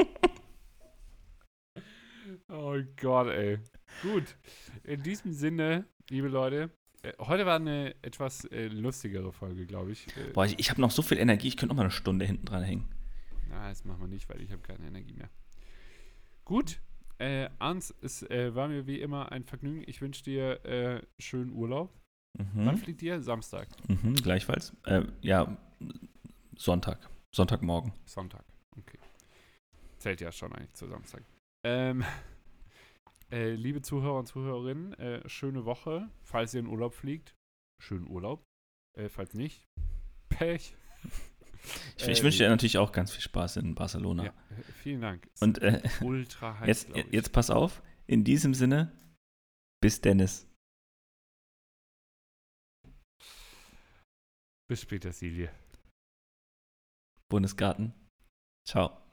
Oh 2.48 2.76
Gott, 3.00 3.28
ey. 3.28 3.58
Gut. 4.02 4.36
In 4.82 5.02
diesem 5.02 5.32
Sinne, 5.32 5.86
liebe 6.10 6.28
Leute, 6.28 6.70
äh, 7.02 7.12
heute 7.20 7.46
war 7.46 7.56
eine 7.56 7.94
etwas 8.02 8.44
äh, 8.46 8.66
lustigere 8.68 9.32
Folge, 9.32 9.66
glaube 9.66 9.92
ich. 9.92 10.06
Äh, 10.16 10.32
Boah, 10.32 10.46
ich, 10.46 10.58
ich 10.58 10.70
habe 10.70 10.80
noch 10.80 10.90
so 10.90 11.02
viel 11.02 11.18
Energie, 11.18 11.48
ich 11.48 11.56
könnte 11.56 11.74
noch 11.74 11.76
mal 11.76 11.82
eine 11.82 11.90
Stunde 11.90 12.24
hinten 12.24 12.46
dran 12.46 12.62
hängen. 12.62 12.88
Na, 13.48 13.68
das 13.68 13.84
machen 13.84 14.00
wir 14.00 14.08
nicht, 14.08 14.28
weil 14.28 14.40
ich 14.40 14.50
habe 14.50 14.62
keine 14.62 14.86
Energie 14.86 15.14
mehr. 15.14 15.30
Gut. 16.44 16.80
Äh, 17.18 17.48
Ans, 17.58 17.94
es 18.02 18.22
äh, 18.24 18.54
war 18.54 18.68
mir 18.68 18.86
wie 18.86 19.00
immer 19.00 19.30
ein 19.32 19.44
Vergnügen. 19.44 19.84
Ich 19.86 20.00
wünsche 20.00 20.24
dir 20.24 20.64
äh, 20.64 21.02
schönen 21.20 21.52
Urlaub. 21.52 21.92
Wann 22.54 22.74
Mhm. 22.74 22.78
fliegt 22.78 23.00
ihr? 23.02 23.22
Samstag, 23.22 23.68
Mhm, 23.88 24.14
gleichfalls. 24.16 24.72
Äh, 24.86 25.04
ja, 25.20 25.56
Sonntag. 26.56 27.08
Sonntagmorgen. 27.34 27.92
Sonntag. 28.06 28.44
Okay. 28.76 28.98
Zählt 29.98 30.20
ja 30.20 30.32
schon 30.32 30.52
eigentlich 30.52 30.74
zu 30.74 30.88
Samstag. 30.88 31.22
Ähm, 31.64 32.04
äh, 33.30 33.54
liebe 33.54 33.82
Zuhörer 33.82 34.18
und 34.18 34.26
Zuhörerinnen, 34.26 34.94
äh, 34.94 35.28
schöne 35.28 35.64
Woche. 35.64 36.08
Falls 36.22 36.54
ihr 36.54 36.60
in 36.60 36.66
Urlaub 36.66 36.94
fliegt, 36.94 37.34
schönen 37.80 38.08
Urlaub. 38.08 38.42
Äh, 38.98 39.08
falls 39.08 39.34
nicht, 39.34 39.64
Pech. 40.28 40.74
Ich, 41.96 42.08
ich 42.08 42.22
wünsche 42.22 42.38
dir 42.38 42.48
natürlich 42.48 42.78
auch 42.78 42.92
ganz 42.92 43.12
viel 43.12 43.22
Spaß 43.22 43.56
in 43.56 43.74
Barcelona. 43.74 44.24
Ja, 44.24 44.34
vielen 44.82 45.00
Dank. 45.00 45.28
Es 45.34 45.42
Und 45.42 45.62
äh, 45.62 45.82
ultra 46.00 46.58
heiß, 46.60 46.66
jetzt, 46.66 47.12
jetzt 47.12 47.32
pass 47.32 47.50
auf. 47.50 47.82
In 48.06 48.24
diesem 48.24 48.52
Sinne, 48.54 48.92
bis 49.80 50.00
Dennis. 50.00 50.46
Bis 54.68 54.80
später, 54.80 55.12
Silje. 55.12 55.50
Bundesgarten. 57.28 57.94
Ciao. 58.66 59.03